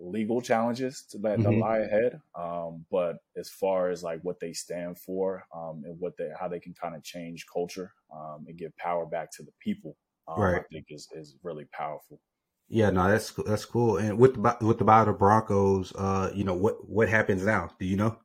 legal 0.00 0.40
challenges 0.40 1.04
to 1.10 1.18
that, 1.18 1.38
mm-hmm. 1.38 1.60
lie 1.60 1.78
ahead. 1.78 2.20
Um, 2.34 2.84
but 2.90 3.18
as 3.36 3.48
far 3.48 3.90
as 3.90 4.02
like 4.02 4.20
what 4.22 4.40
they 4.40 4.52
stand 4.52 4.98
for 4.98 5.44
um, 5.54 5.82
and 5.84 5.98
what 5.98 6.16
they 6.16 6.30
how 6.38 6.48
they 6.48 6.60
can 6.60 6.74
kind 6.74 6.94
of 6.94 7.02
change 7.02 7.46
culture 7.52 7.92
um, 8.14 8.44
and 8.48 8.58
give 8.58 8.76
power 8.76 9.06
back 9.06 9.30
to 9.32 9.42
the 9.42 9.52
people, 9.60 9.96
um, 10.26 10.40
right. 10.40 10.60
I 10.60 10.64
think 10.72 10.86
is 10.90 11.08
is 11.14 11.36
really 11.42 11.66
powerful. 11.72 12.20
Yeah, 12.68 12.90
no, 12.90 13.08
that's 13.08 13.32
that's 13.32 13.64
cool. 13.64 13.96
And 13.96 14.18
with 14.18 14.34
the 14.34 14.56
with 14.60 14.78
the 14.78 14.84
Buy 14.84 15.04
the 15.04 15.12
Broncos, 15.12 15.92
uh, 15.94 16.30
you 16.34 16.44
know 16.44 16.54
what 16.54 16.88
what 16.88 17.08
happens 17.08 17.44
now? 17.44 17.70
Do 17.78 17.86
you 17.86 17.96
know? 17.96 18.18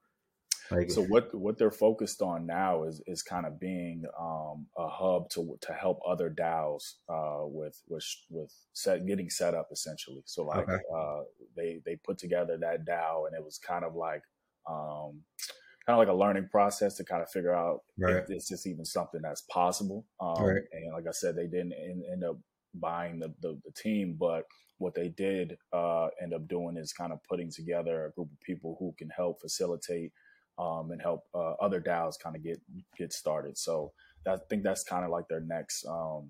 Like, 0.71 0.91
so 0.91 1.03
what 1.03 1.33
what 1.35 1.57
they're 1.57 1.71
focused 1.71 2.21
on 2.21 2.45
now 2.45 2.83
is 2.83 3.01
is 3.05 3.21
kind 3.21 3.45
of 3.45 3.59
being 3.59 4.03
um, 4.19 4.67
a 4.77 4.87
hub 4.87 5.29
to 5.31 5.57
to 5.61 5.73
help 5.73 5.99
other 6.07 6.29
DAOs 6.29 6.95
uh, 7.09 7.45
with 7.45 7.81
with 7.87 8.05
with 8.29 8.53
set 8.73 9.05
getting 9.05 9.29
set 9.29 9.53
up 9.53 9.69
essentially. 9.71 10.23
So 10.25 10.45
like 10.45 10.67
okay. 10.67 10.81
uh, 10.95 11.21
they 11.55 11.81
they 11.85 11.95
put 11.95 12.17
together 12.17 12.57
that 12.59 12.85
DAO 12.85 13.27
and 13.27 13.35
it 13.35 13.43
was 13.43 13.57
kind 13.57 13.85
of 13.85 13.95
like 13.95 14.23
um, 14.69 15.21
kind 15.85 15.95
of 15.95 15.97
like 15.97 16.07
a 16.07 16.17
learning 16.17 16.47
process 16.49 16.95
to 16.95 17.03
kind 17.03 17.21
of 17.21 17.29
figure 17.29 17.53
out 17.53 17.81
right. 17.99 18.15
if 18.15 18.27
this 18.27 18.51
is 18.51 18.65
even 18.65 18.85
something 18.85 19.21
that's 19.21 19.41
possible. 19.41 20.05
Um, 20.19 20.43
right. 20.43 20.61
And 20.71 20.93
like 20.93 21.07
I 21.07 21.11
said, 21.11 21.35
they 21.35 21.47
didn't 21.47 21.73
end, 21.73 22.03
end 22.11 22.23
up 22.23 22.37
buying 22.73 23.19
the, 23.19 23.33
the, 23.41 23.59
the 23.65 23.71
team, 23.71 24.15
but 24.17 24.45
what 24.77 24.95
they 24.95 25.09
did 25.09 25.57
uh, 25.73 26.07
end 26.21 26.33
up 26.33 26.47
doing 26.47 26.77
is 26.77 26.93
kind 26.93 27.11
of 27.11 27.19
putting 27.29 27.51
together 27.51 28.05
a 28.05 28.11
group 28.11 28.29
of 28.31 28.39
people 28.41 28.77
who 28.79 28.93
can 28.97 29.09
help 29.09 29.41
facilitate 29.41 30.11
um, 30.57 30.91
and 30.91 31.01
help 31.01 31.23
uh, 31.35 31.53
other 31.61 31.81
DAOs 31.81 32.19
kind 32.21 32.35
of 32.35 32.43
get 32.43 32.61
get 32.97 33.11
started. 33.11 33.57
So 33.57 33.91
that, 34.25 34.35
I 34.35 34.37
think 34.49 34.63
that's 34.63 34.83
kind 34.83 35.03
of 35.03 35.11
like 35.11 35.27
their 35.27 35.41
next 35.41 35.85
um, 35.85 36.29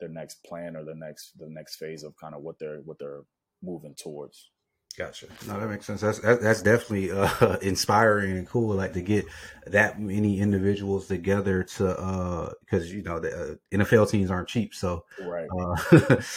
their 0.00 0.08
next 0.08 0.44
plan 0.44 0.76
or 0.76 0.84
the 0.84 0.94
next 0.94 1.32
the 1.38 1.48
next 1.48 1.76
phase 1.76 2.02
of 2.02 2.14
kind 2.20 2.34
of 2.34 2.42
what 2.42 2.58
they're 2.58 2.80
what 2.84 2.98
they're 2.98 3.22
moving 3.62 3.94
towards. 3.94 4.50
Gotcha. 4.96 5.26
No, 5.46 5.60
that 5.60 5.68
makes 5.68 5.84
sense. 5.84 6.00
That's 6.00 6.20
that's 6.20 6.62
definitely 6.62 7.10
uh, 7.12 7.56
inspiring 7.62 8.38
and 8.38 8.48
cool. 8.48 8.74
Like 8.74 8.94
to 8.94 9.02
get 9.02 9.26
that 9.66 10.00
many 10.00 10.40
individuals 10.40 11.06
together 11.06 11.64
to 11.64 12.54
because 12.60 12.90
uh, 12.90 12.94
you 12.94 13.02
know 13.02 13.20
the 13.20 13.28
uh, 13.28 13.54
NFL 13.74 14.08
teams 14.10 14.30
aren't 14.30 14.48
cheap, 14.48 14.74
so 14.74 15.04
right 15.20 15.48
uh, 15.60 15.76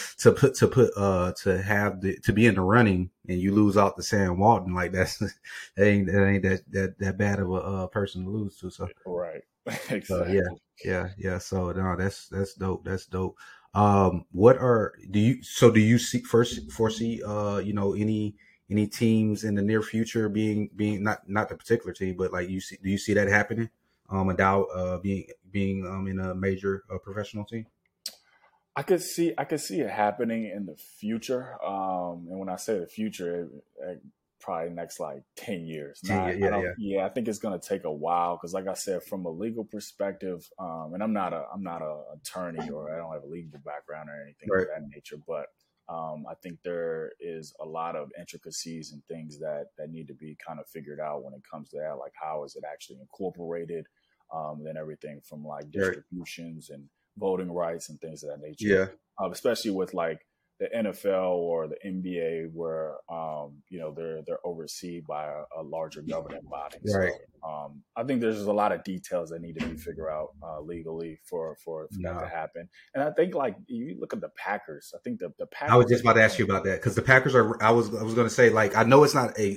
to 0.18 0.32
put 0.32 0.56
to 0.56 0.68
put 0.68 0.90
uh 0.94 1.32
to 1.42 1.62
have 1.62 2.02
the 2.02 2.18
to 2.18 2.34
be 2.34 2.46
in 2.46 2.56
the 2.56 2.60
running 2.60 3.08
and 3.26 3.40
you 3.40 3.54
lose 3.54 3.78
out 3.78 3.96
to 3.96 4.02
Sam 4.02 4.38
Walton 4.38 4.74
like 4.74 4.92
that's 4.92 5.16
that 5.76 5.86
ain't 5.86 6.08
that 6.08 6.26
ain't 6.26 6.42
that 6.42 6.60
that, 6.70 6.98
that 6.98 7.16
bad 7.16 7.38
of 7.38 7.48
a 7.48 7.54
uh, 7.54 7.86
person 7.86 8.24
to 8.24 8.30
lose 8.30 8.58
to. 8.58 8.68
So 8.68 8.88
right, 9.06 9.40
exactly. 9.88 10.36
yeah, 10.36 10.50
yeah, 10.84 11.08
yeah. 11.16 11.38
So 11.38 11.72
no, 11.72 11.96
that's 11.96 12.28
that's 12.28 12.52
dope. 12.54 12.84
That's 12.84 13.06
dope. 13.06 13.38
Um, 13.72 14.24
what 14.32 14.58
are 14.58 14.94
do 15.10 15.20
you 15.20 15.42
so 15.42 15.70
do 15.70 15.80
you 15.80 15.98
see 15.98 16.22
first 16.22 16.72
foresee 16.72 17.22
uh 17.22 17.58
you 17.58 17.72
know 17.72 17.94
any 17.94 18.34
any 18.70 18.86
teams 18.86 19.44
in 19.44 19.54
the 19.54 19.62
near 19.62 19.82
future 19.82 20.28
being 20.28 20.70
being 20.74 21.02
not 21.02 21.28
not 21.28 21.48
the 21.48 21.56
particular 21.56 21.92
team, 21.92 22.16
but 22.16 22.32
like 22.32 22.48
you 22.48 22.60
see, 22.60 22.78
do 22.82 22.90
you 22.90 22.98
see 22.98 23.14
that 23.14 23.28
happening? 23.28 23.70
Um, 24.08 24.28
a 24.28 24.34
DAO 24.34 24.66
uh, 24.74 24.98
being 24.98 25.26
being 25.50 25.86
um 25.86 26.06
in 26.06 26.18
a 26.18 26.34
major 26.34 26.84
uh, 26.92 26.98
professional 26.98 27.44
team. 27.44 27.66
I 28.76 28.82
could 28.82 29.02
see 29.02 29.34
I 29.36 29.44
could 29.44 29.60
see 29.60 29.80
it 29.80 29.90
happening 29.90 30.44
in 30.44 30.66
the 30.66 30.76
future. 30.76 31.56
Um, 31.64 32.26
and 32.30 32.38
when 32.38 32.48
I 32.48 32.56
say 32.56 32.78
the 32.78 32.86
future, 32.86 33.42
it, 33.42 33.48
it 33.88 34.02
probably 34.40 34.70
next 34.70 35.00
like 35.00 35.22
10 35.36 35.66
years. 35.66 36.00
Yeah, 36.02 36.30
yeah, 36.30 36.60
yeah. 36.60 36.72
yeah, 36.78 37.06
I 37.06 37.08
think 37.10 37.28
it's 37.28 37.38
going 37.38 37.58
to 37.58 37.68
take 37.68 37.84
a 37.84 37.92
while. 37.92 38.36
Cause 38.38 38.54
like 38.54 38.66
I 38.66 38.74
said, 38.74 39.02
from 39.02 39.24
a 39.26 39.30
legal 39.30 39.64
perspective, 39.64 40.48
um, 40.58 40.92
and 40.94 41.02
I'm 41.02 41.12
not 41.12 41.32
a, 41.32 41.44
I'm 41.52 41.62
not 41.62 41.82
a 41.82 42.02
attorney 42.14 42.70
or 42.70 42.92
I 42.92 42.96
don't 42.96 43.12
have 43.12 43.22
a 43.22 43.26
legal 43.26 43.60
background 43.64 44.08
or 44.08 44.22
anything 44.22 44.48
right. 44.50 44.62
of 44.62 44.68
that 44.68 44.88
nature, 44.94 45.16
but 45.26 45.46
um, 45.90 46.24
I 46.30 46.34
think 46.40 46.58
there 46.62 47.12
is 47.18 47.52
a 47.60 47.64
lot 47.64 47.96
of 47.96 48.10
intricacies 48.18 48.92
and 48.92 49.02
things 49.06 49.40
that 49.40 49.66
that 49.76 49.90
need 49.90 50.06
to 50.08 50.14
be 50.14 50.36
kind 50.46 50.60
of 50.60 50.68
figured 50.68 51.00
out 51.00 51.24
when 51.24 51.34
it 51.34 51.42
comes 51.50 51.70
to 51.70 51.78
that. 51.78 51.98
Like 51.98 52.12
how 52.14 52.44
is 52.44 52.54
it 52.54 52.62
actually 52.70 52.98
incorporated? 53.00 53.86
Um, 54.32 54.62
then 54.64 54.76
everything 54.76 55.20
from 55.28 55.44
like 55.44 55.68
distributions 55.72 56.70
and 56.70 56.84
voting 57.18 57.50
rights 57.50 57.88
and 57.88 58.00
things 58.00 58.22
of 58.22 58.30
that 58.30 58.40
nature. 58.40 58.66
Yeah. 58.66 58.86
Uh, 59.20 59.30
especially 59.30 59.72
with 59.72 59.92
like 59.92 60.20
the 60.60 60.68
NFL 60.76 61.36
or 61.36 61.68
the 61.68 61.76
NBA, 61.84 62.52
where 62.52 62.96
um, 63.10 63.62
you 63.70 63.80
know 63.80 63.92
they're 63.92 64.20
they're 64.26 64.46
overseen 64.46 65.02
by 65.08 65.24
a, 65.24 65.60
a 65.60 65.62
larger 65.62 66.02
governing 66.02 66.42
body. 66.48 66.76
Right. 66.84 67.12
So, 67.42 67.48
um, 67.48 67.82
I 67.96 68.04
think 68.04 68.20
there's 68.20 68.42
a 68.42 68.52
lot 68.52 68.70
of 68.70 68.84
details 68.84 69.30
that 69.30 69.40
need 69.40 69.58
to 69.58 69.66
be 69.66 69.76
figured 69.76 70.10
out 70.10 70.34
uh, 70.42 70.60
legally 70.60 71.18
for 71.24 71.56
for, 71.64 71.88
for 71.88 71.98
no. 71.98 72.12
that 72.12 72.20
to 72.20 72.28
happen. 72.28 72.68
And 72.94 73.02
I 73.02 73.10
think 73.10 73.34
like 73.34 73.56
you 73.66 73.96
look 73.98 74.12
at 74.12 74.20
the 74.20 74.28
Packers. 74.36 74.92
I 74.94 74.98
think 75.02 75.18
the 75.18 75.32
the 75.38 75.46
Packers. 75.46 75.72
I 75.72 75.76
was 75.76 75.86
just 75.86 76.02
about 76.02 76.12
to 76.14 76.22
ask 76.22 76.38
you 76.38 76.44
about 76.44 76.64
that 76.64 76.76
because 76.76 76.94
the 76.94 77.02
Packers 77.02 77.34
are. 77.34 77.60
I 77.62 77.70
was 77.70 77.94
I 77.94 78.02
was 78.02 78.14
going 78.14 78.28
to 78.28 78.34
say 78.34 78.50
like 78.50 78.76
I 78.76 78.82
know 78.82 79.02
it's 79.02 79.14
not 79.14 79.38
a 79.38 79.56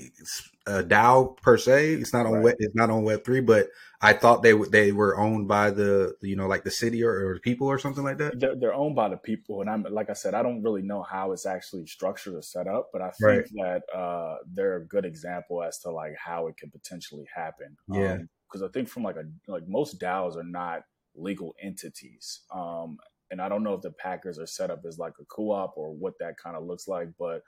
a 0.65 0.81
DAO 0.83 1.35
per 1.41 1.57
se. 1.57 1.93
It's 1.95 2.13
not 2.13 2.25
on 2.25 2.33
Right. 2.33 2.43
web. 2.43 2.55
It's 2.59 2.75
not 2.75 2.89
on 2.89 3.03
Web 3.03 3.23
three, 3.25 3.41
but 3.41 3.67
I 4.01 4.13
thought 4.13 4.43
they 4.43 4.51
w- 4.51 4.69
they 4.69 4.91
were 4.91 5.17
owned 5.17 5.47
by 5.47 5.71
the 5.71 6.15
you 6.21 6.35
know 6.35 6.47
like 6.47 6.63
the 6.63 6.71
city 6.71 7.03
or, 7.03 7.29
or 7.29 7.33
the 7.35 7.39
people 7.39 7.67
or 7.67 7.77
something 7.79 8.03
like 8.03 8.17
that. 8.19 8.39
they're, 8.39 8.55
they're 8.55 8.73
owned 8.73 8.95
by 8.95 9.07
the 9.09 9.15
people 9.17 9.61
and 9.61 9.69
i'm 9.69 9.83
like 9.89 10.09
i 10.09 10.13
said 10.13 10.33
i 10.33 10.43
don't 10.43 10.61
really 10.61 10.81
know 10.81 11.01
how 11.03 11.31
it's 11.31 11.45
actually 11.45 11.85
structured 11.85 12.33
or 12.35 12.41
set 12.41 12.67
up 12.67 12.89
but 12.91 13.01
i 13.01 13.11
think 13.11 13.21
Right. 13.21 13.81
that 13.91 13.97
uh 13.97 14.35
they're 14.53 14.75
a 14.77 14.85
good 14.85 15.05
example 15.05 15.63
as 15.63 15.79
to 15.79 15.89
like 15.91 16.15
how 16.17 16.47
it 16.47 16.55
could 16.57 16.71
potentially 16.73 17.25
happen 17.33 17.77
Yeah. 17.87 18.17
because 18.49 18.61
i 18.61 18.67
think 18.73 18.89
from 18.89 19.03
like 19.03 19.15
a 19.15 19.23
like 19.51 19.63
most 19.67 20.01
DAOs 20.01 20.35
are 20.35 20.43
not 20.43 20.81
legal 21.15 21.55
entities 21.61 22.41
um 22.53 22.97
and 23.31 23.41
i 23.41 23.47
don't 23.47 23.63
know 23.63 23.73
if 23.75 23.81
the 23.81 23.91
packers 23.91 24.37
are 24.37 24.47
set 24.47 24.69
up 24.69 24.81
as 24.85 24.97
like 24.97 25.13
a 25.21 25.25
co-op 25.25 25.73
or 25.77 25.93
what 25.93 26.15
that 26.19 26.35
kind 26.43 26.57
of 26.57 26.63
looks 26.65 26.87
like 26.89 27.07
but 27.17 27.41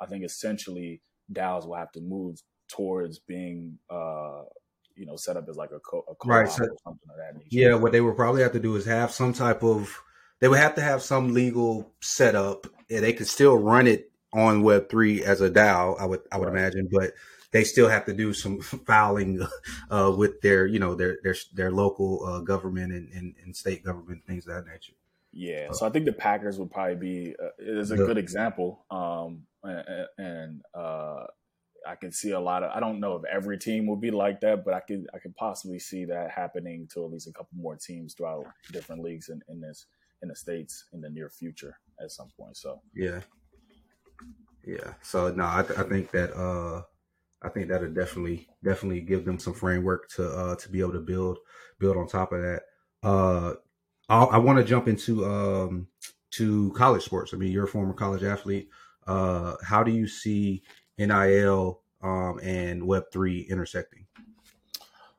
i 0.00 0.06
think 0.06 0.24
essentially 0.24 1.00
DAOs 1.32 1.66
will 1.66 1.76
have 1.76 1.92
to 1.92 2.00
move 2.00 2.42
towards 2.70 3.18
being 3.18 3.78
uh 3.90 4.42
you 4.96 5.06
know 5.06 5.16
set 5.16 5.36
up 5.36 5.48
as 5.48 5.56
like 5.56 5.70
a, 5.72 5.80
co- 5.80 6.04
a 6.08 6.26
Right, 6.26 6.48
so- 6.48 6.64
or 6.64 6.76
something 6.84 7.08
of 7.10 7.16
that 7.16 7.34
nature 7.34 7.48
Yeah, 7.50 7.74
what 7.74 7.92
they 7.92 8.00
would 8.00 8.16
probably 8.16 8.42
have 8.42 8.52
to 8.52 8.60
do 8.60 8.76
is 8.76 8.84
have 8.86 9.10
some 9.12 9.32
type 9.32 9.62
of. 9.62 10.00
They 10.40 10.48
would 10.48 10.58
have 10.58 10.74
to 10.76 10.80
have 10.82 11.02
some 11.02 11.34
legal 11.34 11.92
setup, 12.00 12.66
and 12.90 13.04
they 13.04 13.12
could 13.12 13.26
still 13.26 13.56
run 13.58 13.86
it 13.86 14.10
on 14.32 14.62
Web 14.62 14.88
three 14.88 15.22
as 15.22 15.40
a 15.40 15.50
DAO. 15.50 15.96
I 16.00 16.04
would 16.06 16.20
I 16.32 16.38
would 16.38 16.48
Right. 16.48 16.58
imagine, 16.58 16.88
but 16.90 17.12
they 17.52 17.64
still 17.64 17.88
have 17.88 18.06
to 18.06 18.14
do 18.14 18.32
some 18.32 18.60
filing 18.86 19.40
uh, 19.90 20.14
with 20.16 20.40
their 20.40 20.66
you 20.66 20.78
know 20.78 20.94
their 20.94 21.18
their 21.22 21.34
their 21.54 21.70
local 21.70 22.24
uh, 22.24 22.40
government 22.40 22.92
and, 22.92 23.12
and, 23.12 23.34
and 23.42 23.54
state 23.56 23.84
government 23.84 24.24
things 24.26 24.46
of 24.46 24.54
that 24.54 24.70
nature. 24.70 24.94
Yeah, 25.32 25.70
Uh, 25.70 25.74
so 25.74 25.86
I 25.86 25.90
think 25.90 26.06
the 26.06 26.12
Packers 26.12 26.58
would 26.58 26.70
probably 26.70 26.96
be 26.96 27.36
uh, 27.42 27.48
is 27.58 27.90
a 27.90 27.96
Yeah. 27.96 28.06
good 28.06 28.18
example. 28.18 28.84
Um, 28.90 29.46
and, 29.62 30.06
and 30.18 30.62
uh, 30.74 31.26
I 31.86 31.94
can 31.94 32.12
see 32.12 32.30
a 32.30 32.40
lot 32.40 32.62
of. 32.62 32.70
I 32.74 32.80
don't 32.80 33.00
know 33.00 33.16
if 33.16 33.22
every 33.24 33.58
team 33.58 33.86
will 33.86 33.96
be 33.96 34.10
like 34.10 34.40
that, 34.40 34.64
but 34.64 34.74
I 34.74 34.80
could 34.80 35.06
I 35.14 35.18
could 35.18 35.34
possibly 35.36 35.78
see 35.78 36.04
that 36.06 36.30
happening 36.30 36.88
to 36.94 37.04
at 37.04 37.10
least 37.10 37.28
a 37.28 37.32
couple 37.32 37.56
more 37.56 37.76
teams 37.76 38.14
throughout 38.14 38.46
different 38.72 39.02
leagues 39.02 39.28
in, 39.28 39.40
in 39.48 39.60
this 39.60 39.86
in 40.22 40.28
the 40.28 40.36
states 40.36 40.84
in 40.92 41.00
the 41.00 41.10
near 41.10 41.30
future 41.30 41.78
at 42.02 42.10
some 42.10 42.28
point. 42.38 42.56
So 42.56 42.80
Yeah, 42.94 43.20
yeah. 44.66 44.94
So 45.02 45.32
no, 45.32 45.44
I, 45.44 45.64
th- 45.66 45.78
I 45.78 45.82
think 45.84 46.10
that 46.10 46.36
uh, 46.36 46.82
I 47.42 47.48
think 47.48 47.68
that'll 47.68 47.92
definitely 47.92 48.48
definitely 48.62 49.00
give 49.00 49.24
them 49.24 49.38
some 49.38 49.54
framework 49.54 50.08
to 50.10 50.28
uh 50.28 50.56
to 50.56 50.68
be 50.68 50.80
able 50.80 50.92
to 50.92 51.00
build 51.00 51.38
build 51.78 51.96
on 51.96 52.06
top 52.06 52.32
of 52.32 52.42
that. 52.42 52.62
Uh, 53.02 53.54
I'll, 54.08 54.28
I 54.30 54.38
want 54.38 54.58
to 54.58 54.64
jump 54.64 54.88
into 54.88 55.24
um 55.24 55.88
to 56.32 56.72
college 56.72 57.02
sports. 57.02 57.32
I 57.32 57.36
mean, 57.36 57.52
you're 57.52 57.64
a 57.64 57.68
former 57.68 57.94
college 57.94 58.22
athlete. 58.22 58.68
Uh, 59.06 59.56
how 59.64 59.82
do 59.82 59.90
you 59.90 60.06
see 60.06 60.62
NIL 60.98 61.82
um 62.02 62.40
and 62.42 62.86
Web 62.86 63.04
three 63.12 63.42
intersecting? 63.42 64.06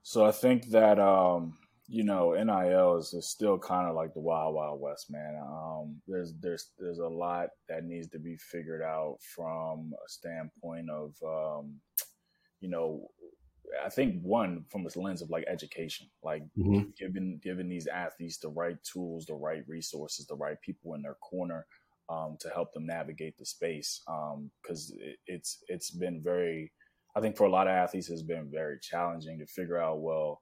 So 0.03 0.25
I 0.25 0.31
think 0.31 0.67
that 0.69 0.99
um, 0.99 1.57
you 1.87 2.03
know 2.03 2.33
NIL 2.33 2.97
is, 2.97 3.13
is 3.13 3.27
still 3.27 3.57
kind 3.57 3.87
of 3.87 3.95
like 3.95 4.13
the 4.13 4.19
wild 4.19 4.55
wild 4.55 4.81
west, 4.81 5.11
man. 5.11 5.35
Um, 5.41 6.01
there's 6.07 6.33
there's 6.39 6.71
there's 6.77 6.99
a 6.99 7.07
lot 7.07 7.49
that 7.67 7.83
needs 7.85 8.07
to 8.09 8.19
be 8.19 8.35
figured 8.37 8.81
out 8.81 9.17
from 9.21 9.93
a 10.05 10.09
standpoint 10.09 10.89
of 10.89 11.15
um, 11.23 11.79
you 12.59 12.69
know 12.69 13.09
I 13.83 13.89
think 13.89 14.21
one 14.23 14.65
from 14.69 14.83
this 14.83 14.97
lens 14.97 15.21
of 15.21 15.29
like 15.29 15.45
education, 15.47 16.09
like 16.23 16.43
Mhm. 16.57 16.93
giving 16.97 17.39
giving 17.43 17.69
these 17.69 17.87
athletes 17.87 18.37
the 18.37 18.49
right 18.49 18.81
tools, 18.83 19.25
the 19.25 19.35
right 19.35 19.67
resources, 19.67 20.27
the 20.27 20.35
right 20.35 20.59
people 20.61 20.95
in 20.95 21.01
their 21.01 21.15
corner 21.15 21.67
um, 22.11 22.37
to 22.41 22.49
help 22.49 22.73
them 22.73 22.85
navigate 22.85 23.37
the 23.37 23.45
space. 23.45 24.01
Because 24.61 24.93
it, 24.97 25.17
it's 25.27 25.63
it's 25.67 25.91
been 25.91 26.21
very, 26.23 26.71
I 27.15 27.21
think 27.21 27.37
for 27.37 27.45
a 27.45 27.51
lot 27.51 27.67
of 27.67 27.73
athletes, 27.73 28.09
it's 28.09 28.23
been 28.23 28.49
very 28.51 28.77
challenging 28.81 29.39
to 29.39 29.45
figure 29.45 29.77
out. 29.77 30.01
Well, 30.01 30.41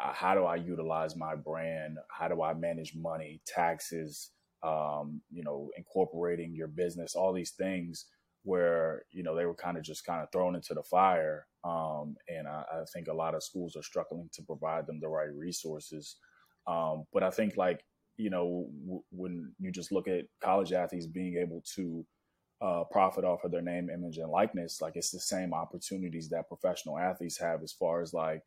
uh, 0.00 0.12
how 0.12 0.34
do 0.34 0.44
I 0.44 0.56
utilize 0.56 1.16
my 1.16 1.34
brand? 1.34 1.98
How 2.10 2.28
do 2.28 2.42
I 2.42 2.54
manage 2.54 2.94
money, 2.96 3.40
taxes? 3.46 4.30
Um, 4.62 5.20
you 5.30 5.44
know, 5.44 5.70
incorporating 5.76 6.54
your 6.54 6.68
business, 6.68 7.14
all 7.14 7.32
these 7.32 7.52
things 7.52 8.06
where 8.44 9.02
you 9.10 9.22
know 9.22 9.34
they 9.36 9.44
were 9.44 9.54
kind 9.54 9.76
of 9.76 9.82
just 9.82 10.06
kind 10.06 10.22
of 10.22 10.28
thrown 10.32 10.54
into 10.54 10.74
the 10.74 10.82
fire 10.82 11.46
um, 11.64 12.16
and 12.28 12.48
I, 12.48 12.64
I 12.72 12.84
think 12.92 13.08
a 13.08 13.12
lot 13.12 13.34
of 13.34 13.42
schools 13.42 13.76
are 13.76 13.82
struggling 13.82 14.30
to 14.32 14.42
provide 14.42 14.86
them 14.86 15.00
the 15.00 15.08
right 15.08 15.32
resources 15.34 16.16
um, 16.66 17.04
but 17.12 17.22
i 17.22 17.30
think 17.30 17.56
like 17.56 17.84
you 18.18 18.30
know 18.30 18.68
w- 18.84 19.04
when 19.12 19.54
you 19.60 19.72
just 19.72 19.92
look 19.92 20.08
at 20.08 20.26
college 20.42 20.72
athletes 20.74 21.06
being 21.06 21.36
able 21.38 21.62
to 21.76 22.06
uh, 22.60 22.84
profit 22.90 23.24
off 23.24 23.44
of 23.44 23.52
their 23.52 23.62
name 23.62 23.88
image 23.90 24.18
and 24.18 24.30
likeness 24.30 24.80
like 24.82 24.96
it's 24.96 25.12
the 25.12 25.20
same 25.20 25.54
opportunities 25.54 26.28
that 26.30 26.48
professional 26.48 26.98
athletes 26.98 27.38
have 27.38 27.62
as 27.62 27.72
far 27.72 28.02
as 28.02 28.12
like 28.14 28.42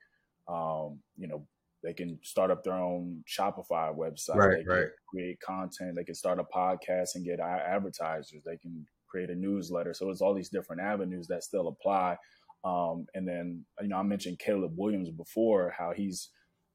um, 0.49 0.99
you 1.17 1.27
know 1.27 1.47
they 1.83 1.93
can 1.93 2.19
start 2.23 2.51
up 2.51 2.63
their 2.63 2.73
own 2.75 3.23
shopify 3.27 3.95
website 3.95 4.49
Right, 4.49 4.57
they 4.57 4.65
can 4.65 4.83
right. 4.83 4.89
create 5.09 5.39
content 5.39 5.95
they 5.95 6.03
can 6.03 6.15
start 6.15 6.39
a 6.39 6.43
podcast 6.43 7.15
and 7.15 7.25
get 7.25 7.39
advertisers 7.39 8.43
they 8.45 8.57
can 8.57 8.85
create 9.09 9.29
a 9.29 9.35
newsletter 9.35 9.93
so 9.93 10.09
it's 10.09 10.21
all 10.21 10.33
these 10.33 10.49
different 10.49 10.81
avenues 10.81 11.27
that 11.27 11.43
still 11.43 11.69
apply 11.69 12.17
um, 12.63 13.05
and 13.15 13.27
then 13.27 13.65
you 13.81 13.87
know 13.87 13.97
i 13.97 14.03
mentioned 14.03 14.39
caleb 14.39 14.73
williams 14.77 15.09
before 15.09 15.73
how 15.77 15.91
he's 15.91 16.29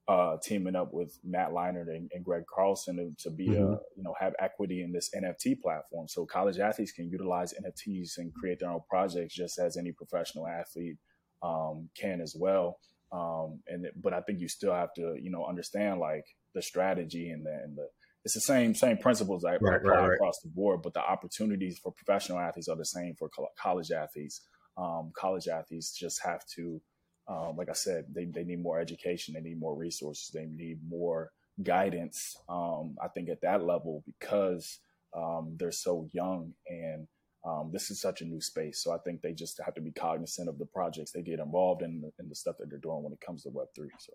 uh, 0.09 0.37
teaming 0.43 0.77
up 0.77 0.93
with 0.93 1.19
Matt 1.25 1.51
Leinart 1.51 1.89
and, 1.89 2.09
and 2.15 2.25
Greg 2.25 2.45
Carlson 2.53 2.97
to, 2.97 3.29
to 3.29 3.35
be 3.35 3.55
a 3.57 3.61
Mhm. 3.61 3.79
you 3.97 4.03
know 4.05 4.15
have 4.21 4.35
equity 4.39 4.83
in 4.83 4.93
this 4.93 5.11
NFT 5.15 5.61
platform. 5.61 6.07
So 6.09 6.25
college 6.27 6.59
athletes 6.59 6.93
can 6.93 7.09
utilize 7.11 7.53
NFTs 7.55 8.19
and 8.19 8.33
create 8.35 8.61
their 8.61 8.71
own 8.71 8.83
projects 8.89 9.35
just 9.35 9.59
as 9.59 9.77
any 9.77 9.93
professional 9.93 10.47
athlete 10.47 10.99
um, 11.43 11.89
can 12.01 12.21
as 12.21 12.37
well. 12.39 12.79
Um, 13.13 13.61
and 13.69 13.87
but 14.01 14.13
I 14.13 14.21
think 14.21 14.41
you 14.41 14.49
still 14.49 14.73
have 14.73 14.93
to 14.95 15.17
you 15.21 15.31
know 15.31 15.45
understand 15.45 15.99
like 16.01 16.25
the 16.55 16.63
strategy 16.63 17.31
and 17.31 17.45
the, 17.45 17.53
and 17.53 17.77
the 17.77 17.89
it's 18.25 18.35
the 18.35 18.41
same 18.41 18.75
same 18.75 18.99
principles 18.99 19.43
that 19.43 19.61
Right, 19.61 19.77
apply 19.77 19.91
right, 19.91 20.09
right. 20.09 20.15
across 20.15 20.39
the 20.43 20.49
board, 20.51 20.83
but 20.83 20.95
the 20.95 21.01
opportunities 21.01 21.79
for 21.83 21.93
professional 21.93 22.39
athletes 22.39 22.69
are 22.69 22.77
the 22.77 22.85
same 22.85 23.15
for 23.19 23.29
col- 23.29 23.53
college 23.61 23.91
athletes. 23.91 24.41
Um, 24.77 25.13
college 25.17 25.47
athletes 25.49 25.97
just 25.97 26.21
have 26.25 26.41
to 26.57 26.81
um, 27.29 27.57
like 27.57 27.69
I 27.69 27.75
said, 27.75 28.07
they, 28.13 28.27
they 28.27 28.45
need 28.45 28.63
more 28.63 28.79
education, 28.81 29.35
they 29.35 29.41
need 29.41 29.59
more 29.59 29.75
resources, 29.75 30.31
they 30.33 30.47
need 30.47 30.79
more 30.89 31.33
guidance. 31.63 32.37
Um, 32.49 32.97
I 33.03 33.09
think 33.09 33.29
at 33.29 33.41
that 33.43 33.65
level 33.65 34.05
because 34.07 34.79
um, 35.17 35.57
they're 35.59 35.73
so 35.73 36.09
young 36.13 36.53
and 36.69 37.07
um, 37.47 37.71
this 37.73 37.91
is 37.91 38.01
such 38.01 38.23
a 38.23 38.25
new 38.25 38.41
space. 38.41 38.83
So 38.83 38.93
I 38.93 38.99
think 38.99 39.23
they 39.23 39.33
just 39.33 39.61
have 39.65 39.75
to 39.75 39.81
be 39.81 39.93
cognizant 39.93 40.49
of 40.49 40.59
the 40.59 40.67
projects 40.67 41.13
they 41.13 41.23
get 41.23 41.39
involved 41.39 41.83
in 41.83 42.03
and 42.19 42.31
the 42.31 42.35
stuff 42.35 42.57
that 42.59 42.69
they're 42.69 42.79
doing 42.79 43.03
when 43.03 43.13
it 43.13 43.21
comes 43.25 43.45
to 43.45 43.51
Web 43.51 43.69
three. 43.75 43.91
So 43.99 44.13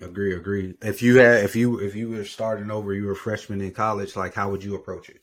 Agree, 0.00 0.34
agree. 0.34 0.74
If 0.82 1.02
you 1.02 1.18
had, 1.18 1.44
if 1.44 1.54
you, 1.54 1.78
if 1.78 1.94
you 1.94 2.10
were 2.10 2.24
starting 2.24 2.70
over, 2.70 2.92
you 2.92 3.04
were 3.04 3.12
a 3.12 3.16
freshman 3.16 3.60
in 3.60 3.70
college, 3.70 4.16
like 4.16 4.34
how 4.34 4.50
would 4.50 4.64
you 4.64 4.74
approach 4.74 5.08
it? 5.08 5.20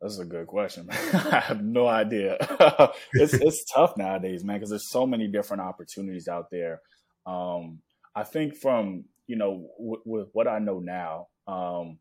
That's 0.00 0.18
a 0.18 0.24
good 0.24 0.46
question. 0.46 0.88
I 0.92 1.40
have 1.40 1.62
no 1.64 1.86
idea. 1.86 2.36
it's 3.16 3.38
it's 3.40 3.64
tough 3.72 3.96
nowadays, 3.96 4.44
man, 4.44 4.56
because 4.58 4.70
there's 4.70 4.90
so 4.90 5.06
many 5.06 5.26
different 5.26 5.62
opportunities 5.62 6.28
out 6.28 6.50
there. 6.50 6.82
Um, 7.24 7.80
I 8.14 8.22
think 8.24 8.56
from 8.56 9.04
you 9.26 9.36
know 9.36 9.70
w- 9.78 10.02
with 10.04 10.28
what 10.32 10.48
I 10.48 10.58
know 10.58 10.80
now, 10.80 11.28
um, 11.46 11.98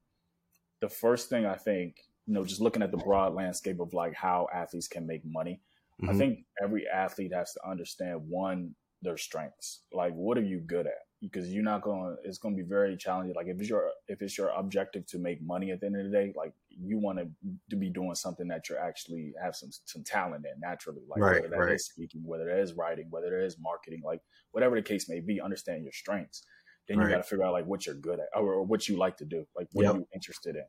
the 0.81 0.89
first 0.89 1.29
thing 1.29 1.45
I 1.45 1.55
think 1.55 1.97
you 2.27 2.34
know 2.34 2.45
just 2.45 2.62
looking 2.62 2.84
at 2.84 2.91
the 2.91 2.97
broad 2.97 3.34
landscape 3.34 3.79
of 3.79 3.93
like 3.93 4.13
how 4.15 4.47
athletes 4.53 4.88
can 4.89 5.08
make 5.08 5.23
money. 5.25 5.62
I 6.08 6.13
Mhm. 6.13 6.19
think 6.19 6.45
every 6.63 6.88
athlete 6.88 7.34
has 7.34 7.53
to 7.53 7.69
understand 7.69 8.21
one 8.29 8.75
their 9.01 9.17
strengths. 9.17 9.84
Like, 9.93 10.13
what 10.13 10.38
are 10.38 10.43
you 10.43 10.60
good 10.60 10.88
at? 10.88 11.04
Because 11.21 11.51
you're 11.51 11.63
not 11.63 11.82
going. 11.82 12.15
to 12.17 12.30
It's 12.30 12.38
going 12.38 12.56
to 12.56 12.63
be 12.63 12.67
very 12.67 12.97
challenging. 12.97 13.36
Like, 13.36 13.47
if 13.47 13.60
it's 13.60 13.69
your 13.69 13.89
if 14.08 14.21
it's 14.21 14.38
your 14.38 14.49
objective 14.49 15.06
to 15.08 15.19
make 15.19 15.41
money 15.41 15.71
at 15.71 15.80
the 15.80 15.88
end 15.88 15.97
of 15.97 16.06
the 16.06 16.12
day, 16.12 16.34
like 16.36 16.54
you 16.69 16.99
want 16.99 17.19
to 17.19 17.28
to 17.71 17.75
be 17.75 17.89
doing 17.89 18.15
something 18.15 18.47
that 18.49 18.69
you're 18.69 18.80
actually 18.80 19.34
have 19.41 19.56
some 19.56 19.69
some 19.86 20.04
talent 20.04 20.45
in 20.45 20.60
naturally. 20.60 21.01
Like 21.10 21.23
Right, 21.23 21.41
whether 21.41 21.49
that 21.49 21.58
is 21.69 21.69
right. 21.69 21.80
speaking, 21.86 22.21
whether 22.25 22.45
that 22.45 22.60
is 22.60 22.73
writing, 22.73 23.08
whether 23.10 23.30
that 23.32 23.45
is 23.45 23.58
marketing, 23.60 24.01
like 24.06 24.21
whatever 24.51 24.75
the 24.75 24.82
case 24.84 25.10
may 25.10 25.19
be. 25.21 25.41
Understand 25.41 25.84
your 25.84 25.93
strengths. 25.93 26.43
Then 26.88 26.99
you 27.01 27.08
Right. 27.08 27.10
got 27.10 27.17
to 27.17 27.23
figure 27.23 27.45
out 27.45 27.54
like 27.54 27.65
what 27.65 27.86
you're 27.86 27.95
good 27.95 28.19
at 28.19 28.28
or, 28.36 28.54
or 28.54 28.63
what 28.63 28.88
you 28.88 28.97
like 28.97 29.17
to 29.17 29.25
do. 29.25 29.47
Like 29.56 29.67
what 29.73 29.84
Yep. 29.84 29.95
are 29.95 29.97
you 29.99 30.08
interested 30.13 30.56
in? 30.58 30.65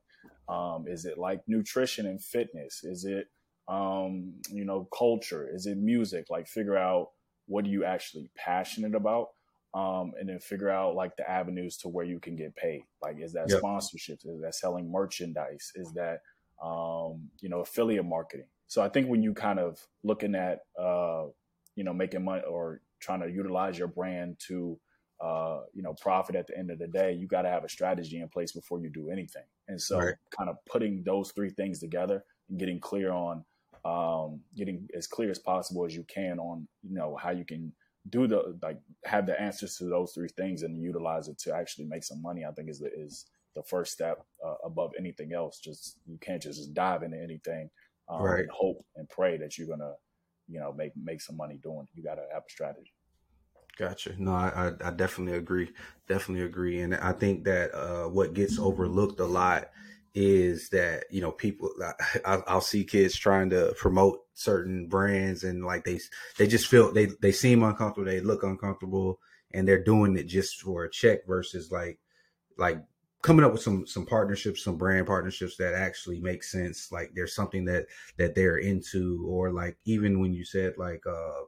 Um, 0.54 0.86
is 0.88 1.04
it 1.04 1.18
like 1.18 1.42
nutrition 1.48 2.06
and 2.06 2.22
fitness? 2.22 2.84
Is 2.84 3.04
it 3.04 3.28
um, 3.68 4.34
you 4.50 4.64
know, 4.64 4.88
culture? 4.96 5.48
Is 5.52 5.66
it 5.66 5.76
music? 5.78 6.26
Like 6.30 6.46
figure 6.48 6.76
out 6.76 7.08
what 7.46 7.64
are 7.64 7.68
you 7.68 7.84
actually 7.84 8.30
passionate 8.36 8.94
about? 8.94 9.28
Um, 9.76 10.14
and 10.18 10.28
then 10.28 10.40
figure 10.40 10.70
out 10.70 10.94
like 10.94 11.16
the 11.16 11.30
avenues 11.30 11.76
to 11.78 11.88
where 11.88 12.06
you 12.06 12.18
can 12.18 12.34
get 12.34 12.56
paid. 12.56 12.84
Like, 13.02 13.18
is 13.20 13.34
that 13.34 13.48
Yep. 13.48 13.62
sponsorships? 13.62 14.26
Is 14.26 14.40
that 14.40 14.54
selling 14.54 14.90
merchandise? 14.90 15.70
Is 15.74 15.92
that, 15.92 16.20
um, 16.64 17.30
you 17.40 17.50
know, 17.50 17.60
affiliate 17.60 18.06
marketing? 18.06 18.48
So 18.68 18.82
I 18.82 18.88
think 18.88 19.08
when 19.10 19.22
you 19.22 19.34
kind 19.34 19.58
of 19.58 19.86
looking 20.02 20.34
at, 20.34 20.60
uh, 20.80 21.26
you 21.74 21.84
know, 21.84 21.92
making 21.92 22.24
money 22.24 22.42
or 22.44 22.80
trying 23.00 23.20
to 23.20 23.30
utilize 23.30 23.78
your 23.78 23.88
brand 23.88 24.38
to, 24.48 24.80
uh, 25.20 25.64
you 25.74 25.82
know, 25.82 25.94
profit 25.94 26.36
at 26.36 26.46
the 26.46 26.56
end 26.56 26.70
of 26.70 26.78
the 26.78 26.88
day, 26.88 27.12
you 27.12 27.26
got 27.26 27.42
to 27.42 27.50
have 27.50 27.64
a 27.64 27.68
strategy 27.68 28.20
in 28.20 28.28
place 28.28 28.52
before 28.52 28.80
you 28.80 28.90
do 28.90 29.10
anything. 29.10 29.44
And 29.68 29.80
so 29.80 30.00
Right. 30.02 30.16
kind 30.36 30.48
of 30.50 30.56
putting 30.66 31.02
those 31.04 31.32
three 31.32 31.50
things 31.50 31.80
together 31.80 32.24
and 32.48 32.58
getting 32.58 32.80
clear 32.80 33.12
on, 33.12 33.44
um, 33.84 34.42
getting 34.56 34.88
as 34.96 35.06
clear 35.06 35.30
as 35.30 35.38
possible 35.38 35.84
as 35.84 35.94
you 35.94 36.04
can 36.04 36.38
on 36.40 36.66
you 36.82 36.94
know 36.94 37.14
how 37.16 37.30
you 37.30 37.44
can 37.44 37.72
do 38.10 38.26
the 38.26 38.58
like 38.62 38.78
have 39.04 39.26
the 39.26 39.40
answers 39.40 39.76
to 39.76 39.84
those 39.84 40.12
three 40.12 40.28
things 40.28 40.62
and 40.62 40.80
utilize 40.80 41.28
it 41.28 41.38
to 41.38 41.54
actually 41.54 41.86
make 41.86 42.04
some 42.04 42.22
money. 42.22 42.44
I 42.44 42.52
think 42.52 42.68
is 42.68 42.80
the 42.80 42.90
is 42.92 43.26
the 43.54 43.62
first 43.62 43.92
step 43.92 44.24
uh, 44.44 44.54
above 44.64 44.92
anything 44.98 45.32
else. 45.32 45.58
Just 45.58 45.98
you 46.06 46.18
can't 46.20 46.42
just, 46.42 46.74
dive 46.74 47.02
into 47.02 47.20
anything 47.20 47.70
um, 48.08 48.22
right. 48.22 48.40
and 48.40 48.50
hope 48.50 48.84
and 48.96 49.08
pray 49.08 49.36
that 49.38 49.56
you're 49.56 49.68
gonna 49.68 49.94
you 50.48 50.60
know 50.60 50.72
make 50.72 50.92
make 50.96 51.20
some 51.20 51.36
money 51.36 51.58
doing. 51.62 51.82
It. 51.82 51.96
You 51.96 52.02
got 52.02 52.16
to 52.16 52.22
have 52.32 52.42
a 52.46 52.50
strategy. 52.50 52.92
Gotcha. 53.78 54.14
No, 54.16 54.32
I, 54.32 54.72
I 54.82 54.90
definitely 54.90 55.36
agree. 55.36 55.70
Definitely 56.08 56.46
agree. 56.46 56.80
And 56.80 56.94
I 56.94 57.12
think 57.12 57.44
that 57.44 57.74
uh, 57.74 58.08
what 58.08 58.32
gets 58.32 58.58
overlooked 58.58 59.20
a 59.20 59.26
lot 59.26 59.70
is 60.16 60.70
that 60.70 61.04
you 61.10 61.20
know 61.20 61.30
people 61.30 61.70
I, 62.24 62.38
will 62.48 62.62
see 62.62 62.84
kids 62.84 63.14
trying 63.14 63.50
to 63.50 63.74
promote 63.78 64.20
certain 64.32 64.88
brands 64.88 65.44
and 65.44 65.62
like 65.62 65.84
they 65.84 66.00
they 66.38 66.46
just 66.46 66.68
feel 66.68 66.90
they 66.90 67.08
they 67.20 67.32
seem 67.32 67.62
uncomfortable 67.62 68.10
they 68.10 68.20
look 68.20 68.42
uncomfortable 68.42 69.20
and 69.52 69.68
they're 69.68 69.84
doing 69.84 70.16
it 70.16 70.24
just 70.24 70.62
for 70.62 70.84
a 70.84 70.90
check 70.90 71.26
versus 71.26 71.70
like 71.70 71.98
like 72.56 72.82
coming 73.20 73.44
up 73.44 73.52
with 73.52 73.60
some 73.60 73.86
some 73.86 74.06
partnerships 74.06 74.64
some 74.64 74.78
brand 74.78 75.06
partnerships 75.06 75.58
that 75.58 75.74
actually 75.74 76.18
make 76.18 76.42
sense 76.42 76.90
like 76.90 77.10
there's 77.14 77.34
something 77.34 77.66
that 77.66 77.84
that 78.16 78.34
they're 78.34 78.58
into 78.58 79.22
or 79.28 79.52
like 79.52 79.76
even 79.84 80.18
when 80.18 80.32
you 80.32 80.46
said 80.46 80.72
like 80.78 81.02
uh 81.06 81.42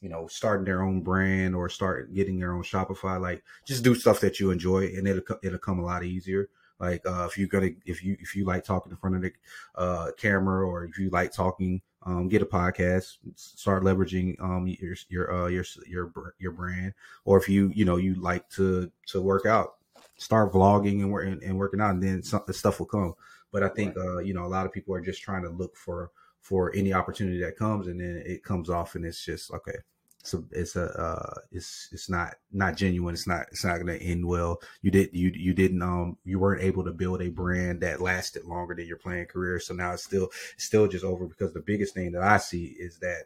you 0.00 0.08
know 0.08 0.26
starting 0.28 0.64
their 0.64 0.82
own 0.82 1.02
brand 1.02 1.54
or 1.54 1.68
start 1.68 2.14
getting 2.14 2.38
their 2.38 2.54
own 2.54 2.62
shopify 2.62 3.20
like 3.20 3.42
just 3.66 3.84
do 3.84 3.94
stuff 3.94 4.20
that 4.20 4.40
you 4.40 4.50
enjoy 4.50 4.84
and 4.96 5.06
it'll 5.06 5.36
it'll 5.42 5.58
come 5.58 5.78
a 5.78 5.84
lot 5.84 6.02
easier 6.04 6.48
like 6.80 7.02
uh, 7.06 7.26
if 7.30 7.38
you're 7.38 7.48
gonna 7.48 7.70
if 7.86 8.02
you 8.02 8.16
if 8.20 8.34
you 8.34 8.44
like 8.44 8.64
talking 8.64 8.90
in 8.90 8.98
front 8.98 9.16
of 9.16 9.22
the 9.22 9.32
uh, 9.76 10.10
camera 10.18 10.66
or 10.66 10.84
if 10.84 10.98
you 10.98 11.08
like 11.10 11.32
talking, 11.32 11.80
um, 12.02 12.28
get 12.28 12.42
a 12.42 12.46
podcast. 12.46 13.16
Start 13.36 13.84
leveraging 13.84 14.40
um, 14.40 14.66
your 14.66 14.96
your 15.08 15.32
uh, 15.32 15.46
your 15.46 15.64
your 15.86 16.12
your 16.38 16.52
brand. 16.52 16.94
Or 17.24 17.38
if 17.38 17.48
you 17.48 17.70
you 17.74 17.84
know 17.84 17.96
you 17.96 18.14
like 18.14 18.48
to 18.50 18.90
to 19.08 19.22
work 19.22 19.46
out, 19.46 19.74
start 20.16 20.52
vlogging 20.52 21.02
and, 21.02 21.14
and, 21.14 21.42
and 21.42 21.58
working 21.58 21.80
out, 21.80 21.90
and 21.90 22.02
then 22.02 22.22
some, 22.22 22.42
the 22.46 22.52
stuff 22.52 22.80
will 22.80 22.86
come. 22.86 23.14
But 23.52 23.62
I 23.62 23.68
think 23.68 23.96
right. 23.96 24.06
uh, 24.06 24.18
you 24.18 24.34
know 24.34 24.44
a 24.44 24.48
lot 24.48 24.66
of 24.66 24.72
people 24.72 24.94
are 24.94 25.00
just 25.00 25.22
trying 25.22 25.42
to 25.42 25.50
look 25.50 25.76
for 25.76 26.10
for 26.40 26.74
any 26.74 26.92
opportunity 26.92 27.40
that 27.40 27.56
comes, 27.56 27.86
and 27.86 28.00
then 28.00 28.22
it 28.26 28.42
comes 28.42 28.68
off, 28.68 28.96
and 28.96 29.04
it's 29.04 29.24
just 29.24 29.52
okay 29.52 29.78
it's 30.24 30.32
a, 30.32 30.42
it's 30.52 30.76
a 30.76 30.84
uh, 30.84 31.34
it's 31.52 31.90
it's 31.92 32.08
not 32.08 32.36
not 32.50 32.78
genuine. 32.78 33.12
It's 33.12 33.26
not 33.26 33.46
it's 33.52 33.62
not 33.62 33.76
going 33.76 33.98
to 33.98 34.02
end 34.02 34.26
well. 34.26 34.58
You 34.80 34.90
did 34.90 35.10
you 35.12 35.30
you 35.34 35.52
didn't 35.52 35.82
um 35.82 36.16
you 36.24 36.38
weren't 36.38 36.62
able 36.62 36.82
to 36.84 36.92
build 36.92 37.20
a 37.20 37.28
brand 37.28 37.82
that 37.82 38.00
lasted 38.00 38.46
longer 38.46 38.74
than 38.74 38.86
your 38.86 38.96
playing 38.96 39.26
career. 39.26 39.60
So 39.60 39.74
now 39.74 39.92
it's 39.92 40.02
still 40.02 40.30
it's 40.54 40.64
still 40.64 40.88
just 40.88 41.04
over 41.04 41.26
because 41.26 41.52
the 41.52 41.60
biggest 41.60 41.92
thing 41.92 42.12
that 42.12 42.22
I 42.22 42.38
see 42.38 42.74
is 42.78 43.00
that 43.00 43.24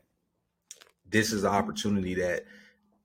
this 1.08 1.32
is 1.32 1.44
an 1.44 1.50
opportunity 1.50 2.14
that 2.16 2.44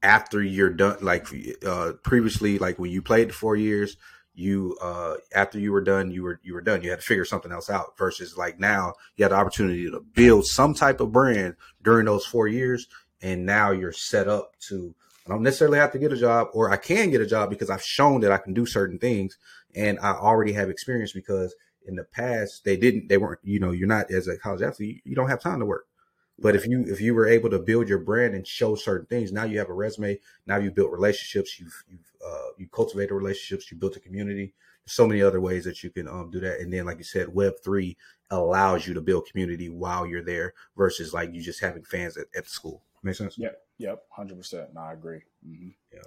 after 0.02 0.42
you're 0.42 0.72
done 0.72 0.98
like 1.02 1.28
uh 1.64 1.92
previously 2.04 2.58
like 2.58 2.80
when 2.80 2.90
you 2.90 3.02
played 3.02 3.30
the 3.30 3.34
four 3.34 3.56
years 3.56 3.96
you 4.34 4.76
uh 4.82 5.14
after 5.36 5.60
you 5.60 5.72
were 5.72 5.84
done 5.84 6.12
you 6.12 6.24
were 6.24 6.40
you 6.44 6.54
were 6.54 6.62
done 6.62 6.82
you 6.82 6.90
had 6.90 7.00
to 7.00 7.06
figure 7.06 7.24
something 7.24 7.52
else 7.52 7.70
out 7.70 7.98
versus 7.98 8.36
like 8.36 8.60
now 8.60 8.94
you 9.16 9.24
had 9.24 9.32
the 9.32 9.36
opportunity 9.36 9.90
to 9.90 10.04
build 10.14 10.46
some 10.46 10.74
type 10.74 11.00
of 11.00 11.12
brand 11.12 11.56
during 11.84 12.06
those 12.06 12.26
four 12.26 12.48
years 12.48 12.88
and 13.24 13.46
now 13.46 13.72
you're 13.72 13.94
set 13.94 14.28
up 14.28 14.52
to 14.60 14.94
I 15.26 15.30
don't 15.30 15.42
necessarily 15.42 15.80
have 15.80 15.94
to 15.94 16.00
get 16.00 16.12
a 16.12 16.18
job 16.18 16.50
or 16.54 16.70
I 16.70 16.76
can 16.76 17.10
get 17.10 17.22
a 17.22 17.26
job 17.26 17.50
because 17.50 17.70
I've 17.70 17.82
shown 17.82 18.20
that 18.22 18.32
I 18.32 18.38
can 18.38 18.54
do 18.54 18.66
certain 18.66 19.00
things 19.00 19.38
and 19.74 19.98
I 20.00 20.12
already 20.12 20.52
have 20.52 20.70
experience 20.70 21.14
because 21.14 21.56
in 21.88 21.96
the 21.96 22.04
past 22.04 22.66
they 22.66 22.76
didn't 22.78 23.08
they 23.08 23.18
weren't 23.18 23.40
you 23.42 23.60
know 23.60 23.72
you're 23.72 23.88
not 23.88 24.12
as 24.12 24.28
a 24.28 24.38
college 24.38 24.62
athlete 24.62 25.02
you 25.06 25.16
don't 25.16 25.30
have 25.30 25.42
time 25.42 25.60
to 25.60 25.66
work. 25.66 25.88
But 26.40 26.56
if 26.56 26.68
you 26.68 26.84
if 26.88 27.00
you 27.00 27.16
were 27.16 27.28
able 27.28 27.50
to 27.52 27.60
build 27.60 27.88
your 27.88 28.00
brand 28.00 28.36
and 28.36 28.46
show 28.46 28.76
certain 28.76 29.08
things 29.08 29.32
now 29.32 29.46
you 29.46 29.58
have 29.60 29.70
a 29.70 29.74
resume 29.74 30.20
now 30.46 30.58
you've 30.58 30.76
built 30.76 30.92
relationships 30.92 31.58
you've 31.58 31.84
you've 31.90 32.12
uh, 32.26 32.50
you 32.58 32.68
cultivated 32.68 33.14
relationships 33.14 33.72
you 33.72 33.78
built 33.78 33.96
a 33.96 34.02
community 34.02 34.54
There's 34.84 34.96
so 34.96 35.08
many 35.08 35.22
other 35.22 35.40
ways 35.40 35.64
that 35.64 35.84
you 35.84 35.90
can 35.90 36.10
um, 36.10 36.32
do 36.32 36.42
that. 36.42 36.60
And 36.60 36.74
then 36.74 36.86
like 36.86 36.98
you 36.98 37.06
said 37.06 37.34
web 37.34 37.54
3 37.64 37.96
allows 38.30 38.86
you 38.86 38.94
to 38.94 39.02
build 39.02 39.28
community 39.30 39.70
while 39.70 40.06
you're 40.06 40.24
there 40.24 40.54
versus 40.76 41.14
like 41.14 41.34
you 41.34 41.42
just 41.42 41.62
having 41.62 41.84
fans 41.84 42.18
at, 42.18 42.28
at 42.36 42.44
the 42.44 42.50
school 42.50 42.84
Make 43.04 43.16
sense? 43.16 43.38
Yep. 43.38 43.58
Yep. 43.78 44.04
Hundred 44.10 44.38
percent. 44.38 44.74
No, 44.74 44.82
I 44.82 44.94
agree. 44.94 45.22
Mm-hmm. 45.48 45.70
Yeah. 45.94 46.00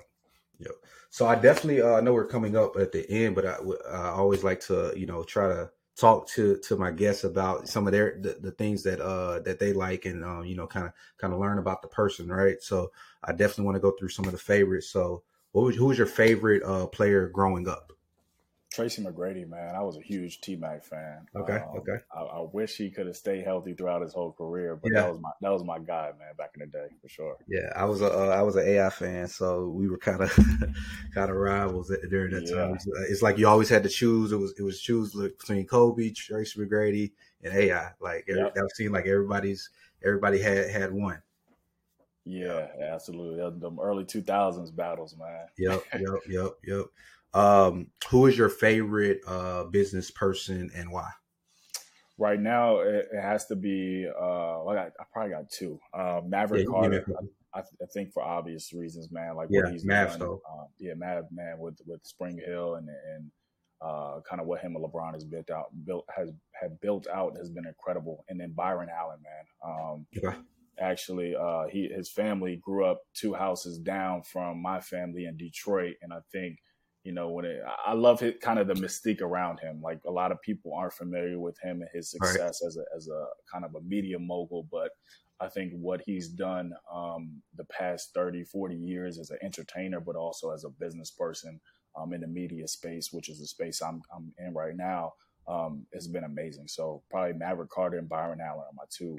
Yep. 0.59 0.73
So 1.11 1.27
I 1.27 1.35
definitely 1.35 1.83
uh, 1.83 2.01
know 2.01 2.15
we're 2.15 2.27
coming 2.27 2.57
up 2.57 2.77
at 2.77 2.93
the 2.93 3.09
end, 3.11 3.35
but 3.35 3.45
I, 3.45 3.57
I 3.91 4.09
always 4.09 4.43
like 4.43 4.61
to 4.61 4.93
you 4.97 5.07
know 5.07 5.23
try 5.23 5.49
to 5.49 5.71
talk 5.97 6.29
to 6.29 6.59
to 6.59 6.77
my 6.77 6.91
guests 6.91 7.25
about 7.25 7.69
some 7.69 7.87
of 7.87 7.93
their 7.93 8.19
the, 8.21 8.37
the 8.41 8.51
things 8.51 8.83
that 8.83 9.01
uh 9.01 9.41
that 9.41 9.59
they 9.59 9.73
like 9.73 10.05
and 10.05 10.23
um 10.23 10.45
you 10.45 10.55
know 10.55 10.67
kind 10.67 10.87
of 10.87 10.93
kind 11.17 11.33
of 11.33 11.41
learn 11.41 11.59
about 11.59 11.81
the 11.81 11.89
person 11.89 12.29
right 12.29 12.63
so 12.63 12.93
i 13.25 13.33
definitely 13.33 13.65
want 13.65 13.77
to 13.77 13.81
go 13.81 13.93
through 13.93 14.11
some 14.11 14.27
of 14.27 14.33
the 14.33 14.39
favorites 14.39 14.91
so 14.91 15.23
what 15.53 15.65
was 15.65 15.75
who 15.75 15.87
was 15.87 15.97
your 15.97 16.07
favorite 16.07 16.63
uh 16.65 16.87
player 16.87 17.29
growing 17.29 17.67
up 17.67 17.95
Tracy 18.77 19.03
McGrady, 19.03 19.49
man, 19.49 19.75
I 19.75 19.81
was 19.81 19.97
a 19.97 20.03
huge 20.03 20.43
T 20.43 20.55
Mac 20.55 20.85
fan. 20.85 21.27
Okay, 21.35 21.55
um, 21.55 21.79
okay. 21.79 21.97
I, 22.15 22.21
I, 22.21 22.47
wish 22.53 22.77
he 22.77 22.91
could 22.91 23.07
have 23.07 23.17
stayed 23.17 23.43
healthy 23.43 23.73
throughout 23.73 24.03
his 24.03 24.13
whole 24.13 24.33
career, 24.33 24.77
but 24.77 24.93
yeah. 24.93 25.01
that 25.01 25.11
was 25.13 25.19
my 25.19 25.31
that 25.41 25.51
was 25.51 25.65
my 25.65 25.79
guy, 25.79 26.13
man, 26.19 26.35
back 26.37 26.51
in 26.55 26.61
the 26.61 26.67
day 26.67 26.89
for 27.01 27.09
sure. 27.09 27.39
Yeah, 27.49 27.73
I 27.75 27.87
was 27.87 28.03
a 28.03 28.13
uh, 28.13 28.29
I 28.29 28.43
was 28.43 28.57
an 28.57 28.69
AI 28.69 28.91
fan, 28.91 29.29
so 29.29 29.69
we 29.69 29.89
were 29.89 29.97
kind 29.97 30.21
of 30.21 30.31
kind 31.15 31.31
of 31.31 31.37
rivals 31.37 31.91
during 32.11 32.35
that 32.35 32.51
yeah. 32.51 32.67
time. 32.67 32.79
It's 33.09 33.23
like 33.23 33.39
you 33.39 33.49
always 33.49 33.71
had 33.71 33.83
to 33.85 33.89
choose. 33.89 34.31
It 34.31 34.37
was 34.37 34.53
it 34.59 34.63
was 34.63 34.79
choose 34.79 35.15
between 35.15 35.65
Kobe, 35.65 36.11
Tracy 36.11 36.61
McGrady, 36.61 37.13
and 37.43 37.55
AI. 37.55 37.93
Like 37.99 38.27
yep. 38.29 38.55
that 38.55 38.71
seemed 38.75 38.93
like 38.93 39.07
everybody's 39.07 39.71
everybody 40.05 40.39
had 40.39 40.69
had 40.69 40.93
one. 40.93 41.23
Yeah, 42.27 42.67
absolutely. 42.83 43.39
The 43.59 43.75
early 43.81 44.05
two 44.05 44.21
thousands 44.21 44.71
battles, 44.71 45.17
man. 45.17 45.47
Yep, 45.57 45.83
yep, 45.95 46.21
yep, 46.29 46.53
yep. 46.63 46.87
Um, 47.37 47.89
who 48.09 48.27
is 48.27 48.39
your 48.39 48.49
favorite 48.49 49.21
uh, 49.27 49.65
business 49.65 50.11
person 50.11 50.71
and 50.75 50.91
why? 50.91 51.11
Right 52.19 52.41
now, 52.41 52.79
it, 52.79 53.09
it 53.13 53.21
has 53.21 53.45
to 53.47 53.57
be. 53.57 54.07
Uh, 54.09 54.65
well, 54.65 54.71
I, 54.71 54.87
I 54.87 55.05
probably 55.13 55.33
got 55.33 55.51
two. 55.51 55.79
Uh, 55.93 56.23
Maverick 56.25 56.67
yeah, 56.67 56.73
Carter. 56.73 57.07
I, 57.55 57.61
I, 57.61 57.87
think 57.93 58.13
for 58.13 58.23
obvious 58.23 58.73
reasons, 58.73 59.11
man. 59.13 59.37
Like 59.37 59.49
yeah, 59.51 59.65
what 59.65 59.73
he's 59.73 59.85
Mavs, 59.85 60.19
done. 60.19 60.29
Um, 60.51 60.67
yeah, 60.79 60.95
Mav, 60.95 61.25
man, 61.31 61.59
with 61.59 61.79
with 61.87 62.01
SpringHill 62.05 62.79
and 62.79 62.89
and 62.89 63.31
uh, 63.83 64.21
kind 64.29 64.41
of 64.41 64.47
what 64.47 64.61
him 64.61 64.75
and 64.75 64.85
LeBron 64.85 65.13
has 65.13 65.25
built 65.25 65.51
out, 65.51 65.67
built 65.85 66.07
has 66.17 66.33
had 66.59 66.81
built 66.81 67.07
out 67.07 67.37
has 67.37 67.51
been 67.51 67.67
incredible. 67.67 68.25
And 68.31 68.41
then 68.41 68.53
Byron 68.53 68.89
Allen, 68.89 69.19
man. 69.23 69.75
Um, 69.75 70.07
okay. 70.17 70.39
Actually, 70.81 71.35
uh, 71.37 71.65
he 71.71 71.89
his 71.95 72.11
family 72.11 72.61
grew 72.63 72.87
up 72.87 73.03
two 73.13 73.35
houses 73.35 73.79
down 73.79 74.23
from 74.23 74.63
my 74.63 74.81
family 74.81 75.27
in 75.27 75.37
Detroit, 75.37 75.97
and 76.01 76.15
I 76.15 76.21
think 76.33 76.59
you 77.07 77.13
know, 77.13 77.29
when 77.29 77.45
it, 77.45 77.63
I 77.87 77.95
love 77.95 78.21
it, 78.23 78.41
kind 78.41 78.59
of 78.59 78.67
the 78.67 78.75
mystique 78.75 79.23
around 79.23 79.61
him. 79.61 79.81
Like 79.81 80.01
a 80.09 80.11
lot 80.11 80.33
of 80.33 80.43
people 80.43 80.75
aren't 80.75 80.93
familiar 80.93 81.39
with 81.39 81.57
him 81.63 81.81
and 81.81 81.89
his 81.95 82.11
success 82.11 82.61
right. 82.61 82.67
as 82.67 82.77
a 82.77 82.97
as 82.97 83.09
a 83.09 83.27
kind 83.51 83.65
of 83.65 83.77
a 83.77 83.81
media 83.81 84.19
mogul, 84.19 84.67
but 84.73 84.91
I 85.41 85.47
think 85.49 85.73
what 85.75 86.03
he's 86.05 86.29
done 86.29 86.73
um, 86.93 87.43
the 87.57 87.65
past 87.67 88.13
30, 88.13 88.43
40 88.43 88.75
years 88.75 89.21
as 89.21 89.31
an 89.31 89.39
entertainer, 89.41 90.01
but 90.01 90.17
also 90.17 90.51
as 90.51 90.65
a 90.65 90.69
business 90.69 91.13
person 91.13 91.61
um, 91.95 92.13
in 92.13 92.23
the 92.23 92.27
media 92.27 92.67
space, 92.67 93.13
which 93.13 93.29
is 93.29 93.39
the 93.39 93.47
space 93.47 93.81
I'm, 93.83 94.03
I'm 94.13 94.33
in 94.45 94.53
right 94.53 94.75
now, 94.75 95.13
um, 95.47 95.87
has 95.95 96.09
been 96.09 96.25
amazing. 96.25 96.67
So 96.67 97.03
probably 97.09 97.35
Maverick 97.35 97.71
Carter 97.71 97.99
and 97.99 98.09
Byron 98.09 98.41
Allen 98.41 98.65
are 98.67 98.75
my 98.75 98.85
two 98.91 99.19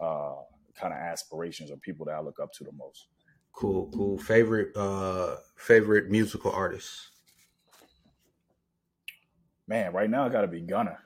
uh, 0.00 0.36
kind 0.80 0.94
of 0.94 1.00
aspirations 1.00 1.70
or 1.70 1.76
people 1.76 2.06
that 2.06 2.14
I 2.14 2.20
look 2.20 2.40
up 2.40 2.52
to 2.54 2.64
the 2.64 2.72
most. 2.72 3.08
Cool, 3.52 3.90
cool. 3.92 4.18
Favorite 4.18 4.74
uh, 4.76 5.36
favorite 5.56 6.10
musical 6.10 6.52
artists 6.52 7.10
man, 9.66 9.92
right 9.92 10.08
now 10.08 10.24
I 10.24 10.28
got 10.28 10.42
to 10.42 10.48
be 10.48 10.60
Gunna. 10.60 10.98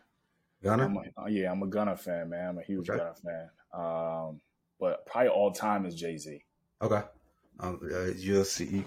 Gunna? 0.63 0.85
I'm 0.85 0.97
a, 0.97 1.23
uh, 1.23 1.27
yeah, 1.27 1.51
I'm 1.51 1.63
a 1.63 1.67
Gunna 1.67 1.97
fan, 1.97 2.31
man. 2.31 2.49
I'm 2.49 2.59
a 2.59 2.63
huge 2.63 2.89
okay. 2.91 2.99
Gunna 2.99 3.15
fan. 3.15 3.51
Um, 3.73 4.41
but 4.79 5.07
probably 5.07 5.29
all 5.29 5.53
time 5.53 5.87
is 5.87 5.95
Jay 5.95 6.17
Z. 6.17 6.45
Okay. 6.83 7.03
Um, 7.61 7.81
uh, 7.93 8.07
you'll 8.17 8.45
see. 8.45 8.85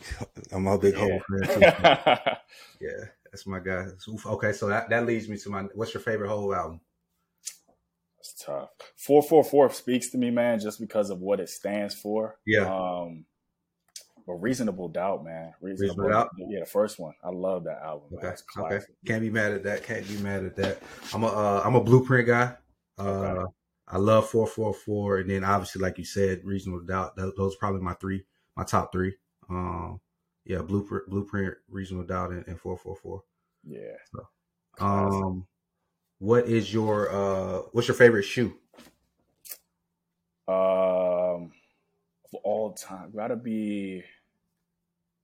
I'm 0.52 0.68
a 0.68 0.78
big 0.78 0.96
yeah. 0.96 1.20
Hov 1.30 1.48
fan 1.48 2.38
yeah, 2.82 3.06
that's 3.26 3.46
my 3.46 3.60
guy. 3.60 3.86
Okay, 4.26 4.52
so 4.52 4.68
that, 4.68 4.90
that 4.90 5.06
leads 5.06 5.30
me 5.30 5.38
to 5.38 5.50
my. 5.50 5.64
What's 5.76 5.94
your 5.94 6.02
favorite 6.02 6.30
whole 6.30 6.54
album? 6.54 6.82
It's 8.20 8.34
tough. 8.34 8.70
Four 8.96 9.22
four 9.22 9.44
four 9.44 9.70
speaks 9.72 10.10
to 10.12 10.18
me, 10.18 10.32
man, 10.32 10.60
just 10.60 10.80
because 10.80 11.10
of 11.10 11.20
what 11.20 11.40
it 11.40 11.50
stands 11.50 11.94
for. 11.94 12.38
Yeah. 12.48 12.74
Um, 12.74 13.26
but 14.26 14.34
Reasonable 14.34 14.90
Doubt, 14.90 15.24
man. 15.24 15.54
Reasonable, 15.62 15.96
Reasonable 15.96 16.10
Doubt. 16.10 16.30
Yeah, 16.38 16.60
the 16.62 16.66
first 16.66 17.00
one. 17.00 17.14
I 17.24 17.30
love 17.30 17.66
that 17.66 17.82
album. 17.84 18.10
Okay. 18.14 18.34
Okay. 18.58 18.80
Can't 19.06 19.22
be 19.22 19.30
mad 19.30 19.52
at 19.52 19.64
that. 19.64 19.84
Can't 19.84 20.08
be 20.08 20.18
mad 20.18 20.46
at 20.46 20.56
that. 20.56 20.82
I'm 21.14 21.24
a 21.24 21.28
uh, 21.28 21.62
I'm 21.66 21.76
a 21.76 21.84
Blueprint 21.84 22.28
guy. 22.28 22.56
Uh, 22.98 23.04
okay. 23.04 23.52
I 23.88 23.98
love 23.98 24.30
444, 24.30 25.18
and 25.20 25.30
then 25.30 25.44
obviously, 25.44 25.82
like 25.82 25.98
you 25.98 26.06
said, 26.06 26.42
Reasonable 26.44 26.86
Doubt. 26.86 27.16
Those 27.16 27.56
are 27.56 27.60
probably 27.60 27.82
my 27.82 27.94
three, 27.94 28.24
my 28.56 28.64
top 28.64 28.92
three. 28.92 29.14
Um, 29.50 30.00
yeah, 30.46 30.60
Blueprint, 30.60 31.10
Blueprint, 31.10 31.56
Reasonable 31.70 32.08
Doubt, 32.08 32.32
and, 32.32 32.48
and 32.48 32.60
444. 32.60 33.24
Yeah. 33.66 33.80
So, 34.12 34.86
um, 34.86 35.46
what 36.20 36.48
is 36.48 36.74
your 36.74 37.12
uh, 37.12 37.62
what's 37.74 37.88
your 37.88 37.96
favorite 37.96 38.24
shoe? 38.24 38.56
Um, 40.48 40.83
of 42.34 42.42
all 42.44 42.74
time, 42.74 43.12
gotta 43.16 43.36
be 43.36 44.04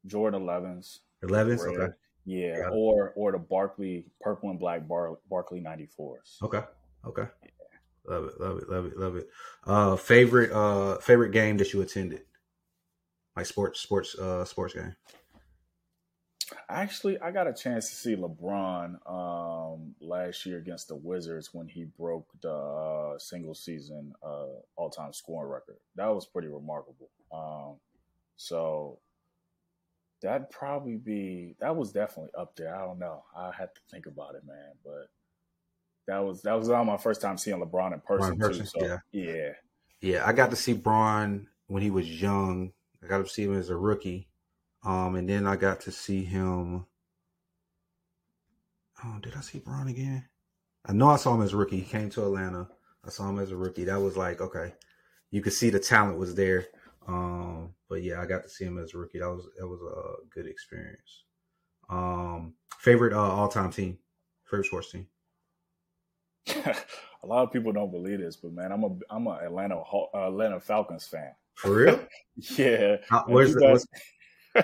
Jordan 0.06 0.42
11s. 0.42 1.00
11s, 1.24 1.60
okay. 1.68 1.94
Yeah, 2.26 2.58
yeah, 2.58 2.70
or 2.70 3.14
or 3.16 3.32
the 3.32 3.38
Barkley 3.38 4.06
purple 4.22 4.50
and 4.50 4.60
black 4.60 4.88
Bar, 4.88 5.18
Barkley 5.30 5.62
94s. 5.62 6.42
Okay, 6.44 6.62
okay. 7.06 7.28
Yeah. 7.44 7.50
Love 8.08 8.26
it, 8.26 8.40
love 8.40 8.58
it, 8.58 8.70
love 8.70 8.86
it, 8.86 8.98
love 8.98 9.16
it. 9.16 9.30
Uh, 9.66 9.96
favorite 9.96 10.52
uh 10.52 10.98
favorite 11.00 11.32
game 11.32 11.58
that 11.58 11.74
you 11.74 11.82
attended, 11.82 12.22
like 13.36 13.46
sports 13.46 13.80
sports 13.80 14.16
uh 14.16 14.46
sports 14.46 14.74
game. 14.74 14.96
Actually, 16.70 17.20
I 17.20 17.32
got 17.32 17.48
a 17.48 17.54
chance 17.54 17.90
to 17.90 17.96
see 17.96 18.16
LeBron 18.16 18.96
um, 19.10 19.96
last 20.00 20.46
year 20.46 20.58
against 20.58 20.88
the 20.88 20.96
Wizards 20.96 21.54
when 21.54 21.68
he 21.68 21.84
broke 21.84 22.28
the 22.42 22.52
uh, 22.52 23.20
single 23.20 23.54
season 23.54 24.14
uh, 24.24 24.46
all 24.76 24.90
time 24.90 25.14
scoring 25.14 25.50
record. 25.50 25.78
That 25.96 26.08
was 26.08 26.26
pretty 26.26 26.48
remarkable. 26.48 27.10
Um, 27.32 27.76
so 28.38 29.00
that'd 30.22 30.50
probably 30.50 30.96
be 30.96 31.56
that 31.60 31.76
was 31.76 31.92
definitely 31.92 32.32
up 32.38 32.56
there. 32.56 32.74
I 32.74 32.86
don't 32.86 33.00
know. 33.00 33.24
I 33.36 33.52
had 33.52 33.74
to 33.76 33.82
think 33.92 34.06
about 34.06 34.36
it, 34.36 34.44
man. 34.46 34.74
But 34.84 35.10
that 36.08 36.20
was 36.20 36.42
that 36.44 36.58
was 36.58 36.70
all 36.70 36.86
my 36.86 36.98
first 36.98 37.22
time 37.22 37.38
seeing 37.38 37.60
LeBron 37.60 37.94
in 37.94 38.00
person, 38.00 38.34
in 38.34 38.40
person 38.40 38.62
too. 38.62 38.80
So, 38.80 38.86
yeah, 38.86 38.98
yeah, 39.12 39.50
yeah. 40.02 40.24
I 40.26 40.34
got 40.34 40.50
to 40.52 40.56
see 40.56 40.74
Bron 40.74 41.48
when 41.68 41.84
he 41.84 41.92
was 41.92 42.10
young. 42.22 42.72
I 43.04 43.08
got 43.08 43.20
to 43.20 43.28
see 43.28 43.44
him 43.44 43.58
as 43.58 43.70
a 43.70 43.78
rookie 43.78 44.29
um, 44.84 45.16
and 45.16 45.28
then 45.28 45.46
I 45.46 45.56
got 45.56 45.82
to 45.82 45.92
see 45.92 46.24
him. 46.24 46.86
Oh, 49.04 49.18
did 49.22 49.36
I 49.36 49.42
see 49.42 49.60
Bron 49.60 49.88
again? 49.88 50.26
I 50.86 50.94
know 50.94 51.10
I 51.10 51.18
saw 51.18 51.36
him 51.36 51.42
as 51.42 51.54
a 51.54 51.58
rookie. 51.58 51.80
He 51.80 51.86
came 51.86 52.10
to 52.12 52.26
Atlanta. 52.26 52.68
I 53.06 53.10
saw 53.10 53.30
him 53.30 53.40
as 53.40 53.52
a 53.52 53.56
rookie. 53.56 53.86
That 53.86 54.02
was 54.02 54.18
like 54.18 54.42
okay, 54.42 54.74
you 55.32 55.42
could 55.42 55.54
see 55.54 55.70
the 55.70 55.80
talent 55.80 56.18
was 56.18 56.36
there. 56.36 56.68
Um, 57.08 57.74
but 57.90 58.04
yeah, 58.04 58.22
I 58.22 58.26
got 58.26 58.44
to 58.44 58.50
see 58.50 58.66
him 58.66 58.78
as 58.78 58.94
a 58.94 58.98
rookie. 58.98 59.20
That 59.20 59.30
was 59.30 59.48
that 59.58 59.68
was 59.68 59.82
a 59.82 60.28
good 60.34 60.48
experience. 60.48 61.24
Um, 61.90 62.54
favorite 62.78 63.14
uh, 63.14 63.20
all 63.20 63.48
time 63.48 63.72
team, 63.72 63.98
favorite 64.46 64.66
sports 64.66 64.92
team. 64.92 65.08
a 67.24 67.28
lot 67.28 67.44
of 67.44 67.52
people 67.52 67.72
don't 67.72 67.92
believe 67.92 68.20
this, 68.20 68.36
but 68.36 68.54
man, 68.54 68.72
I'm 68.72 68.84
a 68.84 68.90
I'm 69.10 69.28
a 69.28 69.40
Atlanta 69.44 69.80
uh, 69.80 70.28
Atlanta 70.28 70.60
Falcons 70.60 71.08
fan. 71.08 71.32
For 71.56 71.74
real? 71.74 72.00
yeah. 72.36 72.98
How, 73.10 73.26
where's 73.28 73.54
the, 73.54 73.86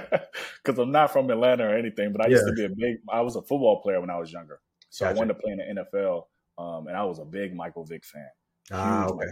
because 0.63 0.79
I'm 0.79 0.91
not 0.91 1.11
from 1.11 1.29
Atlanta 1.29 1.65
or 1.65 1.77
anything, 1.77 2.11
but 2.11 2.25
I 2.25 2.29
used 2.29 2.45
to 2.45 2.53
be 2.53 2.65
a 2.65 2.69
big. 2.69 2.97
I 3.09 3.21
was 3.21 3.35
a 3.35 3.41
football 3.41 3.81
player 3.81 4.01
when 4.01 4.09
I 4.09 4.17
was 4.17 4.31
younger, 4.31 4.59
so 4.89 5.05
gotcha. 5.05 5.15
I 5.15 5.17
wanted 5.17 5.33
to 5.33 5.39
play 5.39 5.51
in 5.53 5.57
the 5.57 5.83
NFL, 5.97 6.23
um, 6.57 6.87
and 6.87 6.97
I 6.97 7.03
was 7.03 7.19
a 7.19 7.25
big 7.25 7.55
Michael 7.55 7.85
Vick 7.85 8.03
fan. 8.05 8.29
Ah, 8.71 9.07
okay, 9.07 9.25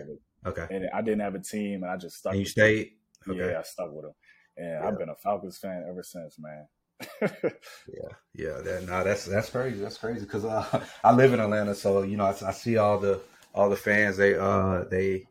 okay. 0.45 0.67
And 0.69 0.89
I 0.93 1.01
didn't 1.01 1.21
have 1.21 1.35
a 1.35 1.39
team, 1.39 1.83
and 1.83 1.91
I 1.91 1.97
just 1.97 2.17
stuck. 2.17 2.33
And 2.33 2.39
you 2.39 2.45
stayed. 2.45 2.91
Him. 3.25 3.33
Okay. 3.33 3.51
Yeah, 3.51 3.59
I 3.59 3.63
stuck 3.63 3.91
with 3.91 4.05
him, 4.05 4.13
and 4.57 4.67
yeah. 4.67 4.87
I've 4.87 4.97
been 4.97 5.09
a 5.09 5.15
Falcons 5.15 5.57
fan 5.57 5.85
ever 5.89 6.03
since, 6.03 6.37
man. 6.39 6.67
yeah, 7.21 8.09
yeah. 8.33 8.61
That, 8.61 8.85
no, 8.87 9.03
that's 9.03 9.25
that's 9.25 9.49
crazy. 9.49 9.79
That's 9.79 9.97
crazy 9.97 10.21
because 10.21 10.45
uh, 10.45 10.85
I 11.03 11.13
live 11.13 11.33
in 11.33 11.39
Atlanta, 11.39 11.75
so 11.75 12.03
you 12.03 12.17
know 12.17 12.25
I, 12.25 12.35
I 12.47 12.51
see 12.51 12.77
all 12.77 12.99
the 12.99 13.19
all 13.53 13.69
the 13.69 13.75
fans. 13.75 14.17
They 14.17 14.35
uh 14.35 14.83
they 14.89 15.27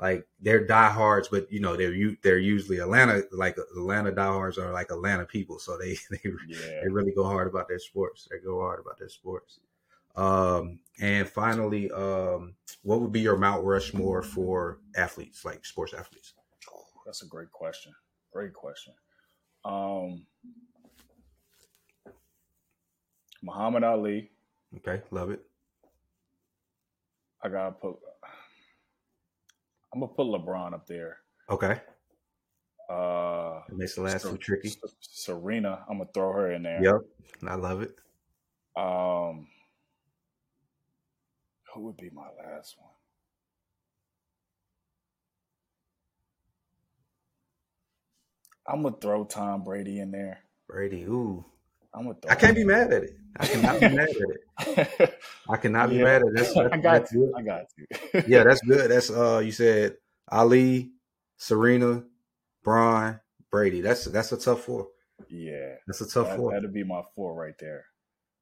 like 0.00 0.26
they're 0.40 0.66
diehards, 0.66 1.28
but 1.28 1.50
you 1.50 1.60
know 1.60 1.76
they're 1.76 1.94
they're 2.22 2.38
usually 2.38 2.78
Atlanta 2.78 3.22
like 3.32 3.56
Atlanta 3.76 4.10
diehards 4.10 4.58
are 4.58 4.72
like 4.72 4.90
Atlanta 4.90 5.24
people, 5.24 5.58
so 5.58 5.78
they 5.78 5.96
they, 6.10 6.30
yeah. 6.48 6.80
they 6.82 6.88
really 6.88 7.12
go 7.12 7.24
hard 7.24 7.48
about 7.48 7.68
their 7.68 7.78
sports. 7.78 8.28
They 8.30 8.38
go 8.38 8.60
hard 8.60 8.80
about 8.80 8.98
their 8.98 9.08
sports. 9.08 9.60
Um, 10.16 10.78
and 11.00 11.28
finally, 11.28 11.90
um, 11.90 12.54
what 12.82 13.00
would 13.00 13.12
be 13.12 13.20
your 13.20 13.36
Mount 13.36 13.64
Rushmore 13.64 14.22
for 14.22 14.78
athletes, 14.96 15.44
like 15.44 15.64
sports 15.64 15.92
athletes? 15.92 16.34
That's 17.04 17.22
a 17.22 17.26
great 17.26 17.50
question. 17.50 17.92
Great 18.32 18.52
question. 18.52 18.94
Um, 19.64 20.26
Muhammad 23.42 23.84
Ali. 23.84 24.30
Okay, 24.76 25.02
love 25.10 25.30
it. 25.30 25.40
I 27.42 27.48
gotta 27.48 27.72
put 27.72 27.96
I'm 29.94 30.00
gonna 30.00 30.12
put 30.12 30.26
LeBron 30.26 30.74
up 30.74 30.86
there. 30.88 31.18
Okay. 31.48 31.80
Uh, 32.90 33.60
it 33.68 33.76
makes 33.76 33.94
the 33.94 34.02
last 34.02 34.22
Ser- 34.22 34.30
two 34.30 34.38
tricky. 34.38 34.74
Serena, 35.00 35.84
I'm 35.88 35.98
gonna 35.98 36.10
throw 36.12 36.32
her 36.32 36.50
in 36.50 36.64
there. 36.64 36.82
Yep, 36.82 37.00
I 37.48 37.54
love 37.54 37.80
it. 37.82 37.94
Um, 38.76 39.46
who 41.72 41.82
would 41.82 41.96
be 41.96 42.10
my 42.12 42.26
last 42.44 42.74
one? 42.76 42.90
I'm 48.66 48.82
gonna 48.82 48.96
throw 49.00 49.24
Tom 49.24 49.62
Brady 49.62 50.00
in 50.00 50.10
there. 50.10 50.40
Brady, 50.68 51.02
ooh. 51.04 51.44
I'm 51.94 52.14
I 52.28 52.34
can't 52.34 52.56
be 52.56 52.64
mad 52.64 52.92
at 52.92 53.04
it. 53.04 53.18
I 53.38 53.46
cannot 53.46 53.80
be 53.80 53.88
mad 53.88 54.08
at 54.08 54.78
it. 54.78 55.20
I 55.48 55.56
cannot 55.56 55.90
be 55.90 55.96
yeah. 55.96 56.04
mad 56.04 56.22
at 56.22 56.28
it. 56.28 56.34
That's, 56.34 56.54
that's, 56.54 56.72
I 56.72 56.76
got 56.78 57.12
you. 57.12 57.32
I 57.36 57.42
got 57.42 57.66
you. 57.76 57.86
yeah, 58.26 58.44
that's 58.44 58.60
good. 58.62 58.90
That's 58.90 59.10
uh 59.10 59.40
you 59.44 59.52
said 59.52 59.96
Ali, 60.28 60.92
Serena, 61.36 62.04
Bron, 62.62 63.20
Brady. 63.50 63.80
That's 63.80 64.04
that's 64.06 64.32
a 64.32 64.36
tough 64.36 64.64
four. 64.64 64.88
Yeah. 65.28 65.74
That's 65.86 66.00
a 66.00 66.08
tough 66.08 66.28
that, 66.28 66.36
four. 66.36 66.52
That'd 66.52 66.72
be 66.72 66.84
my 66.84 67.02
four 67.14 67.34
right 67.34 67.54
there. 67.58 67.84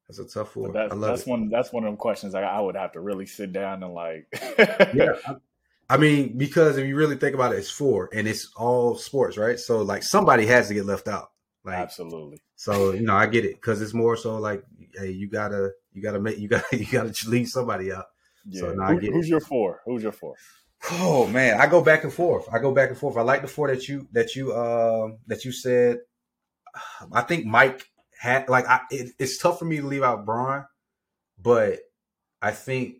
That's 0.07 0.19
a 0.19 0.25
tough 0.25 0.51
four. 0.51 0.71
That, 0.71 0.91
I 0.91 0.95
love 0.95 1.11
that's 1.11 1.21
it. 1.21 1.27
one 1.27 1.49
that's 1.49 1.71
one 1.71 1.83
of 1.83 1.87
them 1.87 1.97
questions 1.97 2.35
I, 2.35 2.41
I 2.41 2.59
would 2.59 2.75
have 2.75 2.93
to 2.93 2.99
really 2.99 3.25
sit 3.25 3.53
down 3.53 3.83
and 3.83 3.93
like 3.93 4.27
Yeah. 4.93 5.13
I, 5.27 5.35
I 5.89 5.97
mean, 5.97 6.37
because 6.37 6.77
if 6.77 6.87
you 6.87 6.95
really 6.95 7.17
think 7.17 7.35
about 7.35 7.53
it, 7.53 7.57
it's 7.57 7.69
four 7.69 8.09
and 8.13 8.27
it's 8.27 8.51
all 8.55 8.95
sports, 8.95 9.37
right? 9.37 9.59
So 9.59 9.81
like 9.81 10.01
somebody 10.01 10.45
has 10.47 10.69
to 10.69 10.73
get 10.73 10.85
left 10.85 11.07
out. 11.07 11.32
Like 11.65 11.77
absolutely. 11.77 12.39
So 12.55 12.91
you 12.91 13.03
know, 13.03 13.15
I 13.15 13.27
get 13.27 13.45
it 13.45 13.55
because 13.55 13.81
it's 13.81 13.93
more 13.93 14.17
so 14.17 14.37
like, 14.37 14.63
hey, 14.95 15.11
you 15.11 15.29
gotta, 15.29 15.71
you 15.93 16.01
gotta 16.01 16.19
make, 16.19 16.37
you 16.37 16.47
gotta, 16.47 16.77
you 16.77 16.85
gotta 16.85 17.13
leave 17.27 17.47
somebody 17.47 17.91
out. 17.91 18.05
Yeah. 18.45 18.59
So 18.61 18.75
Who, 18.75 18.99
who's 18.99 19.27
it. 19.27 19.29
your 19.29 19.39
four? 19.39 19.81
Who's 19.85 20.03
your 20.03 20.11
four? 20.11 20.35
Oh 20.91 21.27
man, 21.27 21.61
I 21.61 21.67
go 21.67 21.81
back 21.81 22.03
and 22.03 22.11
forth. 22.11 22.47
I 22.51 22.59
go 22.59 22.73
back 22.73 22.89
and 22.89 22.97
forth. 22.97 23.15
I 23.15 23.21
like 23.21 23.41
the 23.41 23.47
four 23.47 23.69
that 23.69 23.87
you 23.87 24.07
that 24.11 24.35
you 24.35 24.51
uh, 24.51 25.11
that 25.27 25.45
you 25.45 25.51
said. 25.51 25.99
I 27.11 27.21
think 27.21 27.45
Mike 27.45 27.85
had 28.19 28.49
like 28.49 28.67
I, 28.67 28.81
it, 28.89 29.13
it's 29.17 29.37
tough 29.37 29.59
for 29.59 29.65
me 29.65 29.77
to 29.77 29.87
leave 29.87 30.03
out 30.03 30.25
Bron, 30.25 30.65
but 31.41 31.79
I 32.41 32.51
think 32.51 32.97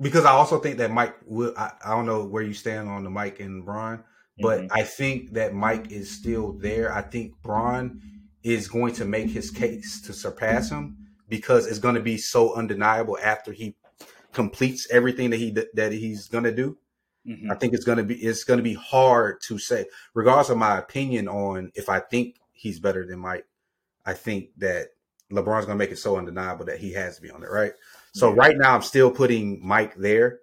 because 0.00 0.24
I 0.24 0.30
also 0.30 0.58
think 0.58 0.78
that 0.78 0.90
Mike 0.90 1.14
will. 1.26 1.52
I, 1.56 1.72
I 1.84 1.90
don't 1.90 2.06
know 2.06 2.24
where 2.24 2.42
you 2.42 2.54
stand 2.54 2.88
on 2.88 3.04
the 3.04 3.10
Mike 3.10 3.40
and 3.40 3.66
Bron, 3.66 4.02
but 4.42 4.60
mm-hmm. 4.60 4.72
I 4.72 4.82
think 4.82 5.32
that 5.32 5.54
Mike 5.54 5.90
is 5.90 6.10
still 6.10 6.52
there. 6.52 6.92
I 6.92 7.02
think 7.02 7.34
Bron 7.42 8.00
is 8.42 8.68
going 8.68 8.94
to 8.94 9.04
make 9.04 9.30
his 9.30 9.50
case 9.50 10.00
to 10.02 10.12
surpass 10.12 10.70
him 10.70 10.96
because 11.28 11.66
it's 11.66 11.78
going 11.78 11.94
to 11.94 12.02
be 12.02 12.18
so 12.18 12.54
undeniable 12.54 13.16
after 13.22 13.52
he 13.52 13.76
completes 14.32 14.88
everything 14.90 15.30
that 15.30 15.38
he 15.38 15.56
that 15.74 15.92
he's 15.92 16.28
going 16.28 16.44
to 16.44 16.54
do. 16.54 16.76
Mm-hmm. 17.26 17.52
I 17.52 17.54
think 17.54 17.72
it's 17.72 17.84
going 17.84 17.98
to 17.98 18.04
be 18.04 18.16
it's 18.16 18.44
going 18.44 18.58
to 18.58 18.64
be 18.64 18.74
hard 18.74 19.40
to 19.42 19.58
say, 19.58 19.86
regardless 20.14 20.50
of 20.50 20.58
my 20.58 20.78
opinion 20.78 21.28
on 21.28 21.70
if 21.74 21.88
I 21.88 22.00
think 22.00 22.36
he's 22.52 22.80
better 22.80 23.06
than 23.06 23.20
Mike. 23.20 23.46
I 24.04 24.14
think 24.14 24.48
that 24.58 24.88
LeBron's 25.30 25.66
going 25.66 25.78
to 25.78 25.84
make 25.84 25.92
it 25.92 25.98
so 25.98 26.16
undeniable 26.16 26.64
that 26.66 26.78
he 26.78 26.92
has 26.94 27.16
to 27.16 27.22
be 27.22 27.30
on 27.30 27.42
it, 27.42 27.50
right? 27.50 27.72
So 28.12 28.30
yeah. 28.30 28.34
right 28.36 28.56
now, 28.58 28.74
I'm 28.74 28.82
still 28.82 29.10
putting 29.10 29.64
Mike 29.64 29.94
there. 29.96 30.40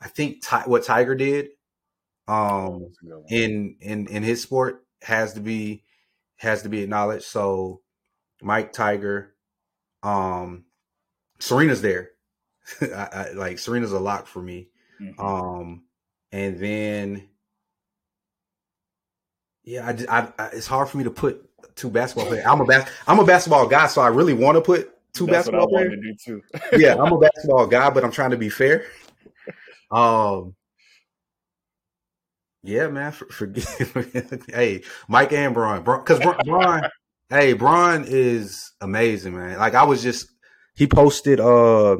I 0.00 0.08
think 0.08 0.44
Ty, 0.44 0.64
what 0.66 0.84
Tiger 0.84 1.14
did 1.14 1.50
um, 2.28 2.92
in 3.28 3.76
in 3.80 4.06
in 4.08 4.22
his 4.22 4.42
sport 4.42 4.84
has 5.02 5.34
to 5.34 5.40
be 5.40 5.84
has 6.36 6.62
to 6.62 6.68
be 6.68 6.82
acknowledged. 6.82 7.24
So 7.24 7.80
Mike 8.42 8.72
Tiger, 8.72 9.34
um, 10.02 10.64
Serena's 11.38 11.82
there. 11.82 12.10
I, 12.80 12.84
I, 13.12 13.30
like 13.32 13.58
Serena's 13.58 13.92
a 13.92 14.00
lock 14.00 14.26
for 14.26 14.42
me. 14.42 14.68
Mm-hmm. 15.00 15.20
Um, 15.20 15.84
and 16.32 16.58
then 16.58 17.28
yeah, 19.64 19.94
I, 20.08 20.28
I, 20.38 20.46
it's 20.52 20.66
hard 20.66 20.88
for 20.88 20.96
me 20.96 21.04
to 21.04 21.10
put 21.10 21.48
two 21.74 21.90
basketball 21.90 22.26
players. 22.26 22.46
I'm 22.46 22.60
a 22.60 22.64
bas- 22.64 22.88
I'm 23.06 23.18
a 23.18 23.24
basketball 23.24 23.66
guy, 23.66 23.86
so 23.88 24.00
I 24.00 24.08
really 24.08 24.32
want 24.32 24.56
to 24.56 24.60
put 24.60 24.92
two 25.12 25.26
That's 25.26 25.48
basketball 25.48 25.68
players. 25.68 25.90
to 25.90 26.00
do 26.00 26.14
too. 26.14 26.42
yeah, 26.78 26.94
I'm 26.94 27.12
a 27.12 27.18
basketball 27.20 27.66
guy, 27.66 27.90
but 27.90 28.04
I'm 28.04 28.12
trying 28.12 28.30
to 28.30 28.36
be 28.36 28.48
fair. 28.48 28.86
Um, 29.90 30.54
yeah, 32.66 32.88
man. 32.88 33.12
For, 33.12 33.26
forgive. 33.26 34.44
hey, 34.48 34.82
Mike 35.08 35.32
and 35.32 35.54
Bron, 35.54 35.82
because 35.82 36.20
Bron, 36.20 36.38
Bron, 36.44 36.82
hey, 37.30 37.52
Bron 37.52 38.04
is 38.06 38.72
amazing, 38.80 39.36
man. 39.36 39.58
Like 39.58 39.74
I 39.74 39.84
was 39.84 40.02
just, 40.02 40.28
he 40.74 40.86
posted, 40.86 41.40
uh, 41.40 41.96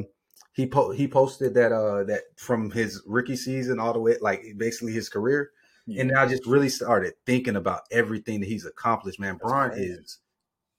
he 0.56 0.66
po- 0.66 0.90
he 0.90 1.06
posted 1.06 1.52
that 1.54 1.70
uh 1.70 2.02
that 2.04 2.22
from 2.36 2.70
his 2.70 3.02
rookie 3.06 3.36
season 3.36 3.78
all 3.78 3.92
the 3.92 4.00
way 4.00 4.16
like 4.22 4.42
basically 4.56 4.92
his 4.92 5.10
career, 5.10 5.50
yeah. 5.86 6.00
and 6.00 6.16
I 6.16 6.26
just 6.26 6.46
really 6.46 6.70
started 6.70 7.12
thinking 7.26 7.56
about 7.56 7.82
everything 7.90 8.40
that 8.40 8.48
he's 8.48 8.64
accomplished. 8.64 9.20
Man, 9.20 9.36
Bron 9.36 9.72
is 9.74 10.18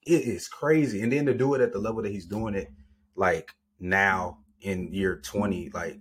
it 0.04 0.24
is 0.24 0.48
crazy, 0.48 1.02
and 1.02 1.12
then 1.12 1.28
to 1.28 1.34
do 1.36 1.54
it 1.54 1.62
at 1.62 1.74
the 1.74 1.80
level 1.80 2.02
that 2.02 2.12
he's 2.12 2.26
doing 2.26 2.56
it, 2.56 2.72
like 3.16 3.52
now 3.80 4.40
in 4.62 4.92
year 4.92 5.22
twenty, 5.24 5.70
like 5.70 6.00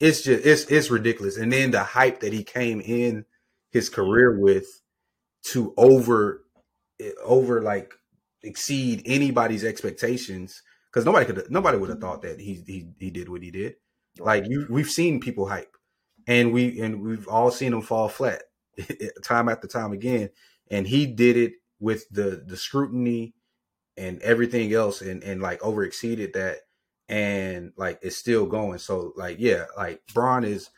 it's 0.00 0.22
just 0.22 0.46
it's 0.46 0.64
it's 0.64 0.90
ridiculous. 0.90 1.36
And 1.36 1.52
then 1.52 1.70
the 1.70 1.82
hype 1.82 2.20
that 2.20 2.32
he 2.32 2.44
came 2.44 2.80
in 2.80 3.24
his 3.70 3.88
career 3.88 4.38
with 4.38 4.66
to 5.44 5.74
over 5.76 6.44
over 7.24 7.62
like 7.62 7.94
exceed 8.42 9.02
anybody's 9.06 9.64
expectations 9.64 10.62
because 10.90 11.04
nobody 11.04 11.26
could 11.26 11.50
nobody 11.50 11.78
would 11.78 11.90
have 11.90 12.00
thought 12.00 12.22
that 12.22 12.40
he 12.40 12.62
he 12.66 12.88
he 12.98 13.10
did 13.10 13.28
what 13.28 13.42
he 13.42 13.50
did. 13.50 13.74
Like 14.18 14.44
you, 14.48 14.66
we've 14.68 14.90
seen 14.90 15.20
people 15.20 15.48
hype, 15.48 15.76
and 16.26 16.52
we 16.52 16.80
and 16.80 17.02
we've 17.02 17.28
all 17.28 17.50
seen 17.50 17.72
him 17.72 17.82
fall 17.82 18.08
flat 18.08 18.42
time 19.22 19.48
after 19.48 19.68
time 19.68 19.92
again. 19.92 20.30
And 20.70 20.86
he 20.86 21.06
did 21.06 21.36
it 21.36 21.52
with 21.80 22.08
the 22.10 22.42
the 22.46 22.56
scrutiny 22.56 23.34
and 23.96 24.20
everything 24.22 24.72
else, 24.72 25.00
and 25.00 25.22
and 25.22 25.40
like 25.40 25.62
over 25.62 25.82
exceeded 25.84 26.32
that, 26.34 26.58
and 27.08 27.72
like 27.76 27.98
it's 28.02 28.16
still 28.16 28.46
going. 28.46 28.78
So 28.78 29.12
like 29.16 29.38
yeah, 29.38 29.64
like 29.76 30.02
Bron 30.12 30.44
is 30.44 30.70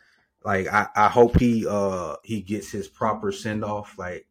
like 0.44 0.66
I 0.68 0.88
I 0.94 1.08
hope 1.08 1.38
he 1.38 1.66
uh 1.68 2.16
he 2.24 2.40
gets 2.40 2.70
his 2.70 2.88
proper 2.88 3.32
send 3.32 3.64
off. 3.64 3.98
Like 3.98 4.26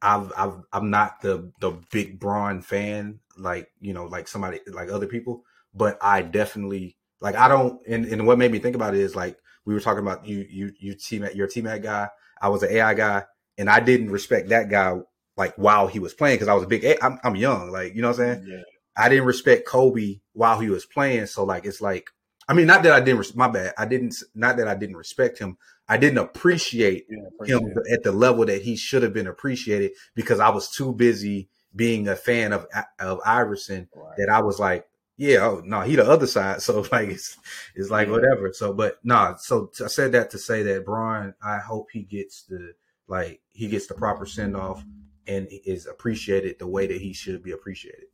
I've 0.00 0.32
I've 0.36 0.54
I'm 0.72 0.90
not 0.90 1.20
the 1.20 1.52
the 1.60 1.78
big 1.90 2.18
Bron 2.18 2.60
fan 2.62 3.20
like 3.38 3.70
you 3.80 3.94
know 3.94 4.06
like 4.06 4.28
somebody 4.28 4.60
like 4.66 4.90
other 4.90 5.06
people, 5.06 5.44
but 5.74 5.98
I 6.00 6.22
definitely 6.22 6.96
like 7.20 7.36
I 7.36 7.48
don't 7.48 7.80
and, 7.86 8.04
and 8.06 8.26
what 8.26 8.38
made 8.38 8.52
me 8.52 8.58
think 8.58 8.76
about 8.76 8.94
it 8.94 9.00
is 9.00 9.14
like 9.14 9.38
we 9.64 9.74
were 9.74 9.80
talking 9.80 10.02
about 10.02 10.26
you 10.26 10.46
you 10.50 10.72
you 10.78 10.94
team 10.94 11.26
you're 11.34 11.46
a 11.46 11.50
team 11.50 11.64
guy. 11.64 12.08
I 12.40 12.48
was 12.48 12.64
an 12.64 12.72
AI 12.72 12.94
guy, 12.94 13.24
and 13.56 13.70
I 13.70 13.78
didn't 13.78 14.10
respect 14.10 14.48
that 14.48 14.68
guy 14.68 14.98
like 15.36 15.54
while 15.54 15.86
he 15.86 16.00
was 16.00 16.12
playing 16.12 16.36
because 16.36 16.48
I 16.48 16.54
was 16.54 16.64
a 16.64 16.66
big. 16.66 16.84
I'm, 17.00 17.18
I'm 17.22 17.36
young, 17.36 17.70
like 17.70 17.94
you 17.94 18.02
know 18.02 18.08
what 18.08 18.18
I'm 18.18 18.40
saying. 18.40 18.46
Yeah. 18.48 18.62
I 18.96 19.08
didn't 19.08 19.26
respect 19.26 19.66
Kobe 19.66 20.20
while 20.32 20.60
he 20.60 20.68
was 20.68 20.86
playing, 20.86 21.26
so 21.26 21.44
like 21.44 21.64
it's 21.64 21.80
like 21.80 22.06
I 22.48 22.54
mean, 22.54 22.66
not 22.66 22.82
that 22.82 22.92
I 22.92 23.00
didn't. 23.00 23.34
My 23.36 23.48
bad. 23.48 23.72
I 23.78 23.86
didn't. 23.86 24.14
Not 24.34 24.56
that 24.56 24.68
I 24.68 24.74
didn't 24.74 24.96
respect 24.96 25.38
him. 25.38 25.56
I 25.88 25.96
didn't 25.96 26.18
appreciate, 26.18 27.06
yeah, 27.08 27.18
appreciate 27.34 27.60
him 27.60 27.68
it. 27.68 27.92
at 27.92 28.02
the 28.02 28.12
level 28.12 28.44
that 28.46 28.62
he 28.62 28.76
should 28.76 29.02
have 29.02 29.12
been 29.12 29.26
appreciated 29.26 29.92
because 30.14 30.40
I 30.40 30.48
was 30.48 30.70
too 30.70 30.92
busy 30.92 31.48
being 31.74 32.08
a 32.08 32.16
fan 32.16 32.52
of 32.52 32.66
of 32.98 33.20
Iverson 33.24 33.88
right. 33.94 34.14
that 34.18 34.28
I 34.28 34.42
was 34.42 34.58
like, 34.58 34.86
yeah, 35.16 35.38
oh 35.44 35.62
no, 35.64 35.80
he 35.82 35.96
the 35.96 36.08
other 36.08 36.26
side. 36.26 36.56
So 36.62 36.84
like 36.92 37.08
it's 37.08 37.38
it's 37.74 37.90
like 37.90 38.08
yeah. 38.08 38.12
whatever. 38.12 38.52
So 38.52 38.72
but 38.72 38.98
nah, 39.04 39.36
so 39.36 39.70
I 39.82 39.88
said 39.88 40.12
that 40.12 40.30
to 40.30 40.38
say 40.38 40.62
that 40.62 40.84
Bron, 40.84 41.34
I 41.42 41.58
hope 41.58 41.88
he 41.92 42.02
gets 42.02 42.42
the 42.44 42.72
like 43.06 43.40
he 43.52 43.68
gets 43.68 43.86
the 43.86 43.94
proper 43.94 44.26
send 44.26 44.56
off 44.56 44.84
and 45.26 45.46
is 45.50 45.86
appreciated 45.86 46.58
the 46.58 46.66
way 46.66 46.86
that 46.86 47.00
he 47.00 47.12
should 47.12 47.42
be 47.42 47.52
appreciated. 47.52 48.06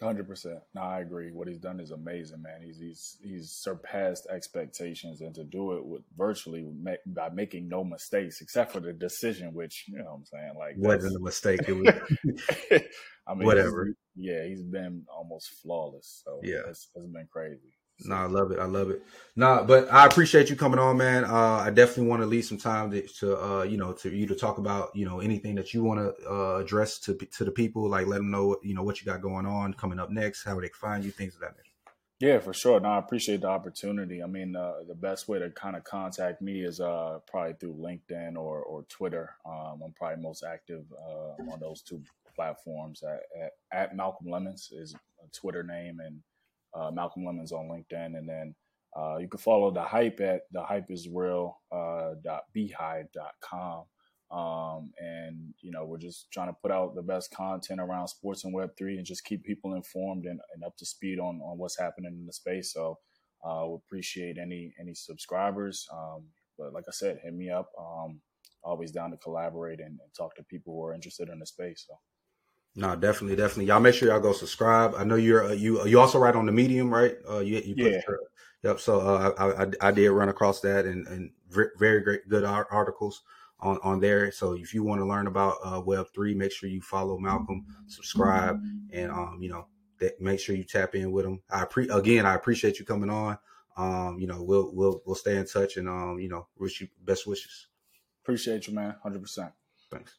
Hundred 0.00 0.28
percent. 0.28 0.60
No, 0.74 0.82
I 0.82 1.00
agree. 1.00 1.32
What 1.32 1.48
he's 1.48 1.58
done 1.58 1.80
is 1.80 1.90
amazing, 1.90 2.42
man. 2.42 2.62
He's 2.62 2.78
he's 2.78 3.16
he's 3.20 3.50
surpassed 3.50 4.28
expectations, 4.30 5.20
and 5.20 5.34
to 5.34 5.42
do 5.42 5.72
it 5.72 5.84
with 5.84 6.02
virtually 6.16 6.66
by 7.06 7.30
making 7.30 7.68
no 7.68 7.82
mistakes 7.82 8.40
except 8.40 8.72
for 8.72 8.78
the 8.78 8.92
decision, 8.92 9.52
which 9.54 9.86
you 9.88 9.98
know 9.98 10.04
what 10.04 10.14
I'm 10.14 10.24
saying, 10.24 10.52
like 10.56 10.74
wasn't 10.76 11.16
a 11.16 11.20
mistake. 11.20 11.60
It 11.66 11.72
was, 11.72 11.88
I 13.26 13.34
mean, 13.34 13.46
whatever. 13.46 13.86
He's, 13.86 14.28
yeah, 14.30 14.44
he's 14.46 14.62
been 14.62 15.04
almost 15.12 15.50
flawless. 15.62 16.22
So 16.24 16.40
yeah, 16.44 16.60
it's, 16.68 16.88
it's 16.94 17.06
been 17.06 17.28
crazy. 17.32 17.74
No, 18.04 18.14
I 18.14 18.26
love 18.26 18.52
it. 18.52 18.60
I 18.60 18.64
love 18.64 18.90
it. 18.90 19.02
Nah, 19.34 19.64
but 19.64 19.92
I 19.92 20.06
appreciate 20.06 20.50
you 20.50 20.56
coming 20.56 20.78
on, 20.78 20.96
man. 20.96 21.24
Uh, 21.24 21.62
I 21.64 21.70
definitely 21.70 22.06
want 22.06 22.22
to 22.22 22.26
leave 22.26 22.44
some 22.44 22.58
time 22.58 22.90
to, 22.92 23.02
to 23.02 23.44
uh, 23.44 23.62
you 23.62 23.76
know, 23.76 23.92
to 23.92 24.10
you 24.10 24.26
to 24.26 24.36
talk 24.36 24.58
about, 24.58 24.94
you 24.94 25.04
know, 25.04 25.20
anything 25.20 25.56
that 25.56 25.74
you 25.74 25.82
want 25.82 26.00
to 26.00 26.30
uh, 26.30 26.58
address 26.58 26.98
to 27.00 27.14
to 27.14 27.44
the 27.44 27.50
people. 27.50 27.88
Like, 27.88 28.06
let 28.06 28.18
them 28.18 28.30
know, 28.30 28.56
you 28.62 28.74
know, 28.74 28.82
what 28.82 29.00
you 29.00 29.06
got 29.06 29.20
going 29.20 29.46
on 29.46 29.74
coming 29.74 29.98
up 29.98 30.10
next, 30.10 30.44
how 30.44 30.60
they 30.60 30.68
find 30.68 31.04
you, 31.04 31.10
things 31.10 31.34
of 31.34 31.40
that 31.40 31.56
nature. 31.56 31.64
Yeah, 32.20 32.40
for 32.40 32.52
sure. 32.52 32.80
No, 32.80 32.88
I 32.88 32.98
appreciate 32.98 33.42
the 33.42 33.48
opportunity. 33.48 34.22
I 34.22 34.26
mean, 34.26 34.56
uh, 34.56 34.74
the 34.88 34.94
best 34.94 35.28
way 35.28 35.38
to 35.38 35.50
kind 35.50 35.76
of 35.76 35.84
contact 35.84 36.42
me 36.42 36.62
is 36.64 36.80
uh, 36.80 37.20
probably 37.28 37.54
through 37.54 37.74
LinkedIn 37.74 38.34
or, 38.36 38.60
or 38.60 38.82
Twitter. 38.88 39.36
Um, 39.46 39.82
I'm 39.84 39.92
probably 39.92 40.22
most 40.22 40.42
active 40.42 40.84
uh, 41.00 41.52
on 41.52 41.60
those 41.60 41.80
two 41.80 42.02
platforms. 42.34 43.04
At, 43.04 43.20
at, 43.40 43.52
at 43.70 43.96
Malcolm 43.96 44.28
Lemons 44.28 44.70
is 44.72 44.94
a 44.94 45.28
Twitter 45.32 45.62
name, 45.62 46.00
and 46.04 46.20
uh, 46.74 46.90
Malcolm 46.90 47.24
Lemons 47.24 47.52
on 47.52 47.68
LinkedIn, 47.68 48.16
and 48.16 48.28
then 48.28 48.54
uh, 48.96 49.16
you 49.18 49.28
can 49.28 49.38
follow 49.38 49.70
the 49.70 49.82
hype 49.82 50.20
at 50.20 50.42
the 50.52 50.62
hype 50.62 50.90
is 50.90 51.08
real 51.08 51.60
uh. 51.72 52.14
Um, 54.30 54.90
and 54.98 55.54
you 55.62 55.70
know, 55.70 55.84
we're 55.86 55.98
just 55.98 56.30
trying 56.30 56.48
to 56.48 56.56
put 56.60 56.70
out 56.70 56.94
the 56.94 57.02
best 57.02 57.30
content 57.30 57.80
around 57.80 58.08
sports 58.08 58.44
and 58.44 58.52
web 58.52 58.70
three 58.76 58.98
and 58.98 59.06
just 59.06 59.24
keep 59.24 59.42
people 59.42 59.74
informed 59.74 60.26
and, 60.26 60.38
and 60.54 60.64
up 60.64 60.76
to 60.78 60.86
speed 60.86 61.18
on, 61.18 61.40
on 61.40 61.56
what's 61.56 61.78
happening 61.78 62.12
in 62.12 62.26
the 62.26 62.32
space. 62.32 62.72
So, 62.72 62.98
uh, 63.42 63.64
we 63.66 63.76
appreciate 63.76 64.36
any, 64.36 64.74
any 64.78 64.94
subscribers. 64.94 65.86
Um, 65.92 66.24
but 66.58 66.74
like 66.74 66.84
I 66.88 66.92
said, 66.92 67.20
hit 67.22 67.32
me 67.32 67.50
up. 67.50 67.70
Um, 67.78 68.20
always 68.62 68.90
down 68.90 69.12
to 69.12 69.16
collaborate 69.16 69.78
and, 69.80 69.98
and 70.02 70.14
talk 70.16 70.34
to 70.36 70.42
people 70.42 70.74
who 70.74 70.84
are 70.84 70.94
interested 70.94 71.28
in 71.30 71.38
the 71.38 71.46
space. 71.46 71.86
So. 71.88 71.94
No, 72.78 72.94
definitely, 72.94 73.34
definitely. 73.34 73.64
Y'all 73.64 73.80
make 73.80 73.92
sure 73.92 74.08
y'all 74.08 74.20
go 74.20 74.32
subscribe. 74.32 74.94
I 74.96 75.02
know 75.02 75.16
you're 75.16 75.46
uh, 75.46 75.52
you 75.52 75.84
you 75.84 75.98
also 75.98 76.16
write 76.20 76.36
on 76.36 76.46
the 76.46 76.52
Medium, 76.52 76.94
right? 76.94 77.16
Uh, 77.28 77.40
you 77.40 77.58
you 77.58 77.74
yeah. 77.76 78.00
Your, 78.06 78.20
yep. 78.62 78.78
So 78.78 79.00
uh, 79.00 79.34
I, 79.36 79.64
I, 79.64 79.88
I 79.88 79.90
did 79.90 80.08
run 80.10 80.28
across 80.28 80.60
that 80.60 80.84
and 80.86 81.04
and 81.08 81.32
very 81.50 82.02
great 82.02 82.28
good 82.28 82.44
articles 82.44 83.22
on 83.58 83.80
on 83.82 83.98
there. 83.98 84.30
So 84.30 84.52
if 84.52 84.72
you 84.74 84.84
want 84.84 85.00
to 85.00 85.04
learn 85.06 85.26
about 85.26 85.56
uh, 85.64 85.80
Web 85.84 86.06
three, 86.14 86.36
make 86.36 86.52
sure 86.52 86.68
you 86.68 86.80
follow 86.80 87.18
Malcolm, 87.18 87.66
subscribe, 87.88 88.62
and 88.92 89.10
um 89.10 89.38
you 89.40 89.48
know 89.48 89.66
that 89.98 90.20
make 90.20 90.38
sure 90.38 90.54
you 90.54 90.62
tap 90.62 90.94
in 90.94 91.10
with 91.10 91.26
him. 91.26 91.42
I 91.50 91.64
pre 91.64 91.88
again 91.88 92.26
I 92.26 92.36
appreciate 92.36 92.78
you 92.78 92.84
coming 92.84 93.10
on. 93.10 93.38
Um 93.76 94.20
you 94.20 94.28
know 94.28 94.40
we'll 94.40 94.70
we'll 94.72 95.02
we'll 95.04 95.16
stay 95.16 95.36
in 95.36 95.46
touch 95.46 95.78
and 95.78 95.88
um 95.88 96.20
you 96.20 96.28
know 96.28 96.46
wish 96.56 96.80
you 96.80 96.86
best 97.02 97.26
wishes. 97.26 97.66
Appreciate 98.22 98.68
you, 98.68 98.74
man. 98.74 98.94
Hundred 99.02 99.22
percent. 99.22 99.50
Thanks. 99.90 100.14